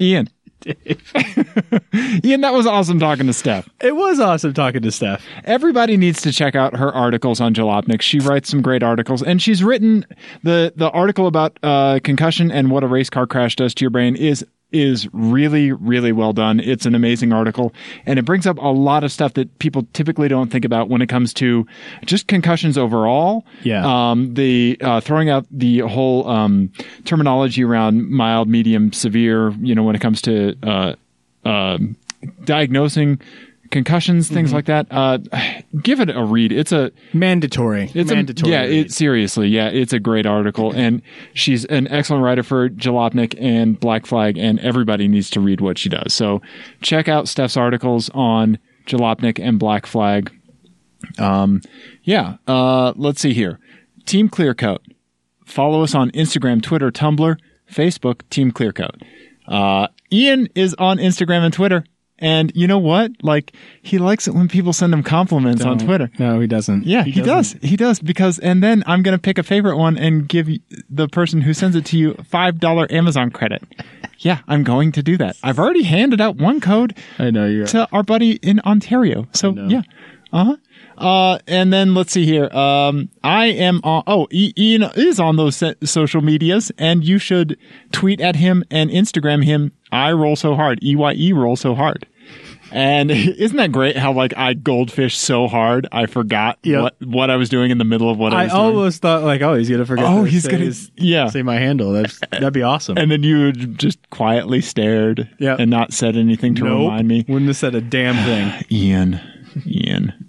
[0.00, 0.28] Ian.
[2.24, 3.66] Ian, that was awesome talking to Stef.
[3.80, 5.20] It was awesome talking to Stef.
[5.44, 8.00] Everybody needs to check out her articles on Jalopnik.
[8.00, 10.06] She writes some great articles, and she's written
[10.42, 13.90] the the article about uh, concussion and what a race car crash does to your
[13.90, 14.44] brain is
[14.74, 16.60] is really really well done.
[16.60, 17.72] It's an amazing article,
[18.04, 21.00] and it brings up a lot of stuff that people typically don't think about when
[21.00, 21.66] it comes to
[22.04, 23.44] just concussions overall.
[23.62, 23.84] Yeah.
[23.86, 26.72] Um, the uh, throwing out the whole um,
[27.04, 29.50] terminology around mild, medium, severe.
[29.60, 30.94] You know, when it comes to uh,
[31.44, 31.78] uh,
[32.44, 33.20] diagnosing
[33.74, 34.86] concussions, things like that.
[34.88, 35.18] Uh,
[35.82, 36.52] give it a read.
[36.52, 37.90] It's a Mandatory.
[37.92, 38.52] it's mandatory.
[38.52, 38.86] A, yeah, read.
[38.86, 41.02] it, seriously, yeah, it's a great article, and
[41.34, 45.76] she's an excellent writer for Jalopnik and Black Flag, and everybody needs to read what
[45.76, 46.14] she does.
[46.14, 46.40] So
[46.82, 50.32] check out Stef's articles on Jalopnik and Black Flag.
[51.18, 51.60] Um,
[52.04, 53.58] yeah, uh, let's see here.
[54.06, 54.78] Team Clearcoat.
[55.44, 57.36] Follow us on Instagram, Twitter, Tumblr,
[57.70, 59.02] Facebook, Team Clearcoat.
[59.48, 61.84] Uh, Ian is on Instagram and Twitter.
[62.18, 63.10] And you know what?
[63.22, 66.10] Like, he likes it when people send him compliments on Don't- Twitter.
[66.18, 66.84] No, he doesn't.
[66.86, 67.56] Yeah, he, does.
[67.60, 70.48] He does because, and then I'm gonna pick a favorite one and give
[70.88, 73.62] the person who sends it to you five dollar Amazon credit.
[74.18, 75.36] Yeah, I'm going to do that.
[75.42, 77.66] I've already handed out one code I know you.
[77.66, 79.26] to our buddy in Ontario.
[79.32, 79.82] So yeah,
[80.32, 80.56] uh-huh.
[80.96, 82.46] Uh And then let's see here.
[82.56, 84.02] Um, I am on.
[84.06, 87.58] Oh, Ian is on those se- social medias, and you should
[87.92, 89.72] tweet at him and Instagram him.
[89.92, 90.82] I roll so hard.
[90.82, 92.06] E Y E roll so hard.
[92.72, 93.96] And isn't that great?
[93.96, 96.82] How like I goldfish so hard I forgot Yep.
[96.82, 98.62] what what I was doing in the middle of what I I was doing.
[98.62, 100.04] I almost thought like, oh, he's gonna forget.
[100.06, 101.28] Oh, he's gonna his- yeah.
[101.28, 101.92] say my handle.
[101.92, 102.96] That's that'd be awesome.
[102.98, 106.78] And then you just quietly stared and not said anything to Nope.
[106.90, 107.24] remind me.
[107.28, 108.64] Wouldn't have said a damn thing.
[108.72, 109.20] Ian,
[109.66, 110.23] Ian,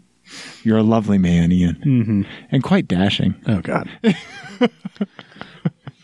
[0.66, 2.22] you're a lovely man, Ian, mm-hmm.
[2.52, 3.36] and quite dashing.
[3.48, 3.90] Oh God.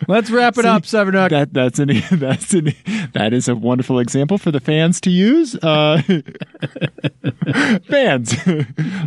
[0.07, 1.29] Let's wrap it up, Seven Duck.
[1.29, 2.73] That that's an that's an
[3.13, 5.55] that is a wonderful example for the fans to use.
[5.55, 6.01] Uh,
[7.87, 8.35] fans,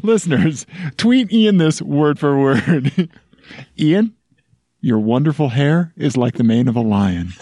[0.03, 0.67] listeners,
[0.97, 3.11] tweet Ian this word for word.
[3.79, 4.15] Ian,
[4.81, 7.33] your wonderful hair is like the mane of a lion.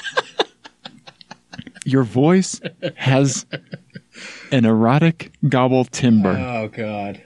[1.84, 2.60] Your voice
[2.96, 3.44] has
[4.50, 6.36] an erotic gobble timbre.
[6.36, 7.22] Oh God.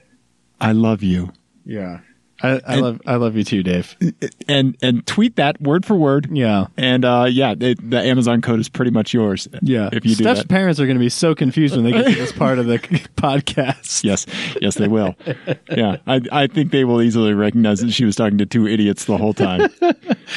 [0.61, 1.33] I love you.
[1.65, 2.01] Yeah.
[2.43, 3.97] I, I love I love you too, Dave.
[4.47, 6.28] And and tweet that word for word.
[6.31, 6.66] Yeah.
[6.77, 9.49] And uh, yeah, it, the Amazon code is pretty much yours.
[9.62, 9.89] Yeah.
[9.91, 10.49] if you do Stef's that.
[10.49, 12.78] parents are going to be so confused when they get to this part of the
[13.16, 14.05] podcast.
[14.05, 14.27] Yes,
[14.61, 15.15] yes, they will.
[15.70, 19.07] Yeah, I, I think they will easily recognize that she was talking to two idiots
[19.07, 19.70] the whole time.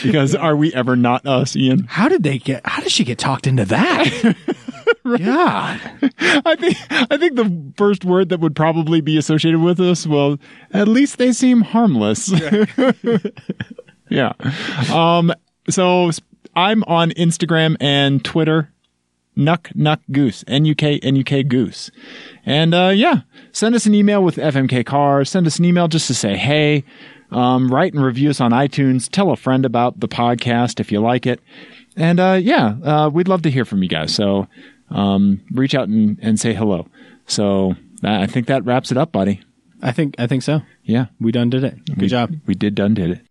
[0.01, 1.83] Because are we ever not us, Ian?
[1.83, 2.65] How did they get?
[2.65, 4.35] How did she get talked into that?
[5.17, 5.79] God.
[6.19, 10.37] I think I think the first word that would probably be associated with us, well,
[10.71, 12.31] at least they seem harmless.
[14.09, 14.33] yeah.
[14.93, 15.33] Um.
[15.69, 16.11] So
[16.55, 18.71] I'm on Instagram and Twitter.
[19.37, 20.43] Nuk Nuk Goose.
[20.47, 21.91] N U K N U K Goose.
[22.45, 23.21] And uh, yeah,
[23.51, 25.29] send us an email with FMK Cars.
[25.29, 26.83] Send us an email just to say hey.
[27.31, 29.07] Um, write and review us on iTunes.
[29.09, 31.39] Tell a friend about the podcast if you like it.
[31.95, 34.13] And uh, yeah, uh, we'd love to hear from you guys.
[34.13, 34.47] So
[34.91, 36.87] um, reach out and, and say hello.
[37.27, 39.41] So I think that wraps it up, buddy.
[39.81, 40.61] I think I think so.
[40.83, 41.85] Yeah, we done did it.
[41.85, 42.33] Good we, job.
[42.45, 43.21] We did done did it.